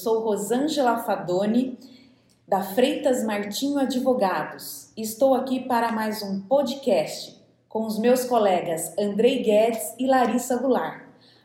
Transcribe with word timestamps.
sou 0.00 0.20
Rosângela 0.20 0.96
Fadoni, 0.96 1.78
da 2.48 2.62
Freitas 2.62 3.22
Martinho 3.22 3.78
Advogados. 3.78 4.90
Estou 4.96 5.34
aqui 5.34 5.60
para 5.60 5.92
mais 5.92 6.22
um 6.22 6.40
podcast 6.40 7.38
com 7.68 7.84
os 7.84 7.98
meus 7.98 8.24
colegas 8.24 8.94
Andrei 8.98 9.42
Guedes 9.42 9.94
e 9.98 10.06
Larissa 10.06 10.56
Goulart, 10.56 11.02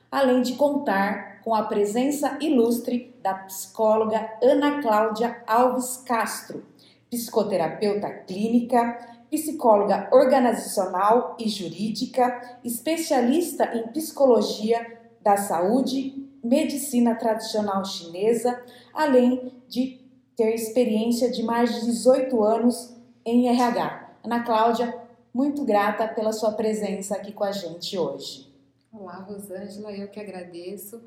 além 0.10 0.42
de 0.42 0.54
contar 0.54 1.42
com 1.44 1.54
a 1.54 1.64
presença 1.64 2.38
ilustre 2.40 3.14
da 3.22 3.34
psicóloga 3.34 4.26
Ana 4.42 4.82
Cláudia 4.82 5.44
Alves 5.46 5.98
Castro, 6.06 6.64
psicoterapeuta 7.10 8.10
clínica, 8.10 8.98
psicóloga 9.30 10.08
organizacional 10.14 11.36
e 11.38 11.50
jurídica, 11.50 12.58
especialista 12.64 13.76
em 13.76 13.90
psicologia 13.90 14.98
da 15.22 15.36
saúde, 15.36 16.25
medicina 16.46 17.16
tradicional 17.16 17.84
chinesa, 17.84 18.64
além 18.94 19.52
de 19.68 20.00
ter 20.36 20.54
experiência 20.54 21.32
de 21.32 21.42
mais 21.42 21.74
de 21.74 21.86
18 21.86 22.44
anos 22.44 22.96
em 23.26 23.48
RH. 23.48 24.18
Ana 24.24 24.44
Cláudia, 24.44 24.96
muito 25.34 25.66
grata 25.66 26.08
pela 26.08 26.32
sua 26.32 26.52
presença 26.52 27.16
aqui 27.16 27.32
com 27.32 27.44
a 27.44 27.52
gente 27.52 27.98
hoje. 27.98 28.54
Olá, 28.94 29.16
Rosângela, 29.16 29.92
eu 29.92 30.08
que 30.08 30.20
agradeço. 30.20 31.02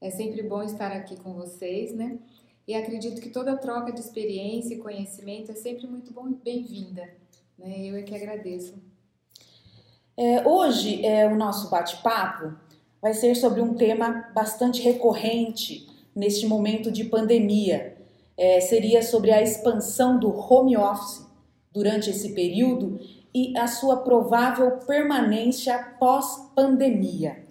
É 0.00 0.10
sempre 0.10 0.42
bom 0.42 0.62
estar 0.62 0.90
aqui 0.90 1.16
com 1.16 1.34
vocês, 1.34 1.94
né? 1.94 2.18
E 2.66 2.74
acredito 2.74 3.20
que 3.20 3.30
toda 3.30 3.56
troca 3.56 3.92
de 3.92 4.00
experiência 4.00 4.74
e 4.74 4.78
conhecimento 4.78 5.52
é 5.52 5.54
sempre 5.54 5.86
muito 5.86 6.12
bem-vinda. 6.42 7.08
Né? 7.56 7.86
Eu 7.86 7.96
é 7.96 8.02
que 8.02 8.14
agradeço. 8.14 8.74
É, 10.16 10.46
hoje, 10.46 11.04
é, 11.04 11.26
o 11.26 11.36
nosso 11.36 11.70
bate-papo 11.70 12.54
vai 13.04 13.12
ser 13.12 13.34
sobre 13.34 13.60
um 13.60 13.74
tema 13.74 14.30
bastante 14.34 14.80
recorrente 14.80 15.86
neste 16.16 16.46
momento 16.46 16.90
de 16.90 17.04
pandemia. 17.04 17.98
É, 18.34 18.62
seria 18.62 19.02
sobre 19.02 19.30
a 19.30 19.42
expansão 19.42 20.18
do 20.18 20.30
home 20.30 20.74
office 20.74 21.22
durante 21.70 22.08
esse 22.08 22.32
período 22.32 22.98
e 23.34 23.54
a 23.58 23.66
sua 23.66 23.98
provável 23.98 24.78
permanência 24.86 25.78
pós-pandemia. 26.00 27.44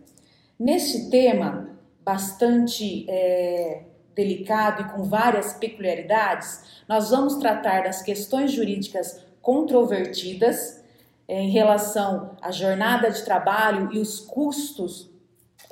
Neste 0.60 1.12
tema, 1.12 1.70
bastante 2.04 3.06
é, 3.08 3.84
delicado 4.16 4.82
e 4.82 4.86
com 4.86 5.04
várias 5.04 5.54
peculiaridades, 5.54 6.82
nós 6.90 7.12
vamos 7.12 7.36
tratar 7.36 7.84
das 7.84 8.02
questões 8.02 8.52
jurídicas 8.52 9.23
controvertidas 9.40 10.82
é, 11.28 11.40
em 11.40 11.52
relação 11.52 12.32
à 12.42 12.50
jornada 12.50 13.12
de 13.12 13.22
trabalho 13.23 13.94
e 13.94 14.00
os 14.00 14.20
custos 14.20 15.12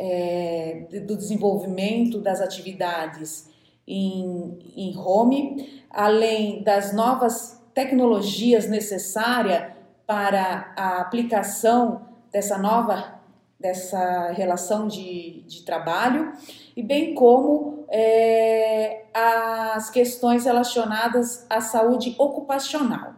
é, 0.04 0.88
do 1.06 1.16
desenvolvimento 1.16 2.20
das 2.20 2.42
atividades 2.42 3.48
em, 3.88 4.58
em 4.76 4.98
home, 4.98 5.84
além 5.92 6.64
das 6.64 6.92
novas 6.92 7.62
tecnologias 7.72 8.68
necessárias 8.68 9.72
para 10.08 10.74
a 10.76 11.02
aplicação 11.02 12.02
dessa 12.32 12.58
nova 12.58 13.22
dessa 13.60 14.32
relação 14.32 14.88
de, 14.88 15.44
de 15.46 15.62
trabalho 15.62 16.34
e 16.76 16.82
bem 16.82 17.14
como 17.14 17.86
é, 17.90 19.04
as 19.14 19.92
questões 19.92 20.46
relacionadas 20.46 21.46
à 21.48 21.62
saúde 21.62 22.16
ocupacional. 22.18 23.14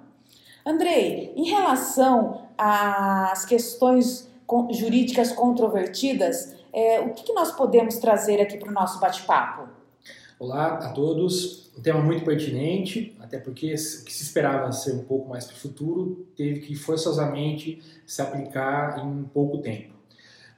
Andrei, 0.66 1.32
em 1.38 1.46
relação 1.46 2.42
às 2.58 3.46
questões 3.46 4.30
jurídicas 4.72 5.32
controvertidas, 5.32 6.62
é, 6.74 7.00
o 7.00 7.14
que, 7.14 7.24
que 7.24 7.34
nós 7.34 7.52
podemos 7.52 7.98
trazer 7.98 8.42
aqui 8.42 8.58
para 8.58 8.70
o 8.70 8.74
nosso 8.74 9.00
bate-papo? 9.00 9.70
Olá 10.40 10.80
a 10.80 10.90
todos, 10.90 11.72
um 11.78 11.82
tema 11.82 12.02
muito 12.02 12.26
pertinente, 12.26 13.16
até 13.20 13.38
porque 13.38 13.68
o 13.68 13.70
que 13.70 13.78
se 13.78 14.24
esperava 14.24 14.72
ser 14.72 14.94
um 14.94 15.04
pouco 15.04 15.30
mais 15.30 15.46
para 15.46 15.56
o 15.56 15.60
futuro 15.60 16.28
teve 16.36 16.62
que 16.62 16.76
forçosamente 16.76 17.80
se 18.06 18.22
aplicar 18.22 19.06
em 19.06 19.24
pouco 19.24 19.60
tempo. 19.60 19.94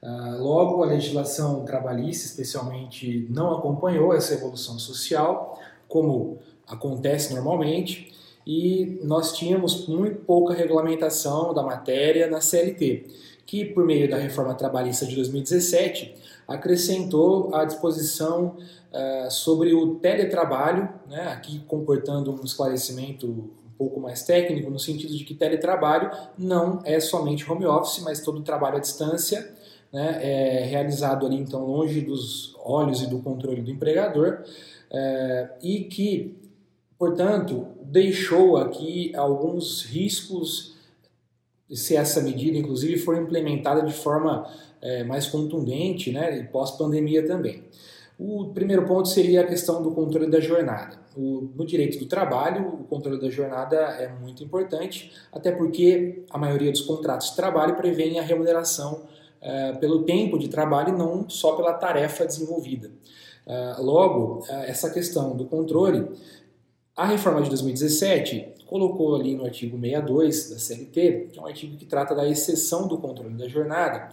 Uh, 0.01 0.41
logo, 0.41 0.83
a 0.83 0.87
legislação 0.87 1.65
trabalhista, 1.65 2.25
especialmente, 2.25 3.27
não 3.29 3.57
acompanhou 3.57 4.13
essa 4.13 4.33
evolução 4.33 4.79
social, 4.79 5.59
como 5.87 6.39
acontece 6.67 7.33
normalmente, 7.33 8.13
e 8.47 8.99
nós 9.03 9.35
tínhamos 9.35 9.87
muito 9.87 10.21
pouca 10.21 10.53
regulamentação 10.53 11.53
da 11.53 11.63
matéria 11.63 12.27
na 12.27 12.39
CLT 12.39 13.07
que, 13.45 13.63
por 13.65 13.85
meio 13.85 14.09
da 14.09 14.17
reforma 14.17 14.55
trabalhista 14.55 15.05
de 15.05 15.15
2017, 15.15 16.15
acrescentou 16.47 17.53
a 17.53 17.63
disposição 17.63 18.57
uh, 18.91 19.31
sobre 19.31 19.73
o 19.73 19.95
teletrabalho, 19.95 20.89
né, 21.07 21.27
aqui 21.27 21.59
comportando 21.67 22.31
um 22.31 22.43
esclarecimento 22.43 23.27
um 23.27 23.77
pouco 23.77 23.99
mais 23.99 24.23
técnico, 24.23 24.69
no 24.69 24.79
sentido 24.79 25.15
de 25.15 25.23
que 25.23 25.33
teletrabalho 25.33 26.09
não 26.37 26.79
é 26.85 26.99
somente 26.99 27.49
home 27.49 27.65
office, 27.65 28.01
mas 28.03 28.21
todo 28.21 28.41
trabalho 28.41 28.77
à 28.77 28.79
distância, 28.79 29.53
né, 29.91 30.19
é 30.21 30.63
realizado 30.63 31.25
ali 31.25 31.35
então 31.35 31.65
longe 31.65 32.01
dos 32.01 32.55
olhos 32.63 33.01
e 33.01 33.07
do 33.07 33.19
controle 33.19 33.61
do 33.61 33.69
empregador, 33.69 34.43
uh, 34.91 35.49
e 35.61 35.83
que, 35.83 36.35
portanto, 36.97 37.67
deixou 37.83 38.57
aqui 38.57 39.15
alguns 39.15 39.83
riscos 39.83 40.74
se 41.71 41.95
essa 41.95 42.21
medida, 42.21 42.57
inclusive, 42.57 42.97
for 42.97 43.15
implementada 43.15 43.81
de 43.81 43.93
forma 43.93 44.47
é, 44.81 45.03
mais 45.03 45.27
contundente, 45.27 46.11
né, 46.11 46.39
e 46.39 46.43
pós-pandemia 46.43 47.25
também. 47.25 47.63
O 48.17 48.45
primeiro 48.53 48.85
ponto 48.85 49.09
seria 49.09 49.41
a 49.41 49.47
questão 49.47 49.81
do 49.81 49.91
controle 49.91 50.29
da 50.29 50.39
jornada. 50.39 50.97
O, 51.17 51.49
no 51.55 51.65
direito 51.65 51.97
do 51.99 52.05
trabalho, 52.05 52.67
o 52.67 52.83
controle 52.83 53.19
da 53.19 53.29
jornada 53.29 53.75
é 53.75 54.07
muito 54.07 54.43
importante, 54.43 55.11
até 55.31 55.51
porque 55.51 56.23
a 56.29 56.37
maioria 56.37 56.71
dos 56.71 56.81
contratos 56.81 57.31
de 57.31 57.35
trabalho 57.35 57.75
prevê 57.75 58.17
a 58.17 58.21
remuneração 58.21 59.03
é, 59.41 59.73
pelo 59.73 60.03
tempo 60.03 60.39
de 60.39 60.47
trabalho 60.47 60.89
e 60.89 60.97
não 60.97 61.29
só 61.29 61.55
pela 61.55 61.73
tarefa 61.73 62.25
desenvolvida. 62.25 62.89
É, 63.45 63.75
logo, 63.79 64.43
é, 64.49 64.71
essa 64.71 64.89
questão 64.89 65.35
do 65.35 65.45
controle, 65.45 66.07
a 66.95 67.05
reforma 67.05 67.41
de 67.41 67.49
2017 67.49 68.53
colocou 68.65 69.15
ali 69.15 69.35
no 69.35 69.43
artigo 69.43 69.77
62 69.77 70.49
da 70.49 70.59
CLT, 70.59 71.29
que 71.31 71.39
é 71.39 71.41
um 71.41 71.45
artigo 71.45 71.75
que 71.75 71.85
trata 71.85 72.15
da 72.15 72.27
exceção 72.27 72.87
do 72.87 72.97
controle 72.97 73.35
da 73.35 73.47
jornada, 73.47 74.09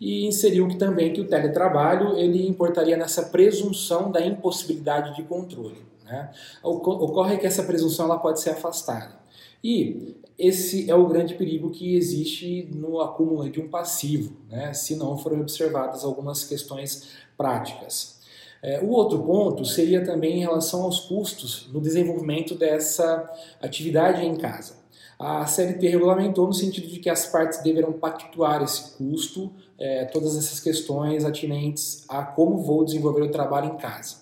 e 0.00 0.26
inseriu 0.26 0.66
que 0.66 0.76
também 0.76 1.12
que 1.12 1.20
o 1.20 1.28
teletrabalho 1.28 2.16
ele 2.16 2.48
importaria 2.48 2.96
nessa 2.96 3.26
presunção 3.26 4.10
da 4.10 4.24
impossibilidade 4.24 5.14
de 5.14 5.22
controle. 5.22 5.82
Né? 6.04 6.30
Ocorre 6.62 7.36
que 7.36 7.46
essa 7.46 7.62
presunção 7.62 8.06
ela 8.06 8.18
pode 8.18 8.40
ser 8.40 8.50
afastada. 8.50 9.20
E 9.62 10.16
esse 10.36 10.90
é 10.90 10.94
o 10.94 11.06
grande 11.06 11.34
perigo 11.34 11.70
que 11.70 11.94
existe 11.94 12.68
no 12.74 13.00
acúmulo 13.00 13.48
de 13.48 13.60
um 13.60 13.68
passivo, 13.68 14.32
né? 14.50 14.74
se 14.74 14.96
não 14.96 15.16
forem 15.16 15.40
observadas 15.40 16.02
algumas 16.02 16.42
questões 16.42 17.10
práticas. 17.36 18.21
É, 18.62 18.80
o 18.80 18.90
outro 18.90 19.18
ponto 19.20 19.64
seria 19.64 20.04
também 20.04 20.36
em 20.36 20.40
relação 20.40 20.82
aos 20.82 21.00
custos 21.00 21.68
no 21.72 21.80
desenvolvimento 21.80 22.54
dessa 22.54 23.28
atividade 23.60 24.24
em 24.24 24.36
casa. 24.36 24.82
A 25.18 25.46
CLT 25.46 25.88
regulamentou 25.88 26.46
no 26.46 26.52
sentido 26.52 26.86
de 26.86 26.98
que 26.98 27.10
as 27.10 27.26
partes 27.26 27.62
deverão 27.62 27.92
pactuar 27.92 28.62
esse 28.62 28.96
custo, 28.96 29.52
é, 29.78 30.04
todas 30.04 30.36
essas 30.36 30.60
questões 30.60 31.24
atinentes 31.24 32.04
a 32.08 32.24
como 32.24 32.58
vou 32.58 32.84
desenvolver 32.84 33.22
o 33.22 33.30
trabalho 33.30 33.72
em 33.72 33.76
casa. 33.76 34.16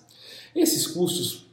Esses 0.55 0.85
custos, 0.87 1.47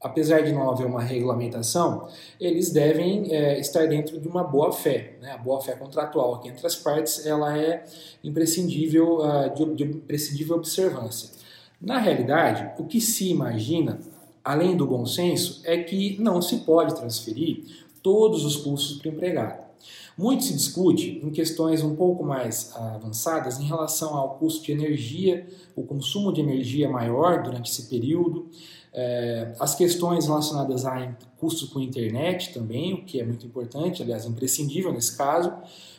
apesar 0.00 0.40
de 0.42 0.52
não 0.52 0.70
haver 0.70 0.86
uma 0.86 1.00
regulamentação, 1.00 2.08
eles 2.38 2.70
devem 2.70 3.34
é, 3.34 3.58
estar 3.60 3.86
dentro 3.86 4.18
de 4.18 4.28
uma 4.28 4.44
boa 4.44 4.72
fé. 4.72 5.16
Né? 5.20 5.30
A 5.32 5.38
boa 5.38 5.60
fé 5.60 5.72
contratual 5.72 6.34
aqui 6.34 6.48
entre 6.48 6.66
as 6.66 6.76
partes 6.76 7.24
ela 7.26 7.56
é 7.56 7.84
imprescindível, 8.24 9.18
uh, 9.18 9.54
de, 9.54 9.74
de 9.74 9.84
imprescindível 9.84 10.56
observância. 10.56 11.39
Na 11.80 11.98
realidade, 11.98 12.70
o 12.78 12.84
que 12.84 13.00
se 13.00 13.30
imagina, 13.30 13.98
além 14.44 14.76
do 14.76 14.86
bom 14.86 15.06
senso, 15.06 15.62
é 15.64 15.82
que 15.82 16.20
não 16.20 16.42
se 16.42 16.58
pode 16.58 16.94
transferir 16.94 17.64
todos 18.02 18.44
os 18.44 18.56
custos 18.56 18.98
para 18.98 19.10
o 19.10 19.14
empregado. 19.14 19.70
Muito 20.16 20.44
se 20.44 20.52
discute 20.52 21.20
em 21.24 21.30
questões 21.30 21.82
um 21.82 21.96
pouco 21.96 22.22
mais 22.22 22.74
avançadas 22.76 23.58
em 23.58 23.64
relação 23.64 24.14
ao 24.14 24.34
custo 24.34 24.66
de 24.66 24.72
energia, 24.72 25.46
o 25.74 25.82
consumo 25.82 26.32
de 26.32 26.42
energia 26.42 26.88
maior 26.88 27.42
durante 27.42 27.70
esse 27.70 27.88
período, 27.88 28.50
é, 28.92 29.52
as 29.58 29.74
questões 29.74 30.26
relacionadas 30.26 30.84
a 30.84 31.16
custos 31.38 31.70
com 31.70 31.80
internet 31.80 32.52
também, 32.52 32.92
o 32.92 33.04
que 33.04 33.20
é 33.20 33.24
muito 33.24 33.46
importante, 33.46 34.02
aliás, 34.02 34.26
imprescindível 34.26 34.92
nesse 34.92 35.16
caso, 35.16 35.54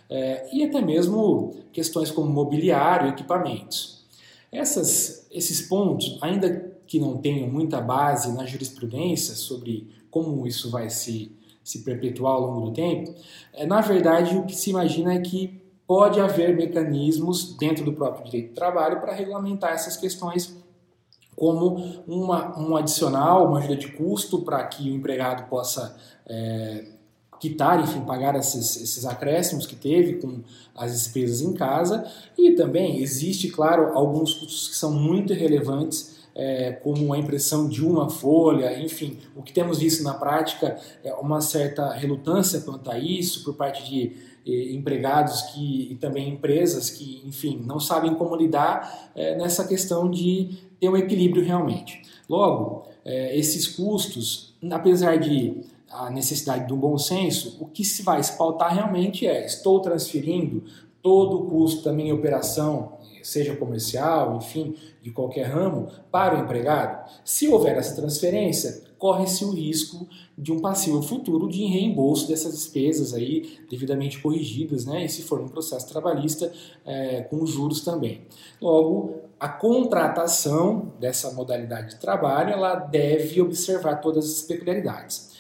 é, 0.10 0.48
e 0.54 0.64
até 0.64 0.82
mesmo 0.82 1.56
questões 1.72 2.12
como 2.12 2.30
mobiliário 2.30 3.08
e 3.08 3.12
equipamentos. 3.12 4.06
Essas, 4.52 5.21
esses 5.32 5.62
pontos, 5.62 6.18
ainda 6.22 6.72
que 6.86 7.00
não 7.00 7.18
tenham 7.18 7.50
muita 7.50 7.80
base 7.80 8.34
na 8.34 8.46
jurisprudência 8.46 9.34
sobre 9.34 9.90
como 10.10 10.46
isso 10.46 10.70
vai 10.70 10.90
se, 10.90 11.32
se 11.64 11.84
perpetuar 11.84 12.34
ao 12.34 12.42
longo 12.42 12.66
do 12.68 12.74
tempo, 12.74 13.14
é, 13.54 13.66
na 13.66 13.80
verdade 13.82 14.38
o 14.38 14.46
que 14.46 14.56
se 14.56 14.70
imagina 14.70 15.14
é 15.14 15.20
que 15.20 15.62
pode 15.88 16.20
haver 16.20 16.56
mecanismos 16.56 17.56
dentro 17.58 17.84
do 17.84 17.94
próprio 17.94 18.26
direito 18.26 18.50
do 18.50 18.56
trabalho 18.56 19.00
para 19.00 19.14
regulamentar 19.14 19.74
essas 19.74 19.98
questões 19.98 20.56
como 21.36 22.04
uma, 22.08 22.58
um 22.60 22.76
adicional, 22.76 23.48
uma 23.48 23.60
ajuda 23.60 23.76
de 23.76 23.88
custo 23.94 24.42
para 24.42 24.64
que 24.68 24.90
o 24.90 24.94
empregado 24.94 25.50
possa 25.50 25.98
é, 26.28 26.91
quitar, 27.42 27.82
enfim, 27.82 28.02
pagar 28.02 28.36
esses, 28.36 28.78
esses 28.78 29.04
acréscimos 29.04 29.66
que 29.66 29.76
teve 29.76 30.14
com 30.22 30.42
as 30.76 30.94
despesas 30.94 31.42
em 31.42 31.54
casa. 31.54 32.06
E 32.38 32.52
também 32.52 33.02
existe, 33.02 33.50
claro, 33.50 33.98
alguns 33.98 34.36
custos 34.36 34.70
que 34.70 34.76
são 34.76 34.94
muito 34.94 35.34
relevantes 35.34 36.22
é, 36.36 36.72
como 36.72 37.12
a 37.14 37.18
impressão 37.18 37.68
de 37.68 37.84
uma 37.84 38.10
folha, 38.10 38.80
enfim, 38.80 39.18
o 39.36 39.42
que 39.42 39.52
temos 39.52 39.80
visto 39.80 40.02
na 40.04 40.14
prática 40.14 40.80
é 41.04 41.14
uma 41.16 41.42
certa 41.42 41.92
relutância 41.92 42.62
quanto 42.62 42.90
a 42.90 42.98
isso 42.98 43.44
por 43.44 43.56
parte 43.56 43.84
de 43.90 44.32
empregados 44.46 45.42
que, 45.42 45.92
e 45.92 45.96
também 45.96 46.30
empresas 46.30 46.90
que, 46.90 47.22
enfim, 47.26 47.62
não 47.66 47.80
sabem 47.80 48.16
como 48.16 48.36
lidar 48.36 49.12
é, 49.14 49.36
nessa 49.36 49.68
questão 49.68 50.10
de 50.10 50.58
ter 50.80 50.90
um 50.90 50.98
equilíbrio 50.98 51.44
realmente. 51.44 52.02
Logo, 52.30 52.88
é, 53.04 53.38
esses 53.38 53.68
custos, 53.68 54.56
apesar 54.72 55.18
de 55.18 55.62
a 55.92 56.10
necessidade 56.10 56.68
do 56.68 56.76
bom 56.76 56.98
senso, 56.98 57.58
o 57.60 57.68
que 57.68 57.84
se 57.84 58.04
vai 58.04 58.22
se 58.24 58.38
pautar 58.38 58.74
realmente 58.74 59.28
é: 59.28 59.46
estou 59.46 59.80
transferindo 59.80 60.64
todo 61.02 61.38
o 61.38 61.46
custo 61.46 61.84
da 61.84 61.92
minha 61.92 62.14
operação 62.14 63.00
seja 63.24 63.56
comercial, 63.56 64.38
enfim, 64.38 64.76
de 65.02 65.12
qualquer 65.12 65.48
ramo, 65.48 65.88
para 66.12 66.36
o 66.36 66.44
empregado, 66.44 67.10
se 67.24 67.48
houver 67.48 67.78
essa 67.78 67.96
transferência, 67.96 68.84
corre-se 68.98 69.44
o 69.44 69.52
risco 69.52 70.08
de 70.38 70.52
um 70.52 70.60
passivo 70.60 71.02
futuro 71.02 71.50
de 71.50 71.66
reembolso 71.66 72.28
dessas 72.28 72.54
despesas 72.54 73.14
aí 73.14 73.60
devidamente 73.70 74.20
corrigidas, 74.20 74.86
né? 74.86 75.06
E 75.06 75.10
se 75.10 75.24
for 75.24 75.42
um 75.42 75.48
processo 75.48 75.88
trabalhista, 75.88 76.52
é, 76.86 77.22
com 77.22 77.46
juros 77.46 77.82
também. 77.82 78.22
Logo, 78.62 79.16
a 79.40 79.50
contratação 79.50 80.94
dessa 81.00 81.32
modalidade 81.32 81.96
de 81.96 82.00
trabalho, 82.00 82.54
ela 82.54 82.76
deve 82.76 83.42
observar 83.42 83.96
todas 83.96 84.26
as 84.26 84.42
peculiaridades. 84.44 85.32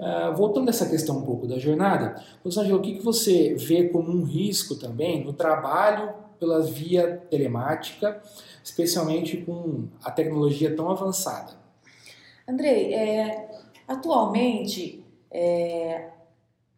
Uh, 0.00 0.34
voltando 0.34 0.68
a 0.68 0.70
essa 0.70 0.88
questão 0.88 1.18
um 1.18 1.22
pouco 1.22 1.46
da 1.46 1.58
jornada, 1.58 2.14
Rosângela, 2.42 2.78
o 2.78 2.80
que, 2.80 2.94
que 2.94 3.04
você 3.04 3.54
vê 3.54 3.90
como 3.90 4.10
um 4.10 4.24
risco 4.24 4.74
também 4.74 5.22
no 5.22 5.34
trabalho 5.34 6.14
pela 6.38 6.62
via 6.62 7.18
telemática, 7.28 8.18
especialmente 8.64 9.36
com 9.36 9.88
a 10.02 10.10
tecnologia 10.10 10.74
tão 10.74 10.90
avançada? 10.90 11.52
Andrei, 12.48 12.94
é, 12.94 13.50
atualmente, 13.86 15.04
é, 15.30 16.08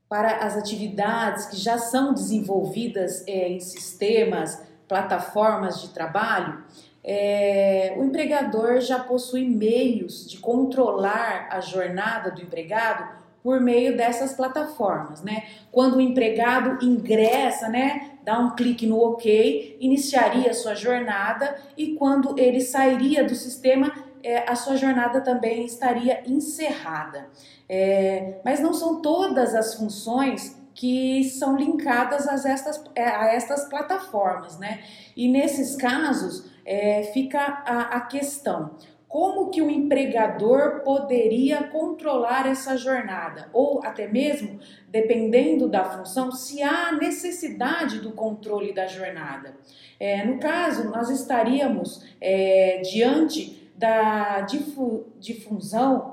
para 0.08 0.44
as 0.44 0.56
atividades 0.56 1.46
que 1.46 1.56
já 1.56 1.78
são 1.78 2.12
desenvolvidas 2.12 3.24
é, 3.28 3.48
em 3.48 3.60
sistemas, 3.60 4.60
plataformas 4.88 5.80
de 5.80 5.90
trabalho, 5.90 6.64
é, 7.04 7.94
o 7.96 8.04
empregador 8.04 8.80
já 8.80 8.98
possui 8.98 9.44
meios 9.44 10.28
de 10.28 10.38
controlar 10.38 11.48
a 11.50 11.60
jornada 11.60 12.30
do 12.30 12.40
empregado 12.40 13.22
por 13.42 13.60
meio 13.60 13.96
dessas 13.96 14.34
plataformas, 14.34 15.20
né? 15.20 15.44
Quando 15.72 15.96
o 15.96 16.00
empregado 16.00 16.84
ingressa, 16.84 17.68
né, 17.68 18.12
dá 18.22 18.38
um 18.38 18.54
clique 18.54 18.86
no 18.86 18.98
OK, 18.98 19.76
iniciaria 19.80 20.54
sua 20.54 20.76
jornada 20.76 21.56
e 21.76 21.94
quando 21.94 22.38
ele 22.38 22.60
sairia 22.60 23.24
do 23.24 23.34
sistema, 23.34 23.92
é, 24.22 24.48
a 24.48 24.54
sua 24.54 24.76
jornada 24.76 25.20
também 25.20 25.64
estaria 25.64 26.22
encerrada. 26.24 27.26
É, 27.68 28.34
mas 28.44 28.60
não 28.60 28.72
são 28.72 29.02
todas 29.02 29.54
as 29.54 29.74
funções 29.74 30.61
que 30.82 31.22
são 31.22 31.56
linkadas 31.56 32.26
a 32.26 32.50
estas, 32.50 32.82
é, 32.96 33.04
a 33.04 33.32
estas 33.32 33.68
plataformas, 33.68 34.58
né? 34.58 34.82
E 35.16 35.28
nesses 35.28 35.76
casos 35.76 36.50
é, 36.66 37.04
fica 37.04 37.38
a, 37.38 37.98
a 37.98 38.00
questão 38.00 38.74
como 39.06 39.50
que 39.50 39.62
o 39.62 39.70
empregador 39.70 40.80
poderia 40.80 41.62
controlar 41.68 42.48
essa 42.48 42.76
jornada, 42.76 43.48
ou 43.52 43.80
até 43.84 44.08
mesmo, 44.08 44.58
dependendo 44.88 45.68
da 45.68 45.84
função, 45.84 46.32
se 46.32 46.60
há 46.64 46.90
necessidade 46.90 48.00
do 48.00 48.10
controle 48.10 48.74
da 48.74 48.88
jornada. 48.88 49.54
É, 50.00 50.24
no 50.24 50.40
caso, 50.40 50.90
nós 50.90 51.10
estaríamos 51.10 52.04
é, 52.20 52.78
diante 52.78 53.70
da 53.76 54.40
difu 54.40 55.06
difusão 55.20 56.11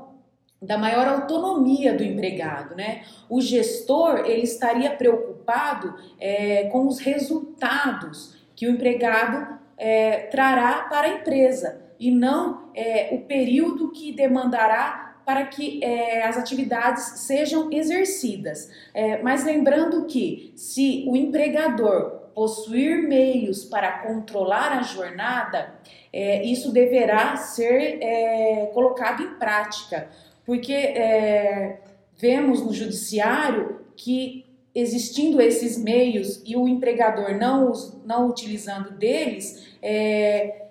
da 0.61 0.77
maior 0.77 1.07
autonomia 1.07 1.93
do 1.93 2.03
empregado, 2.03 2.75
né? 2.75 3.03
O 3.29 3.39
gestor 3.41 4.25
ele 4.25 4.43
estaria 4.43 4.91
preocupado 4.91 5.95
é, 6.19 6.65
com 6.65 6.87
os 6.87 6.99
resultados 6.99 8.35
que 8.55 8.67
o 8.67 8.71
empregado 8.71 9.57
é, 9.77 10.27
trará 10.31 10.83
para 10.89 11.07
a 11.07 11.13
empresa 11.15 11.81
e 11.97 12.11
não 12.11 12.69
é, 12.75 13.09
o 13.13 13.21
período 13.21 13.91
que 13.91 14.11
demandará 14.11 15.09
para 15.25 15.45
que 15.45 15.79
é, 15.83 16.23
as 16.23 16.37
atividades 16.37 17.19
sejam 17.19 17.71
exercidas. 17.71 18.69
É, 18.93 19.21
mas 19.21 19.45
lembrando 19.45 20.05
que 20.05 20.51
se 20.55 21.05
o 21.07 21.15
empregador 21.15 22.19
possuir 22.33 23.07
meios 23.07 23.63
para 23.65 23.99
controlar 23.99 24.71
a 24.79 24.81
jornada, 24.81 25.75
é, 26.11 26.43
isso 26.43 26.71
deverá 26.71 27.35
ser 27.35 27.99
é, 28.01 28.71
colocado 28.73 29.21
em 29.21 29.35
prática, 29.35 30.09
porque 30.49 30.73
é, 30.73 31.79
vemos 32.17 32.65
no 32.65 32.73
judiciário 32.73 33.81
que 33.95 34.47
existindo 34.73 35.39
esses 35.39 35.77
meios 35.77 36.41
e 36.43 36.55
o 36.55 36.67
empregador 36.67 37.37
não, 37.37 37.71
não 38.03 38.27
utilizando 38.27 38.97
deles, 38.97 39.77
é, 39.79 40.69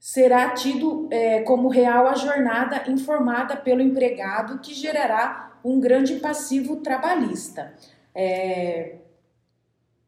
será 0.00 0.50
tido 0.50 1.06
é, 1.12 1.42
como 1.42 1.68
real 1.68 2.08
a 2.08 2.14
jornada 2.14 2.90
informada 2.90 3.54
pelo 3.54 3.80
empregado, 3.80 4.58
que 4.58 4.74
gerará 4.74 5.60
um 5.64 5.78
grande 5.78 6.16
passivo 6.16 6.78
trabalhista. 6.78 7.72
É, 8.12 8.96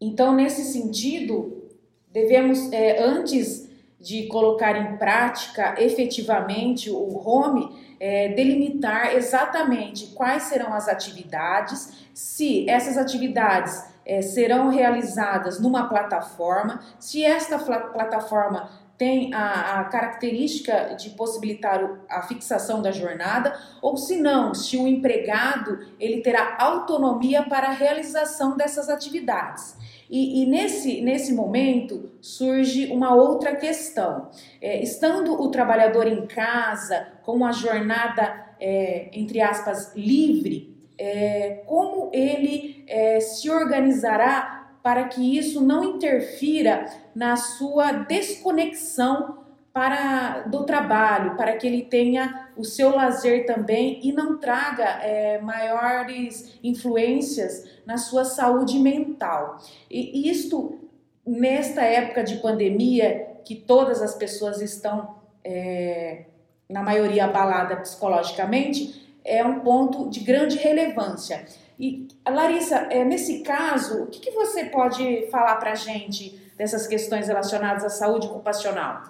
então, 0.01 0.35
nesse 0.35 0.65
sentido, 0.65 1.71
devemos, 2.11 2.73
é, 2.73 3.01
antes 3.01 3.64
de 4.05 4.27
colocar 4.27 4.77
em 4.77 4.99
prática 4.99 5.75
efetivamente 5.79 6.91
o 6.91 7.27
home, 7.27 7.97
é, 7.99 8.29
delimitar 8.29 9.17
exatamente 9.17 10.09
quais 10.09 10.43
serão 10.43 10.75
as 10.75 10.89
atividades, 10.89 12.07
se 12.13 12.69
essas 12.69 12.99
atividades 12.99 13.83
é, 14.05 14.21
serão 14.21 14.69
realizadas 14.69 15.59
numa 15.59 15.89
plataforma, 15.89 16.83
se 17.01 17.25
esta 17.25 17.59
plataforma 17.59 18.69
tem 18.99 19.33
a, 19.33 19.81
a, 19.81 19.85
característica 19.85 20.95
de 20.95 21.11
possibilitar 21.11 21.81
a 22.09 22.23
fixação 22.23 22.83
da 22.83 22.93
jornada, 22.93 23.59
ou 23.81 23.97
se 23.97 24.21
não, 24.21 24.55
se 24.55 24.77
o 24.77 24.87
empregado 24.87 25.79
ele 25.99 26.21
terá 26.21 26.57
autonomia 26.59 27.43
para 27.43 27.69
a 27.69 27.73
realização 27.73 28.55
dessas 28.55 28.91
atividades. 28.91 29.77
E, 30.15 30.45
e 30.45 30.47
nesse, 30.47 31.01
nesse 31.01 31.35
momento 31.35 32.09
surge 32.21 32.87
uma 32.93 33.13
outra 33.17 33.57
questão. 33.57 34.31
É, 34.63 34.81
estando 34.81 35.33
o 35.43 35.51
trabalhador 35.51 36.07
em 36.07 36.25
casa, 36.25 37.09
com 37.25 37.45
a 37.45 37.51
jornada, 37.51 38.55
é, 38.61 39.09
entre 39.13 39.41
aspas, 39.41 39.93
livre, 39.97 40.73
é, 40.97 41.65
como 41.67 42.11
ele 42.13 42.85
é, 42.87 43.19
se 43.19 43.51
organizará 43.51 44.69
para 44.85 45.03
que 45.09 45.37
isso 45.37 45.61
não 45.61 45.83
interfira 45.83 46.87
na 47.13 47.35
sua 47.35 47.91
desconexão 47.91 49.39
para 49.73 50.43
do 50.43 50.63
trabalho, 50.63 51.37
para 51.37 51.57
que 51.57 51.67
ele 51.67 51.83
tenha 51.83 52.44
o 52.57 52.65
seu 52.65 52.91
lazer 52.95 53.47
também 53.47 54.01
e 54.03 54.13
não 54.13 54.39
traga 54.39 54.85
é, 55.03 55.41
maiores 55.41 56.59
influências 56.63 57.65
na 57.87 57.97
sua 57.97 58.25
saúde 58.25 58.79
mental. 58.79 59.59
E 59.91 60.31
isto 60.31 60.79
nesta 61.27 61.83
época 61.83 62.23
de 62.23 62.37
pandemia, 62.37 63.39
que 63.45 63.55
todas 63.55 64.03
as 64.03 64.15
pessoas 64.15 64.61
estão, 64.61 65.17
é, 65.43 66.25
na 66.69 66.83
maioria, 66.83 67.25
abaladas 67.25 67.81
psicologicamente, 67.81 69.19
é 69.25 69.45
um 69.45 69.61
ponto 69.61 70.11
de 70.11 70.21
grande 70.21 70.57
relevância. 70.59 71.47
E, 71.79 72.09
Larissa, 72.27 72.77
é, 72.91 73.05
nesse 73.05 73.41
caso, 73.41 74.05
o 74.05 74.07
que, 74.07 74.21
que 74.21 74.31
você 74.31 74.67
pode 74.67 75.29
falar 75.31 75.57
para 75.57 75.73
a 75.73 75.75
gente 75.75 76.41
dessas 76.57 76.87
questões 76.87 77.27
relacionadas 77.27 77.85
à 77.85 77.89
saúde 77.89 78.27
ocupacional? 78.27 79.03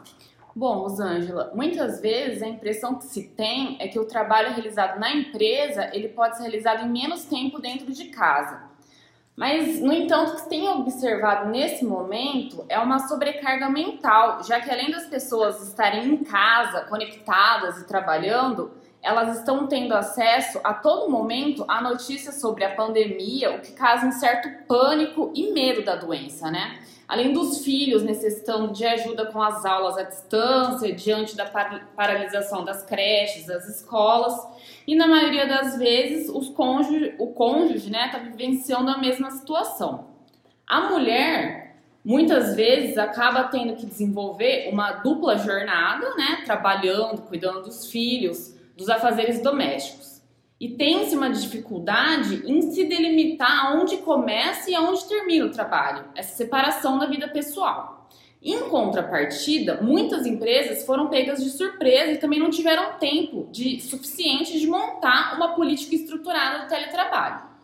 Bom, 0.56 0.82
Rosângela, 0.82 1.50
muitas 1.52 2.00
vezes 2.00 2.40
a 2.40 2.46
impressão 2.46 2.94
que 2.94 3.06
se 3.06 3.24
tem 3.24 3.76
é 3.80 3.88
que 3.88 3.98
o 3.98 4.04
trabalho 4.04 4.54
realizado 4.54 5.00
na 5.00 5.12
empresa 5.12 5.90
ele 5.92 6.08
pode 6.08 6.36
ser 6.36 6.44
realizado 6.44 6.86
em 6.86 6.88
menos 6.88 7.24
tempo 7.24 7.60
dentro 7.60 7.92
de 7.92 8.04
casa. 8.04 8.62
Mas, 9.36 9.80
no 9.80 9.92
entanto, 9.92 10.30
o 10.30 10.34
que 10.36 10.42
se 10.42 10.48
tem 10.48 10.68
observado 10.68 11.50
nesse 11.50 11.84
momento 11.84 12.64
é 12.68 12.78
uma 12.78 13.00
sobrecarga 13.00 13.68
mental, 13.68 14.44
já 14.44 14.60
que 14.60 14.70
além 14.70 14.92
das 14.92 15.06
pessoas 15.06 15.60
estarem 15.66 16.06
em 16.06 16.22
casa, 16.22 16.82
conectadas 16.82 17.80
e 17.80 17.84
trabalhando, 17.88 18.70
elas 19.04 19.38
estão 19.38 19.66
tendo 19.66 19.92
acesso 19.92 20.58
a 20.64 20.72
todo 20.72 21.10
momento 21.10 21.62
a 21.68 21.82
notícias 21.82 22.40
sobre 22.40 22.64
a 22.64 22.74
pandemia, 22.74 23.54
o 23.54 23.60
que 23.60 23.72
causa 23.72 24.06
um 24.06 24.12
certo 24.12 24.48
pânico 24.66 25.30
e 25.34 25.52
medo 25.52 25.84
da 25.84 25.94
doença, 25.94 26.50
né? 26.50 26.80
Além 27.06 27.34
dos 27.34 27.62
filhos 27.62 28.02
necessitando 28.02 28.72
de 28.72 28.86
ajuda 28.86 29.26
com 29.26 29.42
as 29.42 29.62
aulas 29.66 29.98
à 29.98 30.04
distância, 30.04 30.90
diante 30.94 31.36
da 31.36 31.44
paralisação 31.44 32.64
das 32.64 32.82
creches, 32.82 33.44
das 33.44 33.68
escolas, 33.68 34.34
e 34.86 34.96
na 34.96 35.06
maioria 35.06 35.46
das 35.46 35.76
vezes 35.76 36.30
os 36.30 36.48
cônjuge, 36.48 37.14
o 37.18 37.26
cônjuge 37.26 37.86
está 37.86 37.98
né, 37.98 38.08
tá 38.10 38.18
vivenciando 38.18 38.90
a 38.90 38.96
mesma 38.96 39.30
situação. 39.32 40.06
A 40.66 40.88
mulher 40.88 41.76
muitas 42.02 42.56
vezes 42.56 42.96
acaba 42.96 43.44
tendo 43.44 43.76
que 43.76 43.84
desenvolver 43.84 44.70
uma 44.72 44.92
dupla 44.92 45.36
jornada, 45.36 46.14
né, 46.14 46.42
trabalhando, 46.46 47.20
cuidando 47.22 47.62
dos 47.62 47.90
filhos, 47.90 48.53
dos 48.76 48.88
afazeres 48.88 49.42
domésticos. 49.42 50.22
E 50.60 50.68
tem-se 50.70 51.16
uma 51.16 51.30
dificuldade 51.30 52.42
em 52.46 52.62
se 52.62 52.84
delimitar 52.84 53.66
aonde 53.66 53.98
começa 53.98 54.70
e 54.70 54.74
aonde 54.74 55.04
termina 55.04 55.46
o 55.46 55.50
trabalho, 55.50 56.04
essa 56.14 56.36
separação 56.36 56.98
da 56.98 57.06
vida 57.06 57.28
pessoal. 57.28 58.08
Em 58.44 58.68
contrapartida, 58.68 59.80
muitas 59.80 60.26
empresas 60.26 60.84
foram 60.84 61.08
pegas 61.08 61.42
de 61.42 61.48
surpresa 61.48 62.12
e 62.12 62.18
também 62.18 62.38
não 62.38 62.50
tiveram 62.50 62.98
tempo 62.98 63.48
de, 63.50 63.80
suficiente 63.80 64.58
de 64.58 64.66
montar 64.66 65.34
uma 65.36 65.54
política 65.54 65.94
estruturada 65.94 66.64
do 66.64 66.68
teletrabalho. 66.68 67.54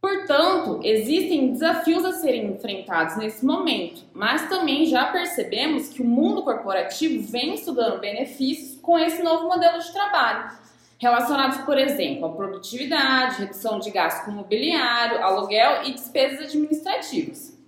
Portanto, 0.00 0.80
existem 0.82 1.52
desafios 1.52 2.04
a 2.04 2.12
serem 2.12 2.46
enfrentados 2.46 3.16
nesse 3.16 3.44
momento, 3.44 4.02
mas 4.12 4.48
também 4.48 4.86
já 4.86 5.04
percebemos 5.06 5.88
que 5.88 6.02
o 6.02 6.06
mundo 6.06 6.42
corporativo 6.42 7.22
vem 7.22 7.54
estudando 7.54 8.00
benefícios 8.00 8.69
com 8.80 8.98
esse 8.98 9.22
novo 9.22 9.48
modelo 9.48 9.78
de 9.78 9.92
trabalho, 9.92 10.50
relacionados, 10.98 11.58
por 11.58 11.78
exemplo, 11.78 12.26
à 12.26 12.28
produtividade, 12.30 13.40
redução 13.40 13.78
de 13.78 13.90
gasto 13.90 14.24
com 14.24 14.32
mobiliário, 14.32 15.22
aluguel 15.24 15.84
e 15.84 15.92
despesas 15.92 16.48
administrativas. 16.48 17.58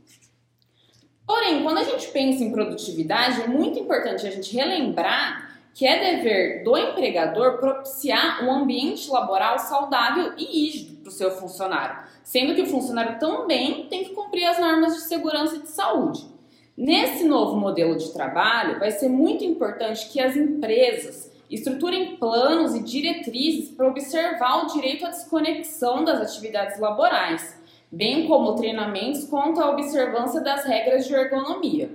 Porém, 1.27 1.63
quando 1.63 1.79
a 1.79 1.85
gente 1.85 2.09
pensa 2.09 2.45
em 2.45 2.53
produtividade, 2.53 3.43
é 3.43 3.47
muito 3.47 3.79
importante 3.79 4.27
a 4.27 4.31
gente 4.31 4.55
relembrar 4.55 5.51
que 5.75 5.87
é 5.87 6.17
dever 6.17 6.63
do 6.65 6.77
empregador 6.77 7.59
propiciar 7.59 8.45
um 8.45 8.53
ambiente 8.53 9.11
laboral 9.11 9.59
saudável 9.59 10.35
e 10.37 10.45
rígido 10.45 10.97
para 10.97 11.09
o 11.09 11.13
seu 11.13 11.31
funcionário, 11.31 12.05
sendo 12.23 12.55
que 12.55 12.63
o 12.63 12.67
funcionário 12.67 13.19
também 13.19 13.87
tem 13.89 14.05
que 14.05 14.11
cumprir 14.11 14.45
as 14.45 14.59
normas 14.59 14.95
de 14.95 15.01
segurança 15.03 15.57
e 15.57 15.63
de 15.63 15.69
saúde. 15.69 16.32
Nesse 16.77 17.25
novo 17.25 17.57
modelo 17.57 17.97
de 17.97 18.13
trabalho, 18.13 18.79
vai 18.79 18.91
ser 18.91 19.09
muito 19.09 19.45
importante 19.45 20.09
que 20.09 20.21
as 20.21 20.37
empresas 20.37 21.31
estruturem 21.51 22.17
planos 22.17 22.75
e 22.75 22.83
diretrizes 22.83 23.71
para 23.71 23.89
observar 23.89 24.65
o 24.65 24.73
direito 24.73 25.05
à 25.05 25.11
desconexão 25.11 26.03
das 26.03 26.21
atividades 26.21 26.81
laborais, 26.81 27.61
bem 27.91 28.27
como 28.27 28.55
treinamentos 28.55 29.25
quanto 29.25 29.61
à 29.61 29.71
observância 29.71 30.41
das 30.41 30.65
regras 30.65 31.07
de 31.07 31.13
ergonomia. 31.13 31.91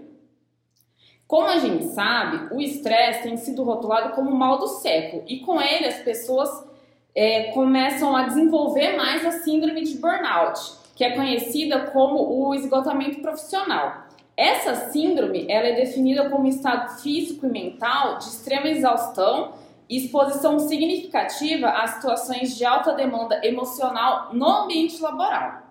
Como 1.27 1.47
a 1.47 1.57
gente 1.57 1.85
sabe, 1.85 2.53
o 2.53 2.61
estresse 2.61 3.23
tem 3.23 3.35
sido 3.35 3.63
rotulado 3.63 4.13
como 4.13 4.31
mal 4.31 4.59
do 4.59 4.67
século 4.67 5.23
e 5.27 5.39
com 5.39 5.59
ele 5.59 5.87
as 5.87 5.97
pessoas 6.01 6.49
é, 7.15 7.51
começam 7.51 8.15
a 8.15 8.23
desenvolver 8.27 8.95
mais 8.95 9.25
a 9.25 9.31
síndrome 9.31 9.83
de 9.83 9.97
burnout, 9.97 10.59
que 10.95 11.03
é 11.03 11.15
conhecida 11.15 11.87
como 11.87 12.47
o 12.47 12.53
esgotamento 12.53 13.19
profissional. 13.21 14.06
Essa 14.37 14.91
síndrome 14.91 15.47
ela 15.49 15.67
é 15.67 15.73
definida 15.73 16.29
como 16.29 16.47
estado 16.47 17.01
físico 17.01 17.47
e 17.47 17.49
mental 17.49 18.19
de 18.19 18.25
extrema 18.25 18.67
exaustão 18.67 19.55
e 19.89 19.97
exposição 19.97 20.59
significativa 20.59 21.69
a 21.69 21.87
situações 21.87 22.55
de 22.55 22.63
alta 22.63 22.93
demanda 22.93 23.43
emocional 23.43 24.31
no 24.33 24.47
ambiente 24.47 25.01
laboral. 25.01 25.63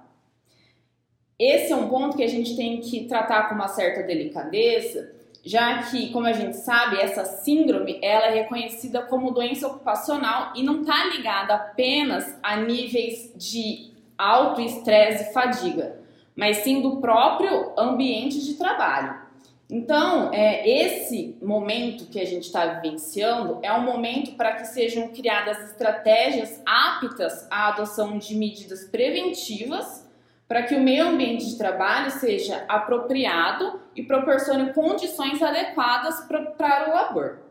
Esse 1.39 1.73
é 1.73 1.77
um 1.77 1.89
ponto 1.89 2.17
que 2.17 2.25
a 2.25 2.29
gente 2.29 2.57
tem 2.57 2.81
que 2.81 3.05
tratar 3.05 3.49
com 3.49 3.55
uma 3.55 3.69
certa 3.69 4.03
delicadeza, 4.03 5.15
já 5.45 5.83
que, 5.85 6.11
como 6.11 6.27
a 6.27 6.33
gente 6.33 6.57
sabe, 6.57 6.97
essa 6.97 7.25
síndrome 7.25 8.01
ela 8.03 8.27
é 8.27 8.35
reconhecida 8.43 9.03
como 9.03 9.31
doença 9.31 9.69
ocupacional 9.69 10.53
e 10.57 10.65
não 10.65 10.81
está 10.81 11.05
ligada 11.05 11.55
apenas 11.55 12.37
a 12.43 12.57
níveis 12.57 13.33
de 13.37 13.93
alto 14.19 14.61
estresse 14.61 15.31
e 15.31 15.33
fadiga, 15.33 16.01
mas 16.37 16.59
sim 16.59 16.83
do 16.83 16.99
próprio 16.99 17.73
ambiente 17.79 18.45
de 18.45 18.55
trabalho. 18.55 19.25
Então, 19.69 20.33
é, 20.33 20.69
esse 20.69 21.37
momento 21.43 22.07
que 22.07 22.21
a 22.21 22.25
gente 22.25 22.45
está 22.45 22.67
vivenciando 22.67 23.59
é 23.63 23.73
um 23.73 23.81
momento 23.81 24.37
para 24.37 24.53
que 24.53 24.67
sejam 24.67 25.09
criadas 25.09 25.71
estratégias 25.71 26.63
aptas 26.65 27.49
à 27.51 27.69
adoção 27.69 28.17
de 28.17 28.37
medidas 28.37 28.85
preventivas 28.85 30.07
para 30.47 30.63
que 30.63 30.77
o 30.77 30.81
meio 30.81 31.09
ambiente 31.09 31.47
de 31.47 31.59
trabalho 31.59 32.13
seja 32.13 32.65
apropriado 32.69 33.81
e 33.97 34.05
proporcione 34.05 34.73
condições 34.73 35.43
adequadas 35.43 36.21
para 36.57 36.89
o 36.89 36.95
labor. 36.95 37.46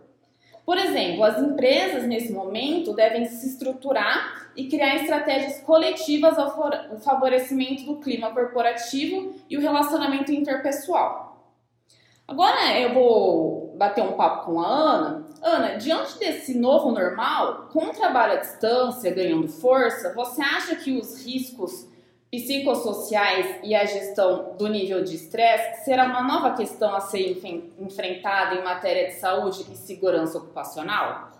Por 0.65 0.77
exemplo, 0.77 1.23
as 1.23 1.37
empresas 1.39 2.03
nesse 2.05 2.33
momento 2.33 2.93
devem 2.93 3.25
se 3.25 3.47
estruturar 3.47 4.49
e 4.55 4.67
criar 4.67 4.95
estratégias 4.95 5.61
coletivas 5.61 6.39
ao 6.39 6.99
favorecimento 7.01 7.83
do 7.83 7.97
clima 7.97 8.31
corporativo 8.31 9.35
e 9.47 9.57
o 9.57 9.61
relacionamento 9.61 10.31
interpessoal. 10.31 11.53
Agora 12.27 12.79
eu 12.79 12.93
vou 12.95 13.75
bater 13.77 14.03
um 14.03 14.13
papo 14.13 14.45
com 14.45 14.59
a 14.59 14.67
Ana. 14.67 15.25
Ana, 15.43 15.77
diante 15.77 16.17
desse 16.17 16.57
novo 16.57 16.91
normal, 16.91 17.69
com 17.71 17.85
o 17.85 17.93
trabalho 17.93 18.33
à 18.33 18.37
distância 18.37 19.13
ganhando 19.13 19.47
força, 19.47 20.11
você 20.15 20.41
acha 20.41 20.75
que 20.75 20.97
os 20.97 21.23
riscos 21.23 21.87
psicossociais 22.41 23.59
e 23.63 23.75
a 23.75 23.85
gestão 23.85 24.55
do 24.57 24.67
nível 24.67 25.03
de 25.03 25.15
estresse 25.15 25.85
será 25.85 26.05
uma 26.05 26.23
nova 26.23 26.55
questão 26.55 26.95
a 26.95 27.01
ser 27.01 27.41
enfrentada 27.79 28.55
em 28.55 28.63
matéria 28.63 29.07
de 29.07 29.13
saúde 29.15 29.65
e 29.71 29.75
segurança 29.75 30.37
ocupacional? 30.37 31.31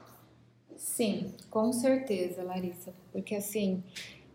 Sim, 0.75 1.33
com 1.49 1.71
certeza, 1.71 2.43
Larissa, 2.43 2.93
porque 3.11 3.35
assim, 3.35 3.83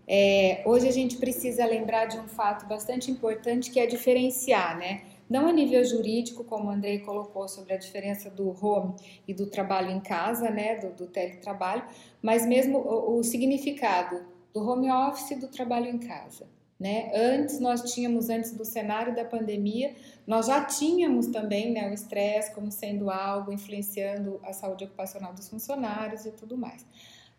é, 0.08 0.62
hoje 0.64 0.88
a 0.88 0.92
gente 0.92 1.16
precisa 1.18 1.64
lembrar 1.64 2.06
de 2.06 2.18
um 2.18 2.26
fato 2.26 2.66
bastante 2.66 3.10
importante 3.10 3.70
que 3.70 3.78
é 3.78 3.86
diferenciar, 3.86 4.76
né? 4.78 5.02
Não 5.28 5.46
a 5.46 5.52
nível 5.52 5.84
jurídico, 5.84 6.42
como 6.42 6.66
o 6.66 6.70
Andrei 6.70 6.98
colocou 6.98 7.46
sobre 7.46 7.74
a 7.74 7.76
diferença 7.76 8.28
do 8.28 8.48
home 8.48 8.96
e 9.28 9.32
do 9.32 9.46
trabalho 9.46 9.90
em 9.90 10.00
casa, 10.00 10.50
né, 10.50 10.74
do, 10.74 10.90
do 10.90 11.06
teletrabalho, 11.06 11.84
mas 12.20 12.44
mesmo 12.44 12.78
o, 12.78 13.18
o 13.18 13.22
significado 13.22 14.24
do 14.52 14.60
home 14.60 14.90
office 14.90 15.30
e 15.32 15.36
do 15.36 15.48
trabalho 15.48 15.86
em 15.86 15.98
casa. 15.98 16.46
Né? 16.78 17.10
Antes 17.14 17.60
nós 17.60 17.92
tínhamos, 17.92 18.30
antes 18.30 18.52
do 18.52 18.64
cenário 18.64 19.14
da 19.14 19.22
pandemia, 19.22 19.94
nós 20.26 20.46
já 20.46 20.64
tínhamos 20.64 21.26
também 21.26 21.72
né, 21.72 21.90
o 21.90 21.92
estresse 21.92 22.54
como 22.54 22.72
sendo 22.72 23.10
algo 23.10 23.52
influenciando 23.52 24.40
a 24.42 24.54
saúde 24.54 24.84
ocupacional 24.84 25.34
dos 25.34 25.48
funcionários 25.50 26.24
e 26.24 26.30
tudo 26.30 26.56
mais. 26.56 26.86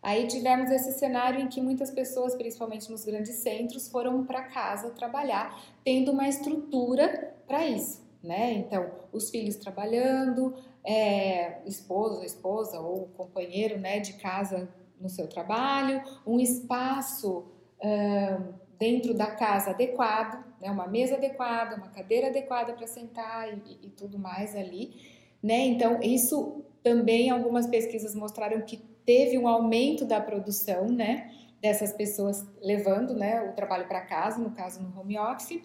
Aí 0.00 0.26
tivemos 0.26 0.70
esse 0.70 0.92
cenário 0.92 1.40
em 1.40 1.48
que 1.48 1.60
muitas 1.60 1.90
pessoas, 1.90 2.34
principalmente 2.34 2.90
nos 2.90 3.04
grandes 3.04 3.36
centros, 3.36 3.88
foram 3.88 4.24
para 4.24 4.42
casa 4.42 4.90
trabalhar, 4.90 5.60
tendo 5.84 6.10
uma 6.10 6.28
estrutura 6.28 7.34
para 7.46 7.66
isso, 7.66 8.00
né? 8.22 8.52
Então, 8.52 8.90
os 9.12 9.30
filhos 9.30 9.54
trabalhando, 9.56 10.54
é, 10.84 11.60
esposo, 11.66 12.24
esposa 12.24 12.80
ou 12.80 13.06
companheiro, 13.16 13.78
né, 13.78 14.00
de 14.00 14.14
casa 14.14 14.68
no 15.02 15.08
seu 15.08 15.26
trabalho, 15.26 16.00
um 16.26 16.38
espaço 16.38 17.44
uh, 17.78 18.54
dentro 18.78 19.12
da 19.12 19.26
casa 19.26 19.70
adequado, 19.70 20.42
né, 20.60 20.70
uma 20.70 20.86
mesa 20.86 21.16
adequada, 21.16 21.76
uma 21.76 21.88
cadeira 21.88 22.28
adequada 22.28 22.72
para 22.72 22.86
sentar 22.86 23.48
e, 23.52 23.78
e, 23.82 23.90
tudo 23.90 24.18
mais 24.18 24.54
ali, 24.54 24.94
né? 25.42 25.58
Então 25.66 26.00
isso 26.00 26.64
também 26.82 27.30
algumas 27.30 27.66
pesquisas 27.66 28.14
mostraram 28.14 28.60
que 28.62 28.76
teve 29.04 29.36
um 29.36 29.48
aumento 29.48 30.04
da 30.04 30.20
produção, 30.20 30.88
né? 30.88 31.30
Dessas 31.60 31.92
pessoas 31.92 32.44
levando, 32.60 33.14
né, 33.14 33.40
o 33.42 33.52
trabalho 33.52 33.86
para 33.86 34.00
casa, 34.00 34.40
no 34.40 34.50
caso 34.50 34.82
no 34.82 35.00
home 35.00 35.16
office, 35.16 35.62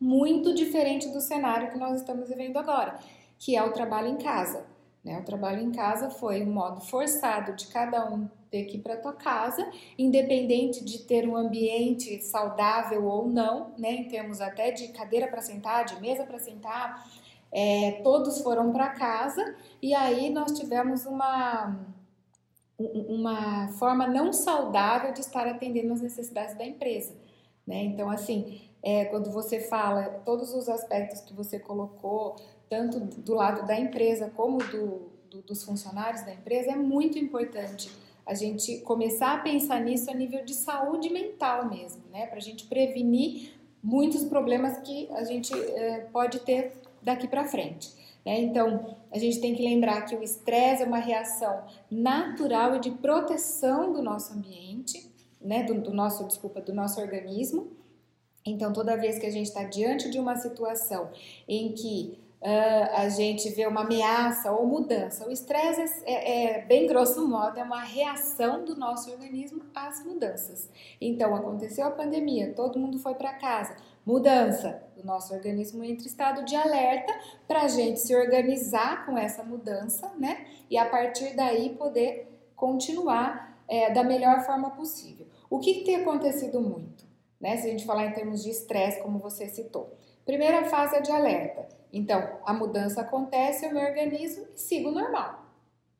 muito 0.00 0.54
diferente 0.54 1.08
do 1.08 1.20
cenário 1.20 1.70
que 1.70 1.78
nós 1.78 2.00
estamos 2.00 2.28
vivendo 2.28 2.58
agora, 2.58 2.98
que 3.38 3.56
é 3.56 3.62
o 3.62 3.72
trabalho 3.72 4.08
em 4.08 4.16
casa. 4.16 4.66
Né? 5.02 5.18
O 5.18 5.24
trabalho 5.24 5.60
em 5.60 5.72
casa 5.72 6.10
foi 6.10 6.42
um 6.42 6.52
modo 6.52 6.80
forçado 6.80 7.54
de 7.54 7.66
cada 7.68 8.12
um 8.12 8.28
ter 8.50 8.64
que 8.64 8.76
ir 8.76 8.80
para 8.80 8.96
tua 8.96 9.12
casa, 9.12 9.68
independente 9.98 10.84
de 10.84 11.00
ter 11.00 11.28
um 11.28 11.36
ambiente 11.36 12.22
saudável 12.22 13.04
ou 13.06 13.28
não, 13.28 13.72
né? 13.78 13.92
Em 13.92 14.08
termos 14.08 14.40
até 14.40 14.70
de 14.70 14.88
cadeira 14.88 15.28
para 15.28 15.42
sentar, 15.42 15.84
de 15.84 16.00
mesa 16.00 16.24
para 16.24 16.38
sentar, 16.38 17.08
é, 17.52 18.00
todos 18.02 18.40
foram 18.40 18.72
para 18.72 18.90
casa 18.90 19.54
e 19.80 19.94
aí 19.94 20.30
nós 20.30 20.52
tivemos 20.52 21.06
uma 21.06 21.94
uma 22.78 23.68
forma 23.78 24.06
não 24.06 24.34
saudável 24.34 25.10
de 25.10 25.20
estar 25.20 25.46
atendendo 25.46 25.94
as 25.94 26.02
necessidades 26.02 26.54
da 26.58 26.64
empresa, 26.66 27.16
né? 27.66 27.82
Então 27.84 28.10
assim, 28.10 28.60
é, 28.82 29.06
quando 29.06 29.30
você 29.30 29.60
fala 29.60 30.20
todos 30.26 30.52
os 30.52 30.68
aspectos 30.68 31.22
que 31.22 31.32
você 31.32 31.58
colocou, 31.58 32.36
tanto 32.68 33.00
do 33.00 33.34
lado 33.34 33.66
da 33.66 33.78
empresa 33.78 34.30
como 34.36 34.58
do, 34.58 35.10
do, 35.30 35.42
dos 35.42 35.64
funcionários 35.64 36.22
da 36.22 36.34
empresa, 36.34 36.72
é 36.72 36.76
muito 36.76 37.18
importante 37.18 37.90
a 38.26 38.34
gente 38.34 38.78
começar 38.78 39.34
a 39.34 39.38
pensar 39.38 39.80
nisso 39.80 40.10
a 40.10 40.14
nível 40.14 40.44
de 40.44 40.52
saúde 40.52 41.08
mental 41.08 41.70
mesmo, 41.70 42.02
né? 42.10 42.26
Para 42.26 42.38
a 42.38 42.42
gente 42.42 42.66
prevenir 42.66 43.52
muitos 43.82 44.24
problemas 44.24 44.78
que 44.78 45.08
a 45.12 45.22
gente 45.22 45.54
é, 45.54 46.00
pode 46.12 46.40
ter 46.40 46.72
daqui 47.00 47.28
para 47.28 47.44
frente. 47.44 47.94
Né? 48.24 48.40
Então, 48.40 48.96
a 49.12 49.18
gente 49.18 49.40
tem 49.40 49.54
que 49.54 49.62
lembrar 49.62 50.02
que 50.02 50.16
o 50.16 50.22
estresse 50.22 50.82
é 50.82 50.86
uma 50.86 50.98
reação 50.98 51.62
natural 51.88 52.74
e 52.74 52.80
de 52.80 52.90
proteção 52.90 53.92
do 53.92 54.02
nosso 54.02 54.34
ambiente, 54.34 55.08
né? 55.40 55.62
do, 55.62 55.80
do 55.80 55.94
nosso, 55.94 56.24
desculpa, 56.24 56.60
do 56.60 56.74
nosso 56.74 57.00
organismo. 57.00 57.70
Então, 58.44 58.72
toda 58.72 58.96
vez 58.96 59.20
que 59.20 59.26
a 59.26 59.30
gente 59.30 59.46
está 59.46 59.62
diante 59.62 60.10
de 60.10 60.18
uma 60.18 60.34
situação 60.34 61.10
em 61.48 61.72
que 61.72 62.18
uh, 62.42 62.96
a 62.96 63.08
gente 63.08 63.48
vê 63.50 63.66
uma 63.66 63.82
ameaça 63.82 64.52
ou 64.52 64.66
mudança. 64.66 65.26
O 65.26 65.30
estresse 65.30 66.02
é, 66.04 66.12
é, 66.12 66.44
é, 66.44 66.62
bem 66.62 66.86
grosso 66.86 67.26
modo, 67.28 67.58
é 67.58 67.62
uma 67.62 67.82
reação 67.82 68.64
do 68.64 68.76
nosso 68.76 69.10
organismo 69.10 69.62
às 69.74 70.04
mudanças. 70.04 70.70
Então, 71.00 71.34
aconteceu 71.34 71.86
a 71.86 71.90
pandemia, 71.90 72.52
todo 72.54 72.78
mundo 72.78 72.98
foi 72.98 73.14
para 73.14 73.34
casa, 73.34 73.76
mudança. 74.04 74.82
O 74.96 75.06
nosso 75.06 75.34
organismo 75.34 75.84
entra 75.84 76.04
em 76.04 76.08
estado 76.08 76.44
de 76.44 76.54
alerta 76.54 77.12
para 77.46 77.62
a 77.62 77.68
gente 77.68 78.00
se 78.00 78.14
organizar 78.14 79.04
com 79.06 79.16
essa 79.16 79.42
mudança, 79.42 80.12
né? 80.18 80.46
E 80.70 80.78
a 80.78 80.86
partir 80.88 81.34
daí 81.36 81.70
poder 81.70 82.32
continuar 82.54 83.56
é, 83.68 83.90
da 83.90 84.02
melhor 84.02 84.44
forma 84.44 84.70
possível. 84.70 85.26
O 85.50 85.58
que, 85.58 85.74
que 85.74 85.84
tem 85.84 85.96
acontecido 85.96 86.60
muito? 86.60 87.04
Né? 87.40 87.56
Se 87.56 87.66
a 87.66 87.70
gente 87.70 87.84
falar 87.84 88.06
em 88.06 88.12
termos 88.12 88.42
de 88.42 88.50
estresse, 88.50 89.00
como 89.02 89.18
você 89.18 89.46
citou. 89.48 89.96
Primeira 90.24 90.64
fase 90.64 90.96
é 90.96 91.00
de 91.00 91.12
alerta. 91.12 91.68
Então, 91.92 92.38
a 92.44 92.52
mudança 92.52 93.00
acontece, 93.00 93.64
eu 93.64 93.72
me 93.72 93.84
organizo 93.84 94.46
e 94.54 94.60
sigo 94.60 94.90
normal. 94.90 95.46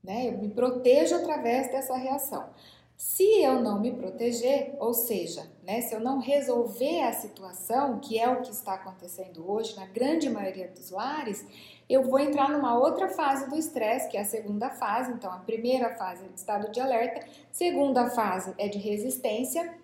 Né? 0.03 0.29
Eu 0.29 0.39
me 0.39 0.49
protejo 0.49 1.15
através 1.17 1.71
dessa 1.71 1.97
reação. 1.97 2.49
Se 2.97 3.43
eu 3.43 3.61
não 3.61 3.79
me 3.79 3.93
proteger, 3.93 4.75
ou 4.79 4.95
seja, 4.95 5.47
né, 5.63 5.83
se 5.83 5.95
eu 5.95 6.01
não 6.01 6.19
resolver 6.19 7.03
a 7.03 7.13
situação, 7.13 7.99
que 7.99 8.19
é 8.19 8.27
o 8.27 8.41
que 8.41 8.51
está 8.51 8.73
acontecendo 8.73 9.51
hoje 9.51 9.77
na 9.77 9.85
grande 9.85 10.31
maioria 10.31 10.69
dos 10.69 10.91
lares, 10.91 11.45
eu 11.91 12.03
vou 12.03 12.19
entrar 12.19 12.49
numa 12.49 12.79
outra 12.79 13.11
fase 13.11 13.51
do 13.51 13.57
estresse, 13.57 14.09
que 14.09 14.17
é 14.17 14.23
a 14.23 14.25
segunda 14.25 14.71
fase. 14.71 15.13
Então, 15.13 15.31
a 15.31 15.39
primeira 15.39 15.95
fase 15.95 16.25
é 16.25 16.29
de 16.29 16.39
estado 16.39 16.73
de 16.73 16.81
alerta, 16.81 17.27
segunda 17.53 18.09
fase 18.09 18.55
é 18.57 18.67
de 18.67 18.79
resistência, 18.79 19.77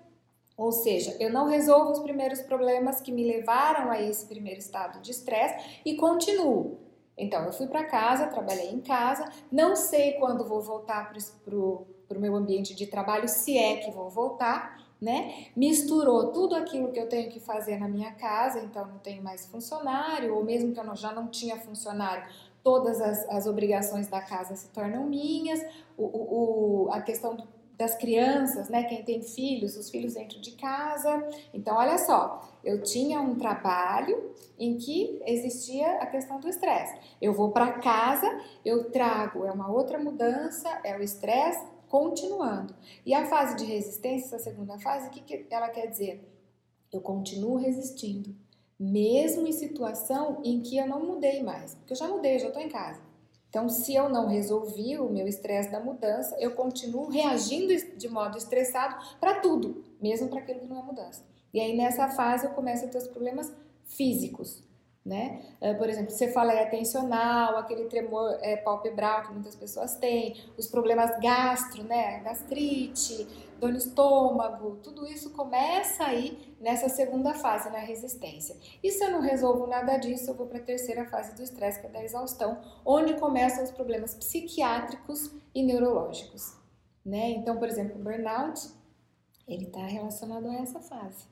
ou 0.56 0.72
seja, 0.72 1.16
eu 1.18 1.30
não 1.30 1.46
resolvo 1.46 1.92
os 1.92 2.00
primeiros 2.00 2.40
problemas 2.42 3.00
que 3.00 3.12
me 3.12 3.24
levaram 3.24 3.90
a 3.90 4.00
esse 4.00 4.26
primeiro 4.26 4.60
estado 4.60 5.00
de 5.00 5.10
estresse 5.10 5.80
e 5.84 5.96
continuo. 5.96 6.78
Então, 7.16 7.44
eu 7.44 7.52
fui 7.52 7.66
para 7.66 7.84
casa, 7.84 8.26
trabalhei 8.26 8.70
em 8.70 8.80
casa, 8.80 9.30
não 9.50 9.76
sei 9.76 10.12
quando 10.14 10.44
vou 10.44 10.60
voltar 10.60 11.12
para 11.44 11.56
o 11.56 12.20
meu 12.20 12.34
ambiente 12.34 12.74
de 12.74 12.86
trabalho, 12.86 13.28
se 13.28 13.56
é 13.56 13.76
que 13.76 13.90
vou 13.90 14.08
voltar, 14.08 14.82
né? 15.00 15.46
Misturou 15.56 16.32
tudo 16.32 16.54
aquilo 16.54 16.92
que 16.92 16.98
eu 16.98 17.08
tenho 17.08 17.30
que 17.30 17.40
fazer 17.40 17.78
na 17.78 17.88
minha 17.88 18.12
casa, 18.12 18.60
então 18.60 18.86
não 18.86 18.98
tenho 18.98 19.22
mais 19.22 19.46
funcionário, 19.46 20.34
ou 20.34 20.44
mesmo 20.44 20.72
que 20.72 20.80
eu 20.80 20.96
já 20.96 21.12
não 21.12 21.28
tinha 21.28 21.56
funcionário, 21.56 22.24
todas 22.62 23.00
as, 23.00 23.28
as 23.28 23.46
obrigações 23.46 24.06
da 24.06 24.20
casa 24.20 24.54
se 24.54 24.68
tornam 24.68 25.04
minhas, 25.04 25.60
o, 25.96 26.04
o, 26.86 26.88
a 26.92 27.00
questão 27.00 27.34
do 27.34 27.46
das 27.76 27.94
crianças, 27.96 28.68
né? 28.68 28.84
Quem 28.84 29.02
tem 29.02 29.22
filhos, 29.22 29.76
os 29.76 29.90
filhos 29.90 30.14
dentro 30.14 30.40
de 30.40 30.52
casa. 30.52 31.26
Então, 31.52 31.76
olha 31.76 31.98
só, 31.98 32.40
eu 32.62 32.82
tinha 32.82 33.20
um 33.20 33.34
trabalho 33.36 34.32
em 34.58 34.76
que 34.76 35.20
existia 35.26 35.98
a 35.98 36.06
questão 36.06 36.38
do 36.38 36.48
estresse. 36.48 36.94
Eu 37.20 37.32
vou 37.32 37.50
para 37.50 37.72
casa, 37.80 38.40
eu 38.64 38.90
trago, 38.90 39.44
é 39.44 39.52
uma 39.52 39.70
outra 39.70 39.98
mudança, 39.98 40.68
é 40.84 40.96
o 40.96 41.02
estresse 41.02 41.64
continuando. 41.88 42.74
E 43.04 43.12
a 43.12 43.26
fase 43.26 43.56
de 43.56 43.64
resistência, 43.64 44.36
essa 44.36 44.38
segunda 44.38 44.78
fase, 44.78 45.08
o 45.08 45.10
que, 45.10 45.20
que 45.20 45.54
ela 45.54 45.68
quer 45.68 45.86
dizer? 45.86 46.26
Eu 46.92 47.00
continuo 47.00 47.56
resistindo, 47.56 48.34
mesmo 48.78 49.46
em 49.46 49.52
situação 49.52 50.40
em 50.44 50.60
que 50.60 50.76
eu 50.76 50.86
não 50.86 51.04
mudei 51.04 51.42
mais, 51.42 51.74
porque 51.74 51.92
eu 51.92 51.96
já 51.96 52.08
mudei, 52.08 52.38
já 52.38 52.48
estou 52.48 52.62
em 52.62 52.68
casa. 52.68 53.11
Então, 53.52 53.68
se 53.68 53.94
eu 53.94 54.08
não 54.08 54.28
resolvi 54.28 54.96
o 54.96 55.10
meu 55.10 55.28
estresse 55.28 55.70
da 55.70 55.78
mudança, 55.78 56.34
eu 56.40 56.52
continuo 56.52 57.10
reagindo 57.10 57.74
de 57.98 58.08
modo 58.08 58.38
estressado 58.38 58.96
para 59.20 59.40
tudo, 59.40 59.84
mesmo 60.00 60.28
para 60.28 60.38
aquilo 60.38 60.60
que 60.60 60.66
não 60.66 60.80
é 60.80 60.82
mudança. 60.82 61.22
E 61.52 61.60
aí, 61.60 61.76
nessa 61.76 62.08
fase, 62.08 62.46
eu 62.46 62.52
começo 62.52 62.86
a 62.86 62.88
ter 62.88 62.96
os 62.96 63.06
problemas 63.06 63.52
físicos, 63.84 64.64
né? 65.04 65.42
Ah, 65.60 65.74
por 65.74 65.86
exemplo, 65.86 66.14
é 66.50 66.62
atencional, 66.62 67.58
aquele 67.58 67.84
tremor 67.90 68.38
é, 68.40 68.56
palpebral 68.56 69.24
que 69.24 69.32
muitas 69.34 69.54
pessoas 69.54 69.96
têm, 69.96 70.34
os 70.56 70.66
problemas 70.66 71.10
gastro, 71.20 71.84
né? 71.84 72.20
Gastrite, 72.20 73.28
dor 73.62 73.70
no 73.70 73.78
estômago, 73.78 74.80
tudo 74.82 75.06
isso 75.06 75.30
começa 75.30 76.02
aí 76.02 76.36
nessa 76.60 76.88
segunda 76.88 77.32
fase, 77.32 77.70
na 77.70 77.78
resistência. 77.78 78.56
E 78.82 78.90
se 78.90 79.04
eu 79.04 79.12
não 79.12 79.20
resolvo 79.20 79.68
nada 79.68 79.96
disso, 79.98 80.30
eu 80.30 80.34
vou 80.34 80.48
para 80.48 80.58
a 80.58 80.62
terceira 80.62 81.04
fase 81.06 81.32
do 81.36 81.42
estresse, 81.42 81.80
que 81.80 81.86
é 81.86 81.90
da 81.90 82.02
exaustão, 82.02 82.58
onde 82.84 83.14
começam 83.14 83.62
os 83.62 83.70
problemas 83.70 84.16
psiquiátricos 84.16 85.30
e 85.54 85.62
neurológicos. 85.62 86.54
Né? 87.06 87.30
Então, 87.30 87.56
por 87.56 87.68
exemplo, 87.68 88.00
o 88.00 88.02
burnout, 88.02 88.68
ele 89.46 89.66
está 89.66 89.86
relacionado 89.86 90.48
a 90.48 90.54
essa 90.56 90.80
fase. 90.80 91.24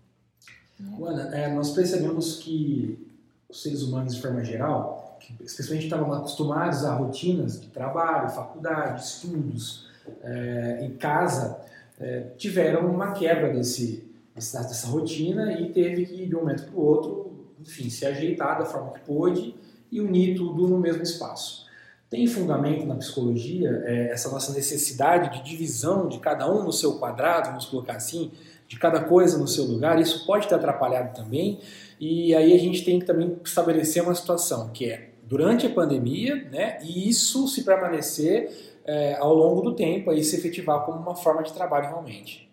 Né? 0.79 0.99
Ana, 1.03 1.37
é, 1.37 1.53
nós 1.53 1.73
percebemos 1.73 2.37
que 2.37 3.09
os 3.49 3.61
seres 3.61 3.83
humanos, 3.83 4.15
de 4.15 4.23
forma 4.23 4.45
geral, 4.45 5.19
especialmente 5.41 5.87
estavam 5.87 6.13
acostumados 6.13 6.85
a 6.85 6.95
rotinas 6.95 7.61
de 7.61 7.67
trabalho, 7.69 8.31
faculdade, 8.31 9.03
estudos, 9.03 9.91
é, 10.23 10.79
em 10.83 10.97
casa, 10.97 11.69
é, 12.01 12.21
tiveram 12.37 12.91
uma 12.91 13.13
quebra 13.13 13.53
desse, 13.53 14.11
dessa 14.35 14.89
rotina 14.89 15.53
e 15.61 15.71
teve 15.71 16.07
que, 16.07 16.27
de 16.27 16.35
um 16.35 16.41
momento 16.41 16.65
para 16.65 16.81
o 16.81 16.85
outro, 16.85 17.51
enfim, 17.61 17.91
se 17.91 18.07
ajeitar 18.07 18.59
da 18.59 18.65
forma 18.65 18.93
que 18.93 19.01
pôde 19.01 19.55
e 19.93 20.01
unir 20.01 20.37
tudo 20.37 20.67
no 20.67 20.79
mesmo 20.79 21.03
espaço. 21.03 21.69
Tem 22.09 22.27
fundamento 22.27 22.87
na 22.87 22.97
psicologia 22.97 23.83
é, 23.85 24.11
essa 24.11 24.31
nossa 24.31 24.53
necessidade 24.53 25.39
de 25.39 25.49
divisão 25.49 26.09
de 26.09 26.19
cada 26.19 26.51
um 26.51 26.65
no 26.65 26.73
seu 26.73 26.99
quadrado, 26.99 27.51
vamos 27.51 27.67
colocar 27.67 27.95
assim, 27.95 28.33
de 28.67 28.79
cada 28.79 29.01
coisa 29.01 29.37
no 29.39 29.47
seu 29.47 29.65
lugar, 29.65 30.01
isso 30.01 30.25
pode 30.27 30.49
ter 30.49 30.55
atrapalhado 30.55 31.15
também, 31.15 31.61
e 32.01 32.35
aí 32.35 32.53
a 32.53 32.59
gente 32.59 32.85
tem 32.85 32.99
que 32.99 33.05
também 33.05 33.37
estabelecer 33.45 34.03
uma 34.03 34.15
situação 34.15 34.71
que 34.71 34.87
é 34.87 35.11
durante 35.25 35.67
a 35.67 35.71
pandemia, 35.71 36.37
né, 36.51 36.79
e 36.83 37.09
isso 37.09 37.47
se 37.47 37.63
permanecer 37.63 38.70
é, 38.91 39.15
ao 39.19 39.33
longo 39.33 39.61
do 39.63 39.77
tempo 39.77 40.11
aí 40.11 40.25
se 40.25 40.35
efetivar 40.37 40.85
como 40.85 40.99
uma 40.99 41.15
forma 41.15 41.45
de 41.45 41.53
trabalho 41.53 41.89
realmente. 41.89 42.51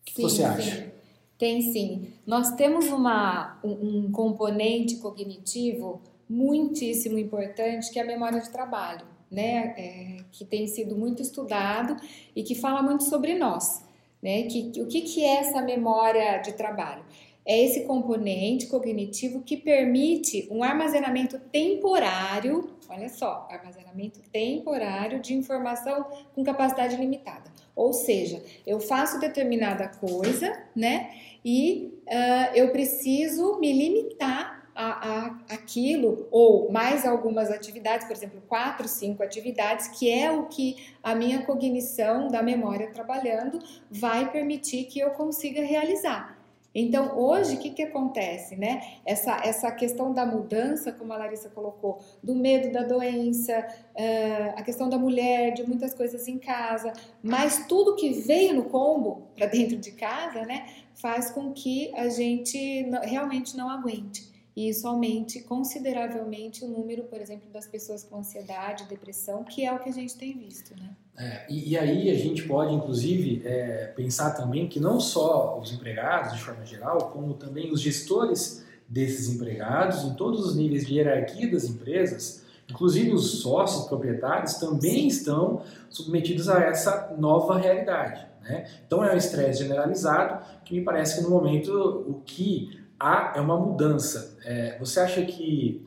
O 0.00 0.04
que 0.06 0.14
sim, 0.14 0.22
você 0.22 0.42
acha? 0.42 0.76
Sim. 0.76 0.90
Tem 1.36 1.60
sim. 1.60 2.08
Nós 2.26 2.52
temos 2.52 2.86
uma, 2.86 3.58
um, 3.62 4.06
um 4.06 4.12
componente 4.12 4.96
cognitivo 4.96 6.00
muitíssimo 6.28 7.18
importante 7.18 7.90
que 7.90 7.98
é 7.98 8.02
a 8.02 8.06
memória 8.06 8.40
de 8.40 8.48
trabalho, 8.48 9.04
né? 9.30 9.74
É, 9.76 10.16
que 10.30 10.46
tem 10.46 10.66
sido 10.66 10.96
muito 10.96 11.20
estudado 11.20 11.96
e 12.34 12.42
que 12.42 12.54
fala 12.54 12.82
muito 12.82 13.04
sobre 13.04 13.34
nós. 13.34 13.84
Né? 14.22 14.44
Que, 14.44 14.80
o 14.80 14.86
que, 14.86 15.02
que 15.02 15.22
é 15.22 15.40
essa 15.40 15.60
memória 15.60 16.38
de 16.38 16.52
trabalho? 16.52 17.04
É 17.44 17.60
esse 17.60 17.84
componente 17.84 18.66
cognitivo 18.66 19.42
que 19.42 19.56
permite 19.56 20.48
um 20.50 20.62
armazenamento 20.62 21.38
temporário 21.38 22.70
Olha 22.92 23.08
só, 23.08 23.48
armazenamento 23.50 24.20
temporário 24.30 25.18
de 25.18 25.32
informação 25.32 26.04
com 26.34 26.44
capacidade 26.44 26.94
limitada. 26.94 27.50
Ou 27.74 27.94
seja, 27.94 28.42
eu 28.66 28.78
faço 28.80 29.18
determinada 29.18 29.88
coisa, 29.88 30.62
né? 30.76 31.10
E 31.42 31.90
uh, 32.06 32.54
eu 32.54 32.70
preciso 32.70 33.58
me 33.58 33.72
limitar 33.72 34.68
a, 34.74 35.08
a, 35.08 35.54
aquilo 35.54 36.28
ou 36.30 36.70
mais 36.70 37.06
algumas 37.06 37.50
atividades, 37.50 38.06
por 38.06 38.14
exemplo, 38.14 38.42
quatro, 38.46 38.86
cinco 38.86 39.22
atividades, 39.22 39.88
que 39.88 40.10
é 40.10 40.30
o 40.30 40.44
que 40.44 40.76
a 41.02 41.14
minha 41.14 41.46
cognição 41.46 42.28
da 42.28 42.42
memória 42.42 42.90
trabalhando 42.90 43.58
vai 43.90 44.30
permitir 44.30 44.84
que 44.84 45.00
eu 45.00 45.10
consiga 45.12 45.62
realizar. 45.62 46.41
Então, 46.74 47.18
hoje, 47.18 47.56
o 47.56 47.58
que, 47.58 47.70
que 47.70 47.82
acontece? 47.82 48.56
Né? 48.56 48.82
Essa, 49.04 49.40
essa 49.44 49.70
questão 49.70 50.12
da 50.12 50.24
mudança, 50.24 50.90
como 50.90 51.12
a 51.12 51.18
Larissa 51.18 51.50
colocou, 51.50 51.98
do 52.22 52.34
medo 52.34 52.72
da 52.72 52.82
doença, 52.82 53.66
uh, 53.94 54.58
a 54.58 54.62
questão 54.62 54.88
da 54.88 54.98
mulher, 54.98 55.52
de 55.52 55.66
muitas 55.66 55.92
coisas 55.92 56.26
em 56.26 56.38
casa, 56.38 56.92
mas 57.22 57.66
tudo 57.66 57.96
que 57.96 58.10
veio 58.10 58.54
no 58.54 58.64
combo 58.64 59.28
para 59.36 59.46
dentro 59.46 59.76
de 59.76 59.92
casa, 59.92 60.42
né, 60.42 60.66
faz 60.94 61.30
com 61.30 61.52
que 61.52 61.92
a 61.94 62.08
gente 62.08 62.88
realmente 63.02 63.56
não 63.56 63.68
aguente. 63.68 64.31
E 64.54 64.68
isso 64.68 64.86
aumente 64.86 65.40
consideravelmente 65.40 66.64
o 66.64 66.68
número, 66.68 67.04
por 67.04 67.20
exemplo, 67.20 67.48
das 67.50 67.66
pessoas 67.66 68.04
com 68.04 68.18
ansiedade, 68.18 68.84
depressão, 68.84 69.44
que 69.44 69.64
é 69.64 69.72
o 69.72 69.78
que 69.78 69.88
a 69.88 69.92
gente 69.92 70.16
tem 70.16 70.36
visto. 70.36 70.74
Né? 70.78 70.90
É, 71.16 71.46
e, 71.48 71.70
e, 71.70 71.78
aí 71.78 72.10
a 72.10 72.14
gente 72.14 72.46
pode, 72.46 72.74
inclusive, 72.74 73.42
é, 73.46 73.86
pensar 73.96 74.32
também 74.32 74.68
que 74.68 74.78
não 74.78 75.00
só 75.00 75.58
os 75.58 75.72
empregados, 75.72 76.34
de 76.34 76.42
forma 76.42 76.66
geral, 76.66 77.10
como 77.10 77.34
também 77.34 77.72
os 77.72 77.80
gestores 77.80 78.64
desses 78.86 79.34
empregados, 79.34 80.04
em 80.04 80.14
todos 80.14 80.44
os 80.44 80.54
níveis 80.54 80.86
de 80.86 80.96
hierarquia 80.96 81.50
das 81.50 81.64
empresas, 81.64 82.42
Inclusive, 82.72 83.12
os 83.12 83.42
sócios 83.42 83.86
proprietários 83.86 84.54
também 84.54 85.06
estão 85.06 85.62
submetidos 85.90 86.48
a 86.48 86.60
essa 86.60 87.14
nova 87.18 87.58
realidade. 87.58 88.26
Né? 88.42 88.66
Então, 88.86 89.04
é 89.04 89.12
um 89.12 89.16
estresse 89.16 89.62
generalizado 89.62 90.44
que 90.64 90.74
me 90.74 90.82
parece 90.82 91.16
que 91.16 91.22
no 91.22 91.30
momento 91.30 91.70
o 92.08 92.22
que 92.24 92.81
há 93.02 93.32
é 93.36 93.40
uma 93.40 93.58
mudança. 93.58 94.38
É, 94.44 94.78
você 94.78 95.00
acha 95.00 95.24
que 95.24 95.84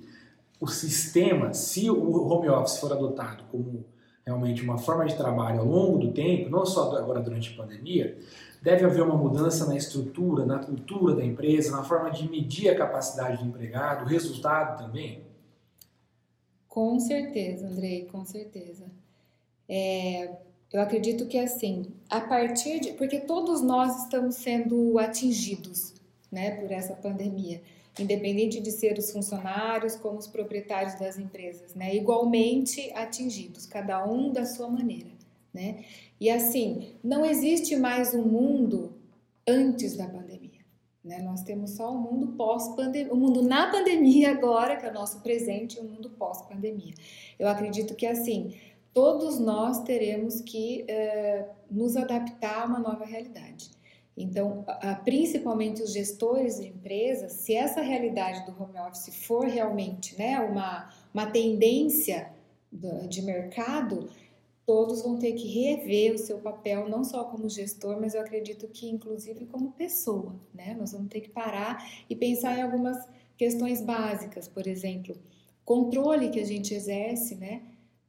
o 0.59 0.67
sistema, 0.67 1.53
se 1.53 1.89
o 1.89 2.27
home 2.27 2.49
office 2.49 2.77
for 2.77 2.91
adotado 2.91 3.45
como 3.51 3.85
realmente 4.25 4.61
uma 4.61 4.77
forma 4.77 5.05
de 5.05 5.15
trabalho 5.15 5.61
ao 5.61 5.65
longo 5.65 5.99
do 5.99 6.11
tempo, 6.11 6.49
não 6.49 6.65
só 6.65 6.95
agora 6.97 7.21
durante 7.21 7.53
a 7.53 7.55
pandemia, 7.55 8.17
deve 8.61 8.83
haver 8.83 9.03
uma 9.03 9.15
mudança 9.15 9.65
na 9.65 9.77
estrutura, 9.77 10.45
na 10.45 10.59
cultura 10.59 11.15
da 11.15 11.23
empresa, 11.23 11.71
na 11.71 11.83
forma 11.83 12.09
de 12.09 12.29
medir 12.29 12.69
a 12.69 12.75
capacidade 12.75 13.37
do 13.37 13.49
empregado, 13.49 14.03
o 14.03 14.07
resultado 14.07 14.77
também? 14.83 15.23
Com 16.67 16.99
certeza, 16.99 17.67
Andrei, 17.67 18.05
com 18.05 18.25
certeza. 18.25 18.85
É, 19.69 20.35
eu 20.73 20.81
acredito 20.81 21.27
que 21.27 21.37
assim, 21.37 21.85
a 22.09 22.19
partir 22.19 22.79
de. 22.79 22.93
Porque 22.93 23.19
todos 23.19 23.61
nós 23.61 24.03
estamos 24.03 24.35
sendo 24.35 24.99
atingidos 24.99 25.94
né, 26.35 26.51
por 26.51 26.69
essa 26.69 26.93
pandemia 26.93 27.61
independente 27.97 28.59
de 28.59 28.71
ser 28.71 28.97
os 28.97 29.11
funcionários 29.11 29.95
como 29.95 30.17
os 30.17 30.27
proprietários 30.27 30.95
das 30.95 31.17
empresas, 31.17 31.73
né? 31.73 31.95
Igualmente 31.95 32.91
atingidos, 32.93 33.65
cada 33.65 34.05
um 34.05 34.31
da 34.31 34.45
sua 34.45 34.67
maneira, 34.67 35.09
né? 35.53 35.85
E 36.19 36.29
assim, 36.29 36.93
não 37.03 37.25
existe 37.25 37.75
mais 37.75 38.13
um 38.13 38.23
mundo 38.23 38.93
antes 39.47 39.95
da 39.95 40.07
pandemia, 40.07 40.59
né? 41.03 41.21
Nós 41.21 41.41
temos 41.43 41.71
só 41.71 41.91
o 41.91 41.95
um 41.95 42.01
mundo 42.01 42.27
pós-pandemia, 42.33 43.13
o 43.13 43.15
um 43.15 43.19
mundo 43.19 43.41
na 43.41 43.71
pandemia 43.71 44.31
agora, 44.31 44.75
que 44.75 44.85
é 44.85 44.89
o 44.89 44.93
nosso 44.93 45.21
presente, 45.21 45.77
e 45.77 45.79
o 45.79 45.85
um 45.85 45.87
mundo 45.87 46.09
pós-pandemia. 46.09 46.93
Eu 47.39 47.47
acredito 47.47 47.95
que 47.95 48.05
assim, 48.05 48.55
todos 48.93 49.39
nós 49.39 49.83
teremos 49.83 50.41
que 50.41 50.85
uh, 50.89 51.45
nos 51.71 51.95
adaptar 51.95 52.63
a 52.63 52.65
uma 52.65 52.79
nova 52.79 53.05
realidade. 53.05 53.74
Então, 54.17 54.65
principalmente 55.03 55.83
os 55.83 55.91
gestores 55.91 56.57
de 56.59 56.67
empresas, 56.67 57.33
se 57.33 57.53
essa 57.53 57.81
realidade 57.81 58.45
do 58.45 58.63
home 58.63 58.79
office 58.79 59.13
for 59.25 59.45
realmente 59.45 60.17
né, 60.17 60.39
uma, 60.39 60.89
uma 61.13 61.25
tendência 61.25 62.31
de 63.09 63.21
mercado, 63.21 64.09
todos 64.65 65.01
vão 65.01 65.19
ter 65.19 65.33
que 65.33 65.47
rever 65.47 66.13
o 66.13 66.17
seu 66.17 66.39
papel, 66.39 66.89
não 66.89 67.03
só 67.03 67.25
como 67.25 67.49
gestor, 67.49 67.99
mas 67.99 68.15
eu 68.15 68.21
acredito 68.21 68.67
que 68.69 68.89
inclusive 68.89 69.45
como 69.47 69.73
pessoa. 69.73 70.35
Né? 70.53 70.75
Nós 70.79 70.93
vamos 70.93 71.09
ter 71.09 71.21
que 71.21 71.29
parar 71.29 71.85
e 72.09 72.15
pensar 72.15 72.57
em 72.57 72.61
algumas 72.61 72.97
questões 73.37 73.81
básicas, 73.81 74.47
por 74.47 74.65
exemplo, 74.65 75.15
controle 75.65 76.29
que 76.29 76.39
a 76.39 76.45
gente 76.45 76.73
exerce, 76.73 77.35
né? 77.35 77.63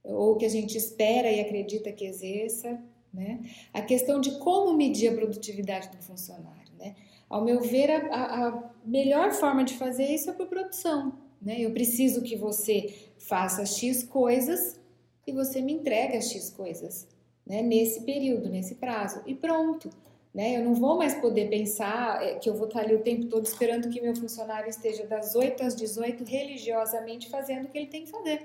ou 0.05 0.37
que 0.37 0.47
a 0.47 0.49
gente 0.49 0.79
espera 0.79 1.31
e 1.31 1.41
acredita 1.41 1.91
que 1.91 2.05
exerça, 2.05 2.81
né? 3.13 3.41
A 3.73 3.83
questão 3.83 4.21
de 4.21 4.39
como 4.39 4.77
medir 4.77 5.09
a 5.09 5.15
produtividade 5.15 5.89
do 5.89 5.99
funcionário. 6.03 6.73
Né? 6.79 6.95
Ao 7.29 7.45
meu 7.45 7.61
ver, 7.61 7.91
a, 7.91 8.49
a 8.49 8.71
melhor 8.85 9.33
forma 9.33 9.65
de 9.65 9.75
fazer 9.75 10.07
isso 10.07 10.31
é 10.31 10.33
por 10.33 10.47
produção. 10.47 11.19
Né? 11.41 11.61
Eu 11.61 11.73
preciso 11.73 12.23
que 12.23 12.37
você 12.37 12.95
faça 13.19 13.65
X 13.65 14.03
coisas 14.03 14.79
e 15.27 15.33
você 15.33 15.61
me 15.61 15.73
entrega 15.73 16.21
X 16.21 16.51
coisas 16.51 17.09
né? 17.47 17.63
nesse 17.63 18.03
período, 18.03 18.49
nesse 18.49 18.75
prazo. 18.75 19.23
E 19.27 19.35
pronto. 19.35 19.91
Né? 20.35 20.59
Eu 20.59 20.65
não 20.65 20.75
vou 20.75 20.99
mais 20.99 21.15
poder 21.15 21.49
pensar 21.49 22.23
é, 22.23 22.35
que 22.35 22.49
eu 22.49 22.55
vou 22.55 22.69
estar 22.69 22.81
ali 22.81 22.95
o 22.95 23.03
tempo 23.03 23.27
todo 23.27 23.47
esperando 23.47 23.89
que 23.89 24.01
meu 24.01 24.15
funcionário 24.15 24.69
esteja 24.69 25.07
das 25.07 25.35
8 25.35 25.63
às 25.63 25.75
18 25.75 26.25
religiosamente 26.25 27.31
fazendo 27.31 27.65
o 27.65 27.69
que 27.69 27.79
ele 27.79 27.87
tem 27.87 28.05
que 28.05 28.11
fazer. 28.11 28.45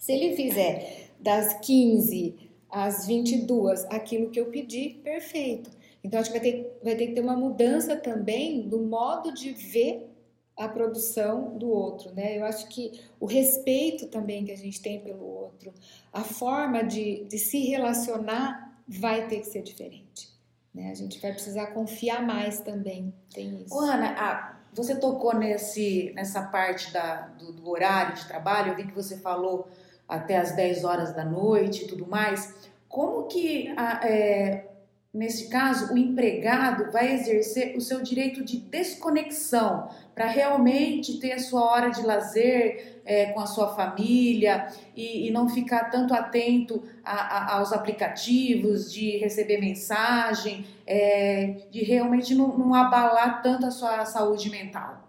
Se 0.00 0.12
ele 0.12 0.34
fizer 0.34 1.10
das 1.20 1.54
15 1.60 2.53
às 2.74 3.06
22 3.06 3.84
aquilo 3.84 4.30
que 4.30 4.40
eu 4.40 4.46
pedi, 4.46 5.00
perfeito. 5.04 5.70
Então, 6.02 6.18
acho 6.18 6.32
que 6.32 6.38
vai 6.38 6.50
ter, 6.50 6.78
vai 6.82 6.96
ter 6.96 7.06
que 7.06 7.12
ter 7.14 7.20
uma 7.20 7.36
mudança 7.36 7.96
também 7.96 8.68
do 8.68 8.80
modo 8.80 9.32
de 9.32 9.52
ver 9.52 10.10
a 10.56 10.68
produção 10.68 11.56
do 11.56 11.68
outro, 11.68 12.12
né? 12.12 12.36
Eu 12.36 12.44
acho 12.44 12.68
que 12.68 13.00
o 13.20 13.26
respeito 13.26 14.08
também 14.08 14.44
que 14.44 14.52
a 14.52 14.56
gente 14.56 14.82
tem 14.82 15.00
pelo 15.00 15.24
outro, 15.24 15.72
a 16.12 16.22
forma 16.22 16.82
de, 16.82 17.24
de 17.24 17.38
se 17.38 17.60
relacionar 17.60 18.76
vai 18.86 19.28
ter 19.28 19.40
que 19.40 19.46
ser 19.46 19.62
diferente, 19.62 20.28
né? 20.72 20.90
A 20.90 20.94
gente 20.94 21.20
vai 21.20 21.32
precisar 21.32 21.68
confiar 21.68 22.24
mais 22.26 22.60
também, 22.60 23.14
tem 23.32 23.62
isso. 23.62 23.78
Ana, 23.78 24.14
ah, 24.18 24.60
você 24.72 24.96
tocou 24.96 25.34
nesse, 25.34 26.12
nessa 26.14 26.42
parte 26.42 26.92
da, 26.92 27.28
do, 27.28 27.52
do 27.52 27.70
horário 27.70 28.16
de 28.16 28.26
trabalho, 28.26 28.72
eu 28.72 28.76
vi 28.76 28.86
que 28.86 28.94
você 28.94 29.16
falou 29.18 29.68
até 30.08 30.36
as 30.36 30.52
10 30.52 30.84
horas 30.84 31.14
da 31.14 31.24
noite 31.24 31.84
e 31.84 31.86
tudo 31.86 32.06
mais. 32.06 32.54
Como 32.88 33.26
que, 33.26 33.68
é, 33.68 34.66
nesse 35.12 35.48
caso, 35.48 35.92
o 35.92 35.98
empregado 35.98 36.92
vai 36.92 37.12
exercer 37.12 37.76
o 37.76 37.80
seu 37.80 38.02
direito 38.02 38.44
de 38.44 38.58
desconexão 38.58 39.88
para 40.14 40.26
realmente 40.26 41.18
ter 41.18 41.32
a 41.32 41.38
sua 41.38 41.64
hora 41.64 41.90
de 41.90 42.02
lazer 42.02 43.00
é, 43.04 43.26
com 43.26 43.40
a 43.40 43.46
sua 43.46 43.74
família 43.74 44.68
e, 44.94 45.26
e 45.26 45.30
não 45.30 45.48
ficar 45.48 45.90
tanto 45.90 46.14
atento 46.14 46.82
a, 47.02 47.14
a, 47.14 47.54
aos 47.56 47.72
aplicativos, 47.72 48.92
de 48.92 49.16
receber 49.18 49.58
mensagem, 49.58 50.64
é, 50.86 51.66
de 51.70 51.82
realmente 51.82 52.34
não, 52.34 52.56
não 52.56 52.74
abalar 52.74 53.42
tanto 53.42 53.66
a 53.66 53.70
sua 53.70 54.04
saúde 54.04 54.50
mental? 54.50 55.04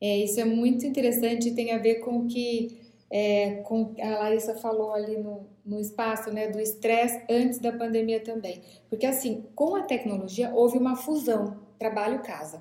É, 0.00 0.18
isso 0.18 0.38
é 0.38 0.44
muito 0.44 0.86
interessante 0.86 1.48
e 1.48 1.54
tem 1.54 1.72
a 1.72 1.78
ver 1.78 1.96
com 1.96 2.26
que 2.26 2.83
é, 3.16 3.62
com, 3.62 3.94
a 4.02 4.08
Larissa 4.18 4.56
falou 4.56 4.92
ali 4.92 5.16
no, 5.16 5.46
no 5.64 5.78
espaço 5.78 6.32
né, 6.32 6.48
do 6.48 6.60
estresse 6.60 7.22
antes 7.30 7.60
da 7.60 7.70
pandemia 7.70 8.18
também. 8.18 8.60
Porque 8.90 9.06
assim, 9.06 9.46
com 9.54 9.76
a 9.76 9.82
tecnologia 9.82 10.50
houve 10.52 10.76
uma 10.76 10.96
fusão 10.96 11.60
trabalho-casa. 11.78 12.60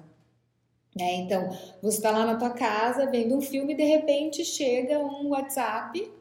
Né? 0.96 1.16
Então, 1.16 1.50
você 1.82 1.98
está 1.98 2.12
lá 2.12 2.24
na 2.24 2.36
tua 2.36 2.52
casa 2.52 3.10
vendo 3.10 3.36
um 3.36 3.42
filme 3.42 3.74
e 3.74 3.76
de 3.76 3.84
repente 3.84 4.46
chega 4.46 5.00
um 5.00 5.30
WhatsApp, 5.30 6.14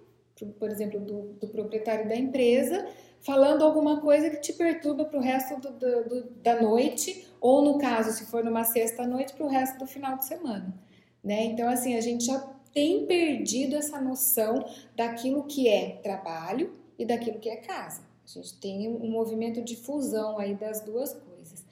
por 0.59 0.71
exemplo, 0.71 0.99
do, 0.99 1.35
do 1.35 1.49
proprietário 1.49 2.09
da 2.09 2.17
empresa, 2.17 2.89
falando 3.21 3.63
alguma 3.63 4.01
coisa 4.01 4.31
que 4.31 4.41
te 4.41 4.55
perturba 4.55 5.05
para 5.05 5.19
o 5.19 5.23
resto 5.23 5.61
do, 5.61 5.73
do, 6.05 6.31
da 6.43 6.59
noite, 6.59 7.29
ou 7.39 7.61
no 7.61 7.77
caso, 7.77 8.11
se 8.13 8.25
for 8.25 8.43
numa 8.43 8.65
sexta-noite, 8.65 9.35
para 9.35 9.45
o 9.45 9.51
resto 9.51 9.79
do 9.79 9.87
final 9.87 10.17
de 10.17 10.25
semana. 10.25 10.75
Né? 11.23 11.45
Então, 11.45 11.69
assim, 11.69 11.97
a 11.97 12.01
gente 12.01 12.25
já 12.25 12.41
tem 12.73 13.07
perdido 13.07 13.77
essa 13.77 14.01
noção 14.01 14.65
daquilo 14.97 15.45
que 15.45 15.69
é 15.69 15.97
trabalho 16.03 16.73
e 16.99 17.05
daquilo 17.05 17.39
que 17.39 17.49
é 17.49 17.57
casa. 17.57 18.03
A 18.25 18.29
gente 18.29 18.55
tem 18.59 18.89
um 18.89 19.11
movimento 19.11 19.63
de 19.63 19.77
fusão 19.77 20.39
aí 20.39 20.55
das 20.55 20.81
duas 20.81 21.13
coisas. 21.13 21.65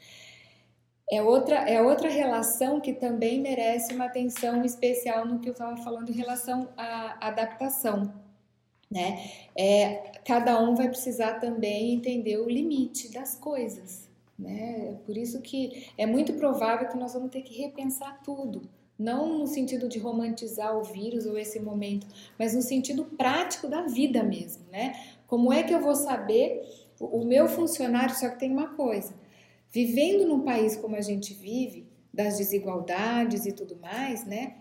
É 1.10 1.22
outra, 1.22 1.56
é 1.68 1.80
outra 1.82 2.08
relação 2.08 2.80
que 2.80 2.92
também 2.92 3.40
merece 3.40 3.94
uma 3.94 4.04
atenção 4.04 4.64
especial 4.64 5.26
no 5.26 5.40
que 5.40 5.48
eu 5.48 5.52
estava 5.52 5.76
falando 5.78 6.10
em 6.10 6.14
relação 6.14 6.68
à 6.76 7.26
adaptação. 7.26 8.12
Né? 8.90 9.30
É, 9.56 10.12
cada 10.24 10.60
um 10.60 10.74
vai 10.74 10.88
precisar 10.88 11.34
também 11.34 11.94
entender 11.94 12.38
o 12.38 12.48
limite 12.48 13.10
das 13.12 13.34
coisas. 13.36 14.08
Né? 14.38 14.98
Por 15.06 15.16
isso 15.16 15.40
que 15.40 15.88
é 15.96 16.06
muito 16.06 16.34
provável 16.34 16.88
que 16.88 16.96
nós 16.96 17.12
vamos 17.12 17.30
ter 17.30 17.42
que 17.42 17.60
repensar 17.60 18.20
tudo 18.22 18.62
não 19.00 19.38
no 19.38 19.46
sentido 19.46 19.88
de 19.88 19.98
romantizar 19.98 20.76
o 20.76 20.84
vírus 20.84 21.24
ou 21.24 21.38
esse 21.38 21.58
momento, 21.58 22.06
mas 22.38 22.54
no 22.54 22.60
sentido 22.60 23.04
prático 23.04 23.66
da 23.66 23.82
vida 23.82 24.22
mesmo, 24.22 24.64
né? 24.70 24.92
Como 25.26 25.50
é 25.50 25.62
que 25.62 25.72
eu 25.72 25.80
vou 25.80 25.94
saber 25.94 26.62
o 27.00 27.24
meu 27.24 27.48
funcionário? 27.48 28.14
Só 28.14 28.28
que 28.28 28.38
tem 28.38 28.50
uma 28.50 28.74
coisa: 28.74 29.14
vivendo 29.70 30.26
num 30.26 30.40
país 30.40 30.76
como 30.76 30.96
a 30.96 31.00
gente 31.00 31.32
vive, 31.32 31.88
das 32.12 32.36
desigualdades 32.36 33.46
e 33.46 33.52
tudo 33.52 33.76
mais, 33.80 34.26
né? 34.26 34.56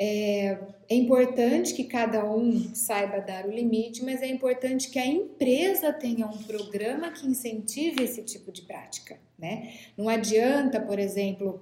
É, 0.00 0.58
é, 0.88 0.94
importante 0.94 1.74
que 1.74 1.82
cada 1.82 2.24
um 2.24 2.72
saiba 2.72 3.20
dar 3.20 3.46
o 3.46 3.50
limite, 3.50 4.04
mas 4.04 4.22
é 4.22 4.28
importante 4.28 4.90
que 4.90 4.98
a 4.98 5.06
empresa 5.06 5.92
tenha 5.92 6.24
um 6.24 6.38
programa 6.44 7.10
que 7.10 7.26
incentive 7.26 8.04
esse 8.04 8.22
tipo 8.22 8.52
de 8.52 8.62
prática, 8.62 9.18
né? 9.36 9.72
Não 9.96 10.08
adianta, 10.08 10.78
por 10.78 11.00
exemplo, 11.00 11.60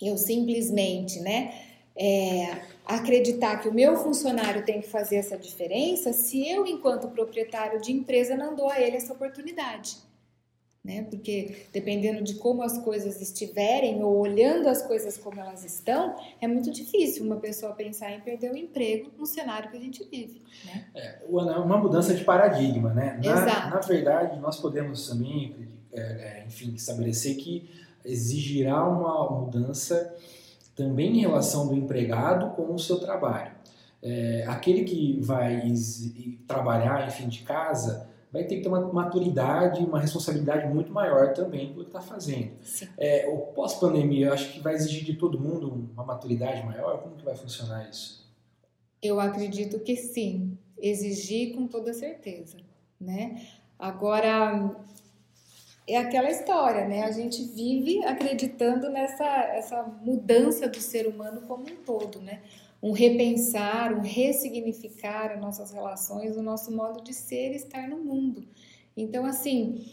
eu 0.00 0.16
simplesmente, 0.16 1.20
né, 1.20 1.52
é, 1.96 2.62
acreditar 2.86 3.58
que 3.58 3.68
o 3.68 3.74
meu 3.74 3.96
funcionário 3.96 4.64
tem 4.64 4.80
que 4.80 4.88
fazer 4.88 5.16
essa 5.16 5.36
diferença 5.36 6.12
se 6.12 6.48
eu, 6.48 6.64
enquanto 6.64 7.08
proprietário 7.08 7.80
de 7.80 7.92
empresa, 7.92 8.36
não 8.36 8.54
dou 8.54 8.70
a 8.70 8.80
ele 8.80 8.96
essa 8.96 9.12
oportunidade. 9.12 9.96
Né? 10.84 11.02
Porque 11.10 11.66
dependendo 11.72 12.22
de 12.22 12.36
como 12.36 12.62
as 12.62 12.78
coisas 12.78 13.20
estiverem 13.20 14.02
ou 14.02 14.16
olhando 14.16 14.68
as 14.68 14.80
coisas 14.80 15.18
como 15.18 15.40
elas 15.40 15.64
estão, 15.64 16.16
é 16.40 16.46
muito 16.46 16.70
difícil 16.70 17.26
uma 17.26 17.36
pessoa 17.36 17.74
pensar 17.74 18.12
em 18.12 18.20
perder 18.20 18.52
o 18.52 18.56
emprego 18.56 19.10
no 19.18 19.26
cenário 19.26 19.70
que 19.70 19.76
a 19.76 19.80
gente 19.80 20.02
vive. 20.08 20.40
Né? 20.64 20.86
É 20.94 21.18
uma 21.26 21.76
mudança 21.76 22.14
de 22.14 22.24
paradigma, 22.24 22.94
né? 22.94 23.20
Na, 23.22 23.32
Exato. 23.32 23.70
na 23.70 23.80
verdade, 23.80 24.40
nós 24.40 24.58
podemos 24.58 25.08
também, 25.08 25.68
é, 25.92 26.00
é, 26.00 26.44
enfim, 26.46 26.72
estabelecer 26.74 27.36
que 27.36 27.68
exigirá 28.08 28.88
uma 28.88 29.30
mudança 29.30 30.14
também 30.74 31.16
em 31.16 31.20
relação 31.20 31.68
do 31.68 31.74
empregado 31.74 32.54
com 32.54 32.74
o 32.74 32.78
seu 32.78 32.98
trabalho. 32.98 33.52
É, 34.02 34.44
aquele 34.46 34.84
que 34.84 35.20
vai 35.20 35.72
trabalhar, 36.46 37.08
enfim, 37.08 37.28
de 37.28 37.42
casa, 37.42 38.08
vai 38.32 38.44
ter 38.44 38.56
que 38.56 38.62
ter 38.62 38.68
uma 38.68 38.80
maturidade, 38.92 39.84
uma 39.84 39.98
responsabilidade 39.98 40.72
muito 40.72 40.92
maior 40.92 41.32
também 41.32 41.72
pelo 41.72 41.84
que 41.84 41.88
está 41.88 42.00
fazendo. 42.00 42.52
É, 42.96 43.28
o 43.28 43.38
pós-pandemia, 43.52 44.26
eu 44.26 44.32
acho 44.32 44.52
que 44.52 44.60
vai 44.60 44.74
exigir 44.74 45.04
de 45.04 45.14
todo 45.14 45.40
mundo 45.40 45.90
uma 45.92 46.04
maturidade 46.04 46.64
maior. 46.64 47.02
Como 47.02 47.16
que 47.16 47.24
vai 47.24 47.34
funcionar 47.34 47.88
isso? 47.88 48.28
Eu 49.02 49.18
acredito 49.18 49.80
que 49.80 49.96
sim, 49.96 50.56
exigir 50.78 51.54
com 51.54 51.66
toda 51.66 51.92
certeza, 51.92 52.58
né? 53.00 53.42
Agora 53.78 54.76
é 55.88 55.96
aquela 55.96 56.30
história, 56.30 56.86
né? 56.86 57.02
A 57.04 57.10
gente 57.10 57.42
vive 57.42 58.04
acreditando 58.04 58.90
nessa 58.90 59.24
essa 59.24 59.82
mudança 59.82 60.68
do 60.68 60.80
ser 60.80 61.06
humano 61.06 61.40
como 61.42 61.64
um 61.64 61.76
todo, 61.76 62.20
né? 62.20 62.42
Um 62.82 62.92
repensar, 62.92 63.92
um 63.92 64.00
ressignificar 64.00 65.32
as 65.32 65.40
nossas 65.40 65.72
relações, 65.72 66.36
o 66.36 66.42
nosso 66.42 66.70
modo 66.70 67.02
de 67.02 67.14
ser 67.14 67.52
e 67.52 67.56
estar 67.56 67.88
no 67.88 67.96
mundo. 67.96 68.46
Então, 68.96 69.24
assim, 69.24 69.86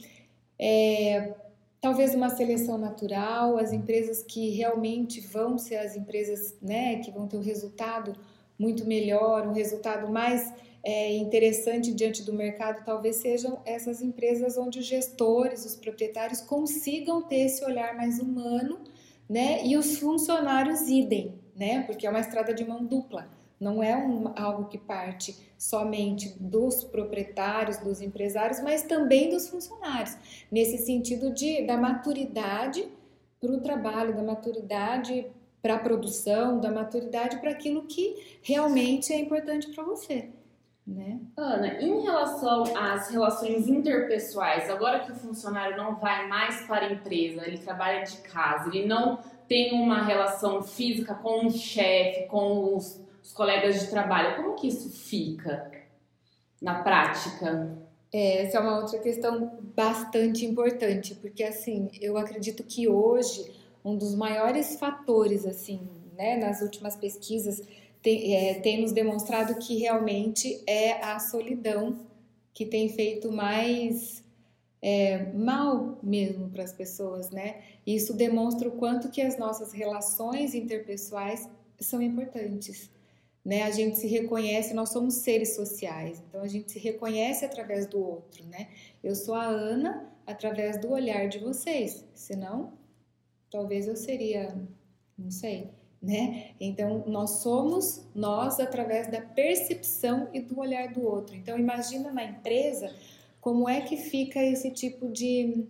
é, 0.60 1.34
talvez 1.80 2.14
uma 2.14 2.30
seleção 2.30 2.78
natural, 2.78 3.58
as 3.58 3.72
empresas 3.72 4.22
que 4.22 4.50
realmente 4.50 5.22
vão 5.22 5.58
ser 5.58 5.78
as 5.78 5.96
empresas, 5.96 6.56
né, 6.62 6.98
que 6.98 7.12
vão 7.12 7.28
ter 7.28 7.38
um 7.38 7.42
resultado 7.42 8.14
muito 8.58 8.86
melhor, 8.86 9.48
um 9.48 9.54
resultado 9.54 10.12
mais 10.12 10.52
é, 10.86 11.18
interessante 11.18 11.92
diante 11.92 12.22
do 12.22 12.32
mercado, 12.32 12.86
talvez 12.86 13.16
sejam 13.16 13.60
essas 13.66 14.04
empresas 14.04 14.56
onde 14.56 14.78
os 14.78 14.86
gestores, 14.86 15.66
os 15.66 15.76
proprietários 15.76 16.42
consigam 16.42 17.24
ter 17.24 17.48
esse 17.48 17.66
olhar 17.66 17.98
mais 17.98 18.20
humano, 18.20 18.80
né? 19.28 19.66
E 19.66 19.76
os 19.76 19.98
funcionários 19.98 20.82
idem, 20.88 21.34
né? 21.56 21.82
Porque 21.88 22.06
é 22.06 22.10
uma 22.10 22.20
estrada 22.20 22.54
de 22.54 22.64
mão 22.64 22.86
dupla. 22.86 23.28
Não 23.60 23.82
é 23.82 23.98
um, 23.98 24.32
algo 24.36 24.66
que 24.66 24.78
parte 24.78 25.36
somente 25.58 26.38
dos 26.40 26.84
proprietários, 26.84 27.78
dos 27.78 28.00
empresários, 28.00 28.62
mas 28.62 28.84
também 28.84 29.32
dos 29.32 29.50
funcionários, 29.50 30.16
nesse 30.52 30.78
sentido 30.78 31.34
de, 31.34 31.66
da 31.66 31.78
maturidade 31.78 32.88
para 33.42 33.52
o 33.52 33.60
trabalho, 33.60 34.16
da 34.16 34.22
maturidade 34.22 35.26
para 35.64 35.76
a 35.76 35.80
produção, 35.80 36.60
da 36.60 36.70
maturidade 36.70 37.38
para 37.38 37.50
aquilo 37.50 37.88
que 37.88 38.38
realmente 38.44 39.12
é 39.12 39.20
importante 39.20 39.70
para 39.70 39.84
você. 39.84 40.30
Né? 40.86 41.20
Ana, 41.36 41.82
em 41.82 42.04
relação 42.04 42.64
às 42.78 43.10
relações 43.10 43.68
interpessoais, 43.68 44.70
agora 44.70 45.00
que 45.00 45.12
o 45.12 45.16
funcionário 45.16 45.76
não 45.76 45.96
vai 45.96 46.28
mais 46.28 46.62
para 46.68 46.86
a 46.86 46.94
empresa, 46.94 47.48
ele 47.48 47.58
trabalha 47.58 48.04
de 48.04 48.18
casa, 48.18 48.70
ele 48.70 48.86
não 48.86 49.18
tem 49.48 49.74
uma 49.74 50.04
relação 50.04 50.62
física 50.62 51.16
com 51.16 51.48
o 51.48 51.52
chefe, 51.52 52.28
com 52.28 52.76
os, 52.76 53.02
os, 53.24 53.32
colegas 53.32 53.80
de 53.80 53.88
trabalho, 53.90 54.36
como 54.36 54.54
que 54.54 54.68
isso 54.68 54.92
fica 54.92 55.72
na 56.62 56.84
prática? 56.84 57.76
É, 58.14 58.44
essa 58.44 58.58
é 58.58 58.60
uma 58.60 58.80
outra 58.80 59.00
questão 59.00 59.60
bastante 59.76 60.46
importante, 60.46 61.16
porque 61.16 61.44
assim, 61.44 61.90
eu 62.00 62.16
acredito 62.16 62.64
que 62.64 62.88
hoje 62.88 63.52
um 63.84 63.98
dos 63.98 64.14
maiores 64.16 64.80
fatores, 64.80 65.48
assim, 65.48 65.88
né, 66.16 66.38
nas 66.38 66.62
últimas 66.62 66.96
pesquisas, 66.96 67.62
tem, 68.06 68.36
é, 68.36 68.54
tem 68.60 68.82
nos 68.82 68.92
demonstrado 68.92 69.56
que 69.56 69.80
realmente 69.80 70.64
é 70.68 71.04
a 71.04 71.18
solidão 71.18 72.06
que 72.54 72.64
tem 72.64 72.88
feito 72.88 73.32
mais 73.32 74.24
é, 74.80 75.34
mal 75.34 75.98
mesmo 76.04 76.48
para 76.52 76.62
as 76.62 76.72
pessoas, 76.72 77.32
né? 77.32 77.64
Isso 77.84 78.14
demonstra 78.14 78.70
o 78.70 78.74
quanto 78.74 79.10
que 79.10 79.24
as 79.24 79.40
nossas 79.40 79.74
relações 79.74 80.54
interpessoais 80.54 81.50
são 81.80 82.00
importantes, 82.00 82.92
né? 83.44 83.64
A 83.64 83.72
gente 83.72 83.98
se 83.98 84.06
reconhece, 84.06 84.76
nós 84.76 84.90
somos 84.90 85.16
seres 85.16 85.56
sociais, 85.56 86.22
então 86.30 86.44
a 86.44 86.48
gente 86.48 86.72
se 86.72 86.78
reconhece 86.78 87.44
através 87.44 87.88
do 87.88 88.00
outro, 88.00 88.46
né? 88.46 88.68
Eu 89.04 89.16
sou 89.16 89.34
a 89.34 89.46
Ana 89.46 90.08
através 90.28 90.80
do 90.80 90.92
olhar 90.92 91.28
de 91.28 91.40
vocês, 91.40 92.06
senão 92.14 92.74
talvez 93.50 93.88
eu 93.88 93.96
seria, 93.96 94.56
não 95.18 95.32
sei, 95.32 95.72
né? 96.06 96.52
Então, 96.60 97.04
nós 97.08 97.42
somos 97.42 98.06
nós 98.14 98.60
através 98.60 99.10
da 99.10 99.22
percepção 99.22 100.30
e 100.32 100.40
do 100.40 100.60
olhar 100.60 100.94
do 100.94 101.04
outro. 101.04 101.36
Então, 101.36 101.58
imagina 101.58 102.12
na 102.12 102.24
empresa 102.24 102.94
como 103.42 103.68
é 103.68 103.82
que 103.82 103.98
fica 103.98 104.40
esse 104.40 104.70
tipo 104.70 105.10
de, 105.10 105.66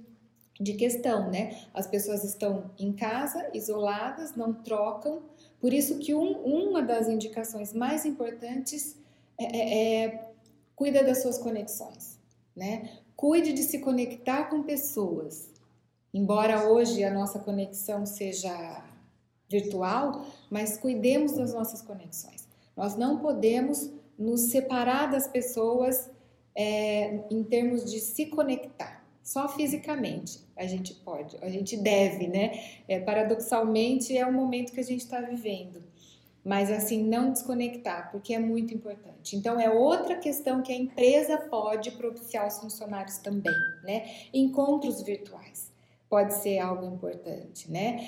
de 0.59 0.73
questão, 0.73 1.31
né? 1.31 1.57
As 1.73 1.87
pessoas 1.87 2.25
estão 2.25 2.69
em 2.77 2.91
casa, 2.91 3.49
isoladas, 3.53 4.35
não 4.35 4.53
trocam. 4.53 5.23
Por 5.61 5.71
isso 5.71 5.99
que 5.99 6.13
um, 6.13 6.33
uma 6.41 6.81
das 6.81 7.07
indicações 7.07 7.71
mais 7.71 8.05
importantes 8.05 8.97
é, 9.39 9.45
é, 9.45 10.05
é 10.05 10.29
cuida 10.75 11.01
das 11.01 11.21
suas 11.21 11.37
conexões, 11.37 12.19
né? 12.53 12.89
Cuide 13.15 13.53
de 13.53 13.63
se 13.63 13.79
conectar 13.79 14.49
com 14.49 14.63
pessoas. 14.63 15.49
Embora 16.13 16.67
hoje 16.67 17.05
a 17.05 17.13
nossa 17.13 17.39
conexão 17.39 18.05
seja 18.05 18.83
virtual, 19.49 20.25
mas 20.49 20.77
cuidemos 20.77 21.33
das 21.33 21.53
nossas 21.53 21.81
conexões. 21.81 22.47
Nós 22.75 22.95
não 22.95 23.19
podemos 23.19 23.91
nos 24.17 24.41
separar 24.41 25.11
das 25.11 25.27
pessoas 25.27 26.09
é, 26.55 27.19
em 27.29 27.43
termos 27.43 27.89
de 27.89 27.99
se 27.99 28.27
conectar. 28.27 29.03
Só 29.23 29.47
fisicamente 29.49 30.39
a 30.55 30.65
gente 30.67 30.93
pode, 30.93 31.37
a 31.41 31.49
gente 31.49 31.75
deve, 31.75 32.27
né? 32.27 32.59
É, 32.87 32.99
paradoxalmente 32.99 34.15
é 34.15 34.25
o 34.25 34.31
momento 34.31 34.71
que 34.71 34.79
a 34.79 34.83
gente 34.83 35.01
está 35.01 35.19
vivendo. 35.19 35.83
Mas 36.43 36.69
assim, 36.69 37.03
não 37.03 37.31
desconectar, 37.31 38.11
porque 38.11 38.33
é 38.33 38.39
muito 38.39 38.71
importante. 38.71 39.35
Então, 39.35 39.59
é 39.59 39.67
outra 39.67 40.15
questão 40.15 40.61
que 40.61 40.71
a 40.71 40.75
empresa 40.75 41.39
pode 41.39 41.89
propiciar 41.91 42.43
aos 42.43 42.59
funcionários 42.59 43.17
também, 43.17 43.57
né? 43.83 44.07
Encontros 44.31 45.01
virtuais 45.01 45.74
pode 46.15 46.33
ser 46.35 46.59
algo 46.59 46.85
importante, 46.85 47.69
né? 47.69 48.07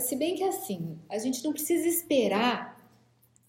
Se 0.00 0.16
bem 0.16 0.34
que 0.36 0.42
assim, 0.42 0.98
a 1.06 1.18
gente 1.18 1.44
não 1.44 1.52
precisa 1.52 1.86
esperar 1.86 2.82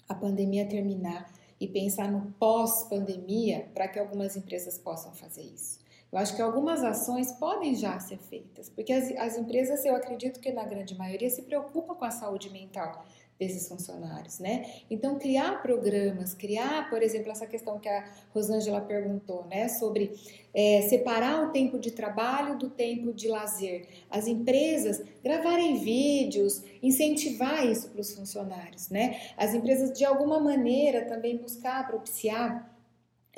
a 0.10 0.14
pandemia 0.14 0.68
terminar 0.68 1.32
e 1.58 1.70
pensar 1.70 2.12
no 2.12 2.34
pós-pandemia 2.34 3.70
para 3.74 3.88
que 3.88 3.98
algumas 3.98 4.36
empresas 4.36 4.78
possam 4.78 5.14
fazer 5.14 5.44
isso. 5.44 5.80
Eu 6.12 6.20
acho 6.20 6.36
que 6.36 6.42
algumas 6.42 6.84
ações 6.84 7.32
podem 7.32 7.76
já 7.76 7.98
ser 7.98 8.18
feitas, 8.18 8.68
porque 8.68 8.92
as, 8.92 9.10
as 9.12 9.38
empresas, 9.38 9.86
eu 9.86 9.96
acredito 9.96 10.42
que 10.42 10.52
na 10.52 10.66
grande 10.66 10.94
maioria, 10.94 11.30
se 11.30 11.44
preocupam 11.44 11.96
com 11.96 12.04
a 12.04 12.12
saúde 12.12 12.50
mental 12.50 13.06
desses 13.40 13.68
funcionários, 13.68 14.40
né? 14.40 14.66
Então, 14.90 15.20
criar 15.20 15.62
programas, 15.62 16.34
criar, 16.34 16.90
por 16.90 17.04
exemplo, 17.04 17.32
essa 17.32 17.46
questão 17.46 17.80
que 17.80 17.88
a 17.88 18.10
Rosângela 18.34 18.82
perguntou, 18.82 19.46
né, 19.46 19.68
sobre 19.68 20.12
é, 20.54 20.82
separar 20.84 21.48
o 21.48 21.52
tempo 21.52 21.78
de 21.78 21.92
trabalho 21.92 22.58
do 22.58 22.70
tempo 22.70 23.14
de 23.14 23.28
lazer. 23.28 23.88
As 24.10 24.28
empresas 24.28 25.04
gravarem 25.24 25.78
vídeos, 25.78 26.64
incentivar 26.82 27.66
isso 27.66 27.90
para 27.90 28.02
os 28.02 28.14
funcionários, 28.16 28.90
né? 28.90 29.20
As 29.38 29.54
empresas, 29.54 29.96
de 29.96 30.04
alguma 30.04 30.40
maneira, 30.40 31.06
também 31.06 31.38
buscar 31.38 31.86
propiciar 31.88 32.77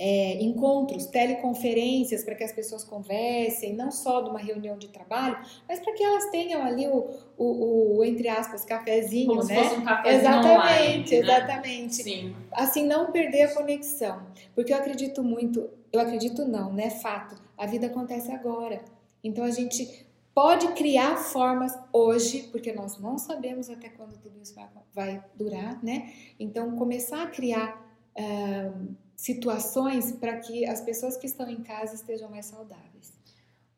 é, 0.02 0.42
encontros, 0.42 1.08
teleconferências 1.08 2.24
para 2.24 2.34
que 2.34 2.44
as 2.46 2.54
pessoas 2.54 2.86
conversem, 2.86 3.76
não 3.76 3.92
só 3.92 4.22
de 4.22 4.30
uma 4.30 4.40
reunião 4.40 4.78
de 4.78 4.88
trabalho, 4.88 5.38
mas 5.68 5.82
para 5.82 5.94
que 5.94 6.02
elas 6.02 6.30
tenham 6.30 6.64
ali 6.64 6.88
o, 6.88 7.06
o, 7.38 7.98
o 7.98 8.06
entre 8.06 8.30
aspas, 8.30 8.64
cafezinho, 8.64 9.28
Como 9.28 9.44
né? 9.44 9.56
Se 9.56 9.56
fosse 9.56 9.82
um 9.82 9.84
cafezinho 9.84 10.22
exatamente, 10.22 10.56
online, 10.56 11.04
né? 11.04 11.20
exatamente. 11.20 11.96
Sim. 11.96 12.36
Assim, 12.54 12.86
não 12.86 13.12
perder 13.12 13.42
a 13.42 13.54
conexão. 13.54 14.22
Porque 14.56 14.72
eu 14.72 14.78
acredito 14.78 15.22
muito, 15.22 15.70
eu 15.92 16.00
acredito 16.00 16.46
não, 16.46 16.72
né? 16.72 16.90
Fato, 16.90 17.36
a 17.58 17.66
vida 17.66 17.88
acontece 17.88 18.32
agora. 18.32 18.82
Então 19.22 19.44
a 19.44 19.52
gente 19.52 20.08
pode 20.34 20.66
criar 20.76 21.18
formas 21.18 21.78
hoje, 21.92 22.44
porque 22.54 22.72
nós 22.72 22.98
não 23.00 23.18
sabemos 23.18 23.70
até 23.70 23.90
quando 23.90 24.18
tudo 24.18 24.40
isso 24.42 24.56
vai, 24.56 24.70
vai 24.94 25.26
durar, 25.36 25.84
né? 25.84 26.14
Então 26.40 26.78
começar 26.78 27.22
a 27.22 27.28
criar. 27.28 27.86
Uh, 28.18 28.96
situações 29.20 30.14
para 30.14 30.38
que 30.38 30.66
as 30.66 30.80
pessoas 30.80 31.18
que 31.18 31.28
estão 31.28 31.50
em 31.50 31.62
casa 31.62 31.94
estejam 31.94 32.30
mais 32.30 32.46
saudáveis. 32.46 33.14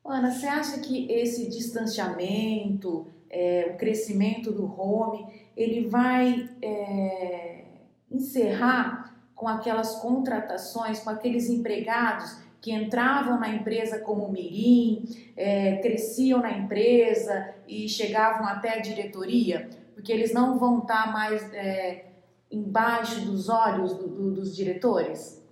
Ana, 0.04 0.30
você 0.30 0.46
acha 0.46 0.78
que 0.78 1.10
esse 1.10 1.48
distanciamento, 1.48 3.08
é, 3.28 3.72
o 3.74 3.76
crescimento 3.76 4.52
do 4.52 4.64
home, 4.64 5.26
ele 5.56 5.88
vai 5.88 6.48
é, 6.62 7.64
encerrar 8.08 9.16
com 9.34 9.48
aquelas 9.48 9.96
contratações, 9.96 11.00
com 11.00 11.10
aqueles 11.10 11.48
empregados 11.48 12.38
que 12.60 12.72
entravam 12.72 13.40
na 13.40 13.48
empresa 13.48 13.98
como 13.98 14.30
mirim, 14.30 15.04
é, 15.36 15.78
cresciam 15.78 16.40
na 16.40 16.56
empresa 16.56 17.52
e 17.66 17.88
chegavam 17.88 18.46
até 18.46 18.78
a 18.78 18.80
diretoria? 18.80 19.68
Porque 19.92 20.12
eles 20.12 20.32
não 20.32 20.56
vão 20.56 20.78
estar 20.78 21.12
mais 21.12 21.42
é, 21.52 22.11
embaixo 22.52 23.22
dos 23.22 23.48
olhos 23.48 23.94
do, 23.94 24.08
do, 24.08 24.30
dos 24.34 24.54
diretores? 24.54 25.42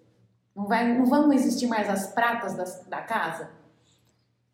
Não, 0.54 0.66
vai, 0.66 0.96
não 0.96 1.06
vão 1.06 1.32
existir 1.32 1.66
mais 1.66 1.88
as 1.88 2.12
pratas 2.12 2.54
das, 2.54 2.84
da 2.86 3.02
casa? 3.02 3.50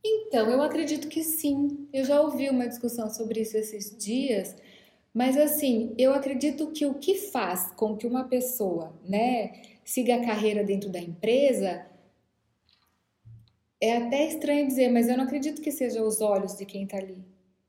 Então, 0.05 0.49
eu 0.49 0.63
acredito 0.63 1.09
que 1.09 1.23
sim. 1.25 1.89
Eu 1.93 2.05
já 2.05 2.21
ouvi 2.21 2.49
uma 2.49 2.69
discussão 2.69 3.11
sobre 3.11 3.41
isso 3.41 3.57
esses 3.57 3.97
dias, 3.97 4.55
Mas 5.15 5.37
assim, 5.39 5.95
eu 5.97 6.13
acredito 6.15 6.71
que 6.73 6.85
o 6.85 6.95
que 6.95 7.15
faz 7.15 7.73
com 7.73 7.97
que 7.97 8.07
uma 8.07 8.25
pessoa, 8.25 8.93
né, 9.09 9.63
siga 9.83 10.17
a 10.17 10.25
carreira 10.25 10.63
dentro 10.63 10.91
da 10.91 10.99
empresa 11.01 11.87
é 13.81 13.97
até 13.97 14.27
estranho 14.27 14.67
dizer, 14.67 14.91
mas 14.91 15.09
eu 15.09 15.17
não 15.17 15.25
acredito 15.25 15.63
que 15.63 15.71
seja 15.73 16.03
os 16.03 16.21
olhos 16.21 16.57
de 16.57 16.67
quem 16.67 16.85
está 16.85 16.99
ali. 16.99 17.25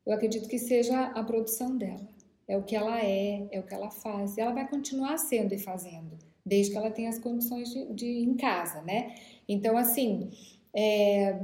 Eu 0.06 0.13
acredito 0.13 0.48
que 0.50 0.60
seja 0.60 1.04
a 1.08 1.24
produção 1.24 1.78
dela. 1.78 2.08
É 2.48 2.58
o 2.58 2.64
que 2.64 2.76
ela 2.76 3.00
é, 3.00 3.48
é 3.52 3.60
o 3.60 3.64
que 3.64 3.74
ela 3.74 3.90
faz. 3.90 4.38
E 4.38 4.42
ela 4.42 4.54
vai 4.54 4.68
continuar 4.68 5.18
sendo 5.18 5.54
e 5.54 5.60
fazendo, 5.60 6.18
desde 6.46 6.72
que 6.72 6.78
ela 6.78 6.92
tenha 6.92 7.10
as 7.10 7.20
condições 7.20 7.70
de, 7.70 7.94
de 7.94 8.08
em 8.08 8.36
casa, 8.36 8.82
né? 8.84 9.16
Então, 9.48 9.78
assim, 9.78 10.30
é, 10.74 11.40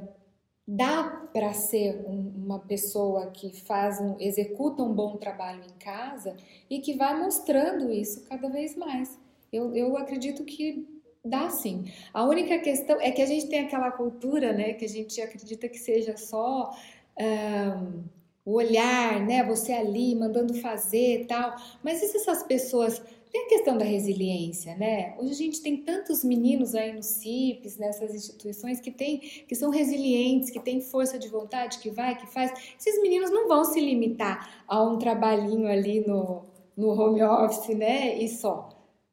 dá 0.68 1.28
para 1.34 1.54
ser 1.54 2.06
um, 2.08 2.32
uma 2.36 2.60
pessoa 2.60 3.32
que 3.32 3.52
faz 3.52 4.00
um, 4.00 4.16
executa 4.20 4.82
um 4.82 4.94
bom 4.94 5.18
trabalho 5.18 5.64
em 5.64 5.78
casa 5.78 6.36
e 6.70 6.80
que 6.80 6.94
vai 6.94 7.20
mostrando 7.20 7.92
isso 7.92 8.24
cada 8.30 8.48
vez 8.50 8.76
mais. 8.76 9.20
Eu, 9.52 9.76
eu 9.76 9.98
acredito 9.98 10.44
que 10.44 10.88
Dá 11.26 11.50
sim. 11.50 11.86
A 12.14 12.26
única 12.26 12.60
questão 12.60 13.00
é 13.00 13.10
que 13.10 13.22
a 13.22 13.26
gente 13.26 13.48
tem 13.48 13.60
aquela 13.62 13.90
cultura, 13.92 14.52
né, 14.52 14.74
que 14.74 14.84
a 14.84 14.90
gente 14.90 15.22
acredita 15.22 15.70
que 15.70 15.80
seja 15.80 16.18
só 16.18 16.70
um, 17.18 18.04
o 18.46 18.54
olhar, 18.56 19.26
né, 19.26 19.44
você 19.44 19.72
ali 19.72 20.16
mandando 20.16 20.54
fazer 20.56 21.22
e 21.22 21.26
tal. 21.26 21.56
Mas 21.84 22.02
e 22.02 22.08
se 22.08 22.18
essas 22.18 22.44
pessoas 22.44 23.02
tem 23.32 23.46
a 23.46 23.50
questão 23.50 23.78
da 23.78 23.86
resiliência, 23.86 24.76
né? 24.76 25.16
Hoje 25.18 25.32
a 25.32 25.36
gente 25.36 25.62
tem 25.62 25.78
tantos 25.78 26.24
meninos 26.24 26.76
aí 26.76 26.94
no 26.94 27.02
CIPS, 27.02 27.78
nessas 27.78 28.14
instituições 28.14 28.80
que 28.80 28.92
tem, 28.92 29.20
que 29.20 29.56
são 29.56 29.72
resilientes, 29.72 30.52
que 30.52 30.60
têm 30.60 30.80
força 30.82 31.18
de 31.18 31.30
vontade, 31.30 31.80
que 31.80 31.90
vai, 31.90 32.16
que 32.16 32.28
faz. 32.28 32.52
Esses 32.78 33.02
meninos 33.02 33.32
não 33.32 33.48
vão 33.48 33.66
se 33.66 33.80
limitar 33.80 34.64
a 34.68 34.84
um 34.84 35.00
trabalhinho 35.00 35.68
ali 35.68 36.06
no, 36.06 36.44
no 36.78 36.90
home 36.90 37.24
office, 37.24 37.76
né? 37.76 38.16
E 38.20 38.30
só. 38.30 38.70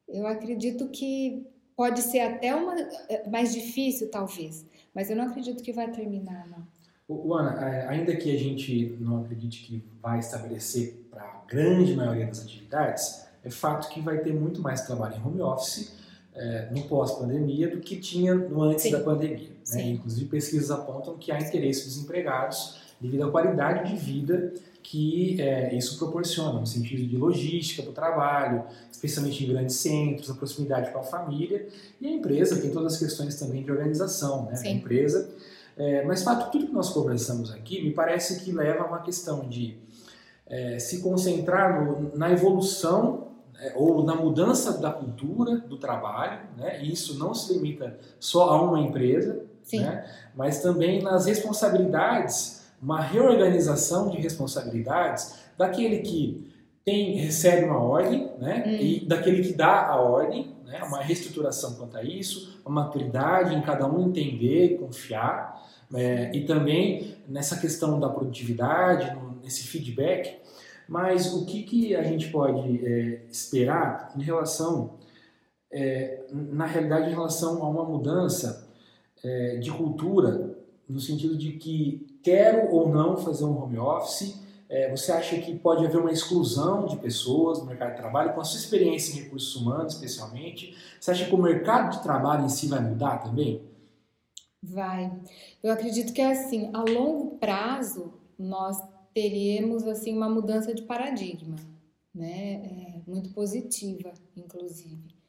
Eu 0.07 0.27
acredito 0.27 0.89
que 0.89 1.51
Pode 1.81 2.03
ser 2.03 2.19
até 2.19 2.53
uma, 2.53 2.79
eh, 3.09 3.27
mais 3.27 3.51
difícil, 3.53 4.11
talvez, 4.11 4.63
mas 4.93 5.09
eu 5.09 5.15
não 5.15 5.25
acredito 5.25 5.63
que 5.63 5.73
vai 5.73 5.89
terminar, 5.91 6.47
não. 6.47 6.67
O, 7.11 7.33
Ana, 7.33 7.59
é, 7.65 7.87
ainda 7.87 8.15
que 8.15 8.33
a 8.33 8.39
gente 8.39 8.95
não 8.99 9.21
acredite 9.21 9.63
que 9.63 9.83
vai 10.01 10.19
estabelecer 10.19 11.07
para 11.09 11.23
a 11.23 11.41
grande 11.47 11.93
maioria 11.95 12.25
das 12.25 12.41
atividades, 12.41 13.25
é 13.43 13.49
fato 13.49 13.89
que 13.89 13.99
vai 13.99 14.19
ter 14.19 14.33
muito 14.33 14.61
mais 14.61 14.81
trabalho 14.81 15.15
em 15.17 15.27
home 15.27 15.41
office 15.41 15.93
é, 16.33 16.69
no 16.71 16.83
pós-pandemia 16.83 17.69
do 17.69 17.81
que 17.81 17.97
tinha 17.97 18.33
no 18.33 18.63
antes 18.63 18.83
Sim. 18.83 18.91
da 18.91 18.99
pandemia. 19.01 19.49
Né? 19.73 19.89
Inclusive, 19.89 20.29
pesquisas 20.29 20.71
apontam 20.71 21.17
que 21.17 21.31
há 21.31 21.39
interesse 21.39 21.85
dos 21.85 21.97
empregados 21.97 22.79
devido 22.99 23.23
à 23.23 23.31
qualidade 23.31 23.89
de 23.89 23.95
vida 23.97 24.53
que 24.83 25.39
é, 25.39 25.75
isso 25.75 25.97
proporciona, 25.97 26.59
no 26.59 26.67
sentido 26.67 27.07
de 27.07 27.15
logística 27.15 27.81
do 27.81 27.91
trabalho, 27.91 28.63
especialmente 28.91 29.43
em 29.43 29.47
grandes 29.47 29.75
centros, 29.75 30.29
a 30.29 30.33
proximidade 30.33 30.91
com 30.91 30.99
a 30.99 31.03
família, 31.03 31.67
e 31.99 32.07
a 32.07 32.09
empresa 32.09 32.59
tem 32.59 32.71
todas 32.71 32.93
as 32.93 32.99
questões 32.99 33.35
também 33.35 33.63
de 33.63 33.71
organização 33.71 34.45
né, 34.45 34.53
da 34.53 34.69
empresa. 34.69 35.29
É, 35.77 36.03
mas, 36.03 36.23
fato, 36.23 36.51
tudo 36.51 36.67
que 36.67 36.73
nós 36.73 36.89
conversamos 36.89 37.51
aqui 37.51 37.83
me 37.83 37.91
parece 37.91 38.43
que 38.43 38.51
leva 38.51 38.83
a 38.83 38.87
uma 38.87 39.01
questão 39.01 39.47
de 39.47 39.77
é, 40.45 40.79
se 40.79 41.01
concentrar 41.01 41.83
no, 41.83 42.15
na 42.17 42.31
evolução 42.31 43.29
é, 43.59 43.73
ou 43.75 44.03
na 44.03 44.15
mudança 44.15 44.77
da 44.77 44.91
cultura 44.91 45.57
do 45.57 45.77
trabalho, 45.77 46.41
né? 46.57 46.83
e 46.83 46.91
isso 46.91 47.17
não 47.17 47.33
se 47.33 47.53
limita 47.53 47.97
só 48.19 48.49
a 48.49 48.61
uma 48.61 48.79
empresa, 48.79 49.45
né? 49.73 50.05
mas 50.35 50.61
também 50.61 51.01
nas 51.01 51.25
responsabilidades 51.25 52.61
uma 52.81 52.99
reorganização 52.99 54.09
de 54.09 54.17
responsabilidades 54.17 55.35
daquele 55.57 55.99
que 55.99 56.51
tem 56.83 57.15
recebe 57.17 57.65
uma 57.65 57.79
ordem, 57.79 58.31
né, 58.39 58.63
hum. 58.65 58.69
e 58.71 59.05
daquele 59.05 59.43
que 59.43 59.53
dá 59.53 59.85
a 59.85 60.01
ordem, 60.01 60.55
né, 60.71 60.81
uma 60.83 61.01
reestruturação 61.01 61.75
quanto 61.75 61.97
a 61.97 62.03
isso, 62.03 62.61
uma 62.65 62.83
maturidade 62.83 63.53
em 63.53 63.61
cada 63.61 63.85
um 63.85 64.07
entender, 64.07 64.77
confiar, 64.79 65.61
é, 65.93 66.31
e 66.33 66.45
também 66.45 67.17
nessa 67.27 67.57
questão 67.57 67.99
da 67.99 68.07
produtividade, 68.07 69.15
nesse 69.43 69.63
feedback. 69.63 70.39
Mas 70.87 71.33
o 71.33 71.45
que, 71.45 71.63
que 71.63 71.95
a 71.95 72.03
gente 72.03 72.29
pode 72.29 72.85
é, 72.85 73.25
esperar 73.29 74.13
em 74.15 74.21
relação, 74.21 74.95
é, 75.71 76.23
na 76.31 76.65
realidade, 76.65 77.09
em 77.09 77.13
relação 77.13 77.61
a 77.63 77.69
uma 77.69 77.83
mudança 77.83 78.67
é, 79.23 79.57
de 79.57 79.71
cultura, 79.71 80.57
no 80.87 80.99
sentido 80.99 81.37
de 81.37 81.53
que 81.53 82.19
quero 82.23 82.73
ou 82.73 82.89
não 82.89 83.17
fazer 83.17 83.45
um 83.45 83.61
home 83.61 83.77
office? 83.77 84.40
É, 84.71 84.89
você 84.89 85.11
acha 85.11 85.37
que 85.37 85.53
pode 85.59 85.85
haver 85.85 85.97
uma 85.97 86.13
exclusão 86.13 86.85
de 86.85 86.95
pessoas 86.95 87.59
no 87.59 87.65
mercado 87.65 87.91
de 87.91 87.97
trabalho, 87.97 88.33
com 88.33 88.39
a 88.39 88.45
sua 88.45 88.57
experiência 88.57 89.11
em 89.11 89.23
recursos 89.23 89.53
humanos, 89.57 89.95
especialmente? 89.95 90.73
Você 90.97 91.11
acha 91.11 91.25
que 91.25 91.35
o 91.35 91.37
mercado 91.37 91.91
de 91.91 92.01
trabalho 92.01 92.45
em 92.45 92.49
si 92.49 92.67
vai 92.67 92.79
mudar 92.79 93.17
também? 93.17 93.61
Vai. 94.63 95.11
Eu 95.61 95.73
acredito 95.73 96.13
que 96.13 96.21
é 96.21 96.31
assim, 96.31 96.69
a 96.73 96.83
longo 96.89 97.37
prazo 97.37 98.13
nós 98.39 98.81
teremos 99.13 99.85
assim 99.85 100.15
uma 100.15 100.29
mudança 100.29 100.73
de 100.73 100.83
paradigma, 100.83 101.57
né? 102.15 102.53
É, 102.53 103.01
muito 103.05 103.29
positiva, 103.31 104.13
inclusive 104.37 105.21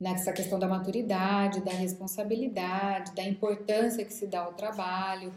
nessa 0.00 0.32
questão 0.32 0.58
da 0.58 0.68
maturidade, 0.68 1.60
da 1.60 1.72
responsabilidade, 1.72 3.14
da 3.14 3.24
importância 3.24 4.04
que 4.04 4.12
se 4.12 4.26
dá 4.26 4.40
ao 4.40 4.52
trabalho. 4.52 5.32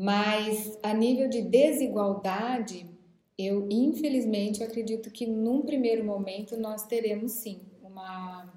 Mas 0.00 0.78
a 0.80 0.94
nível 0.94 1.28
de 1.28 1.42
desigualdade, 1.42 2.88
eu 3.36 3.66
infelizmente 3.68 4.62
acredito 4.62 5.10
que 5.10 5.26
num 5.26 5.62
primeiro 5.62 6.04
momento 6.04 6.56
nós 6.56 6.86
teremos 6.86 7.32
sim 7.32 7.62
uma, 7.82 8.48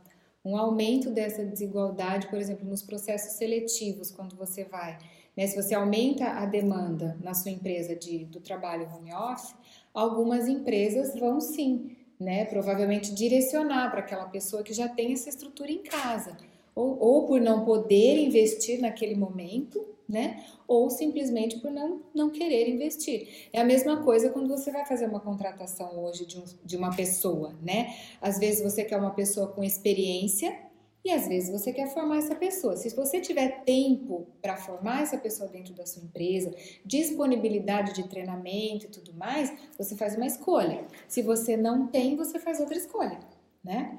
um 0.45 0.55
aumento 0.55 1.09
dessa 1.09 1.43
desigualdade, 1.43 2.27
por 2.27 2.37
exemplo, 2.37 2.69
nos 2.69 2.83
processos 2.83 3.37
seletivos, 3.37 4.11
quando 4.11 4.35
você 4.35 4.65
vai. 4.65 4.99
Né, 5.35 5.47
se 5.47 5.59
você 5.59 5.73
aumenta 5.73 6.27
a 6.27 6.45
demanda 6.45 7.17
na 7.23 7.33
sua 7.33 7.49
empresa 7.49 7.95
de, 7.95 8.25
do 8.25 8.39
trabalho 8.39 8.87
home 8.93 9.11
office, 9.11 9.55
algumas 9.91 10.47
empresas 10.47 11.19
vão 11.19 11.41
sim, 11.41 11.97
né, 12.19 12.45
provavelmente 12.45 13.15
direcionar 13.15 13.89
para 13.89 14.01
aquela 14.01 14.25
pessoa 14.25 14.61
que 14.61 14.73
já 14.73 14.87
tem 14.87 15.13
essa 15.13 15.29
estrutura 15.29 15.71
em 15.71 15.81
casa. 15.81 16.37
Ou, 16.73 16.97
ou 16.99 17.25
por 17.27 17.41
não 17.41 17.65
poder 17.65 18.17
investir 18.17 18.79
naquele 18.79 19.15
momento, 19.15 19.85
né? 20.07 20.43
Ou 20.67 20.89
simplesmente 20.89 21.59
por 21.59 21.71
não, 21.71 22.01
não 22.13 22.29
querer 22.29 22.69
investir. 22.69 23.49
É 23.53 23.61
a 23.61 23.63
mesma 23.63 24.03
coisa 24.03 24.29
quando 24.29 24.47
você 24.47 24.71
vai 24.71 24.85
fazer 24.85 25.05
uma 25.05 25.19
contratação 25.19 26.03
hoje 26.03 26.25
de, 26.25 26.37
um, 26.37 26.43
de 26.63 26.77
uma 26.77 26.95
pessoa, 26.95 27.55
né? 27.61 27.95
Às 28.21 28.37
vezes 28.37 28.61
você 28.61 28.83
quer 28.83 28.97
uma 28.97 29.11
pessoa 29.11 29.47
com 29.47 29.63
experiência 29.63 30.71
e 31.03 31.11
às 31.11 31.27
vezes 31.27 31.49
você 31.49 31.73
quer 31.73 31.87
formar 31.87 32.17
essa 32.17 32.35
pessoa. 32.35 32.75
Se 32.75 32.89
você 32.95 33.19
tiver 33.19 33.63
tempo 33.63 34.27
para 34.41 34.55
formar 34.55 35.01
essa 35.01 35.17
pessoa 35.17 35.49
dentro 35.49 35.73
da 35.73 35.85
sua 35.85 36.03
empresa, 36.03 36.53
disponibilidade 36.85 37.93
de 37.93 38.07
treinamento 38.07 38.85
e 38.85 38.89
tudo 38.89 39.13
mais, 39.13 39.51
você 39.77 39.95
faz 39.95 40.15
uma 40.15 40.27
escolha. 40.27 40.85
Se 41.07 41.21
você 41.21 41.57
não 41.57 41.87
tem, 41.87 42.15
você 42.15 42.37
faz 42.37 42.59
outra 42.59 42.77
escolha, 42.77 43.19
né? 43.63 43.97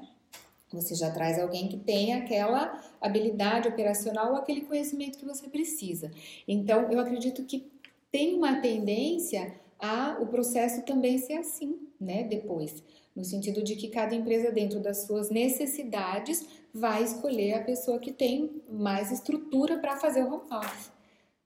Você 0.73 0.95
já 0.95 1.11
traz 1.11 1.39
alguém 1.39 1.67
que 1.67 1.77
tem 1.77 2.13
aquela 2.13 2.83
habilidade 2.99 3.67
operacional 3.67 4.31
ou 4.31 4.37
aquele 4.37 4.61
conhecimento 4.61 5.17
que 5.17 5.25
você 5.25 5.47
precisa. 5.47 6.11
Então, 6.47 6.91
eu 6.91 6.99
acredito 6.99 7.43
que 7.43 7.71
tem 8.11 8.35
uma 8.35 8.59
tendência 8.59 9.53
a 9.79 10.17
o 10.21 10.27
processo 10.27 10.81
também 10.83 11.17
ser 11.17 11.33
assim, 11.33 11.77
né? 11.99 12.23
Depois, 12.23 12.83
no 13.15 13.23
sentido 13.23 13.63
de 13.63 13.75
que 13.75 13.89
cada 13.89 14.15
empresa, 14.15 14.51
dentro 14.51 14.79
das 14.79 15.05
suas 15.05 15.29
necessidades, 15.29 16.45
vai 16.73 17.03
escolher 17.03 17.53
a 17.53 17.63
pessoa 17.63 17.99
que 17.99 18.11
tem 18.11 18.61
mais 18.69 19.11
estrutura 19.11 19.77
para 19.77 19.97
fazer 19.97 20.23
o 20.23 20.33
home 20.33 20.51
office. 20.51 20.91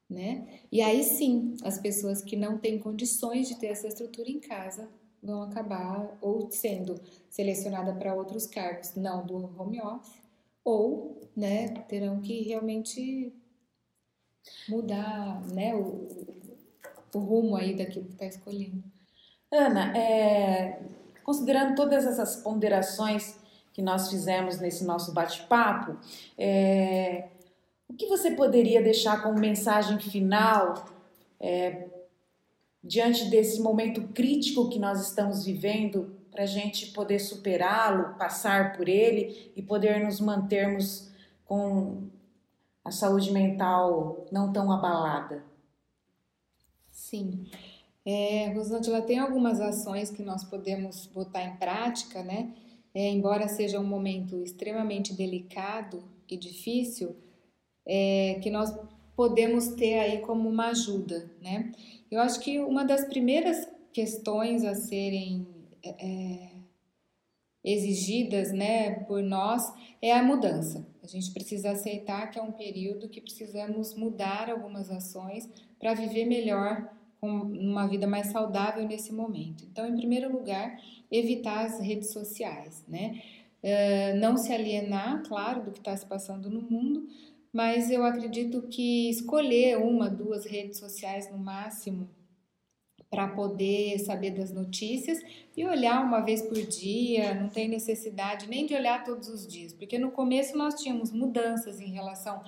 Né? 0.09 0.47
E 0.71 0.81
aí 0.81 1.03
sim, 1.03 1.55
as 1.63 1.77
pessoas 1.77 2.21
que 2.21 2.37
não 2.37 2.57
têm 2.57 2.79
condições 2.79 3.49
de 3.49 3.55
ter 3.55 3.67
essa 3.67 3.89
estrutura 3.89 4.29
em 4.29 4.39
casa 4.39 4.87
vão 5.21 5.43
acabar 5.43 6.17
ou 6.21 6.49
sendo 6.49 6.99
selecionada 7.29 7.93
para 7.93 8.13
outros 8.13 8.45
cargos, 8.45 8.95
não 8.95 9.25
do 9.25 9.35
home 9.59 9.81
office, 9.81 10.21
ou 10.63 11.21
né, 11.35 11.69
terão 11.87 12.19
que 12.21 12.43
realmente 12.43 13.33
mudar 14.67 15.41
né, 15.53 15.75
o, 15.75 16.07
o 17.13 17.19
rumo 17.19 17.55
aí 17.55 17.75
daquilo 17.75 18.05
que 18.05 18.13
está 18.13 18.25
escolhendo. 18.25 18.83
Ana, 19.51 19.97
é, 19.97 20.81
considerando 21.23 21.75
todas 21.75 22.05
essas 22.05 22.37
ponderações 22.37 23.37
que 23.73 23.81
nós 23.81 24.09
fizemos 24.09 24.59
nesse 24.59 24.83
nosso 24.83 25.13
bate-papo, 25.13 25.97
é, 26.37 27.29
o 27.87 27.93
que 27.93 28.07
você 28.07 28.31
poderia 28.31 28.81
deixar 28.81 29.21
como 29.21 29.39
mensagem 29.39 29.99
final 29.99 30.85
é, 31.39 31.87
diante 32.87 33.25
desse 33.25 33.61
momento 33.61 34.01
crítico 34.13 34.69
que 34.69 34.79
nós 34.79 35.07
estamos 35.07 35.45
vivendo, 35.45 36.15
para 36.31 36.43
a 36.43 36.47
gente 36.47 36.87
poder 36.91 37.19
superá-lo, 37.19 38.15
passar 38.17 38.77
por 38.77 38.87
ele 38.87 39.51
e 39.55 39.61
poder 39.61 40.03
nos 40.03 40.21
mantermos 40.21 41.09
com 41.45 42.03
a 42.85 42.91
saúde 42.91 43.31
mental 43.31 44.25
não 44.31 44.53
tão 44.53 44.71
abalada? 44.71 45.43
Sim. 46.91 47.45
É, 48.05 48.53
Rosângela, 48.53 49.01
tem 49.01 49.19
algumas 49.19 49.59
ações 49.59 50.09
que 50.09 50.23
nós 50.23 50.43
podemos 50.43 51.07
botar 51.07 51.43
em 51.43 51.55
prática, 51.57 52.23
né? 52.23 52.53
É, 52.93 53.09
embora 53.09 53.47
seja 53.47 53.79
um 53.79 53.83
momento 53.83 54.41
extremamente 54.43 55.13
delicado 55.13 56.03
e 56.29 56.37
difícil, 56.37 57.15
é, 57.85 58.39
que 58.41 58.49
nós 58.49 58.73
podemos 59.15 59.69
ter 59.69 59.99
aí 59.99 60.19
como 60.19 60.47
uma 60.47 60.67
ajuda, 60.67 61.29
né? 61.41 61.71
Eu 62.09 62.21
acho 62.21 62.39
que 62.39 62.59
uma 62.59 62.83
das 62.83 63.05
primeiras 63.05 63.67
questões 63.93 64.63
a 64.63 64.75
serem 64.75 65.47
é, 65.83 65.95
é 65.99 66.57
exigidas, 67.63 68.53
né, 68.53 68.91
por 69.01 69.21
nós 69.21 69.73
é 70.01 70.13
a 70.13 70.23
mudança. 70.23 70.87
A 71.03 71.07
gente 71.07 71.31
precisa 71.31 71.71
aceitar 71.71 72.29
que 72.31 72.39
é 72.39 72.41
um 72.41 72.51
período 72.51 73.09
que 73.09 73.19
precisamos 73.19 73.93
mudar 73.93 74.49
algumas 74.49 74.89
ações 74.89 75.49
para 75.77 75.93
viver 75.93 76.25
melhor 76.25 76.89
com 77.19 77.29
uma 77.29 77.87
vida 77.87 78.07
mais 78.07 78.27
saudável 78.27 78.87
nesse 78.87 79.11
momento. 79.11 79.65
Então, 79.65 79.87
em 79.87 79.95
primeiro 79.95 80.31
lugar, 80.31 80.79
evitar 81.11 81.65
as 81.65 81.79
redes 81.79 82.11
sociais, 82.11 82.85
né? 82.87 83.21
Não 84.19 84.37
se 84.37 84.53
alienar, 84.53 85.23
claro, 85.27 85.63
do 85.63 85.71
que 85.71 85.79
está 85.79 85.97
se 85.97 86.05
passando 86.05 86.49
no 86.49 86.61
mundo, 86.61 87.07
mas 87.53 87.89
eu 87.89 88.03
acredito 88.03 88.63
que 88.63 89.09
escolher 89.09 89.77
uma, 89.77 90.09
duas 90.09 90.45
redes 90.45 90.77
sociais 90.79 91.31
no 91.31 91.37
máximo 91.37 92.09
para 93.09 93.27
poder 93.29 93.99
saber 93.99 94.31
das 94.31 94.51
notícias 94.51 95.19
e 95.55 95.65
olhar 95.65 96.03
uma 96.03 96.19
vez 96.19 96.41
por 96.41 96.57
dia, 96.57 97.33
não 97.33 97.49
tem 97.49 97.67
necessidade 97.67 98.47
nem 98.49 98.65
de 98.65 98.75
olhar 98.75 99.03
todos 99.03 99.29
os 99.29 99.47
dias, 99.47 99.73
porque 99.73 99.97
no 99.97 100.11
começo 100.11 100.57
nós 100.57 100.75
tínhamos 100.75 101.11
mudanças 101.11 101.79
em 101.79 101.91
relação 101.91 102.43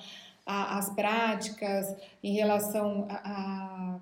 às 0.45 0.89
práticas, 0.93 1.95
em 2.21 2.33
relação 2.33 3.05
a, 3.09 3.95
a 3.95 3.99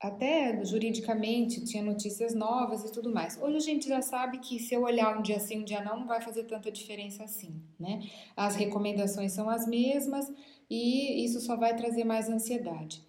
até 0.00 0.64
juridicamente 0.64 1.62
tinha 1.64 1.82
notícias 1.82 2.34
novas 2.34 2.82
e 2.84 2.90
tudo 2.90 3.12
mais. 3.12 3.38
Hoje 3.40 3.56
a 3.56 3.60
gente 3.60 3.86
já 3.86 4.00
sabe 4.00 4.38
que 4.38 4.58
se 4.58 4.72
eu 4.74 4.82
olhar 4.82 5.18
um 5.18 5.20
dia 5.20 5.38
sim, 5.38 5.60
um 5.60 5.64
dia 5.64 5.84
não, 5.84 6.00
não 6.00 6.06
vai 6.06 6.22
fazer 6.22 6.44
tanta 6.44 6.72
diferença 6.72 7.22
assim, 7.22 7.62
né? 7.78 8.00
As 8.34 8.56
recomendações 8.56 9.32
são 9.32 9.50
as 9.50 9.66
mesmas 9.66 10.32
e 10.70 11.22
isso 11.22 11.38
só 11.40 11.54
vai 11.54 11.76
trazer 11.76 12.04
mais 12.04 12.30
ansiedade. 12.30 13.02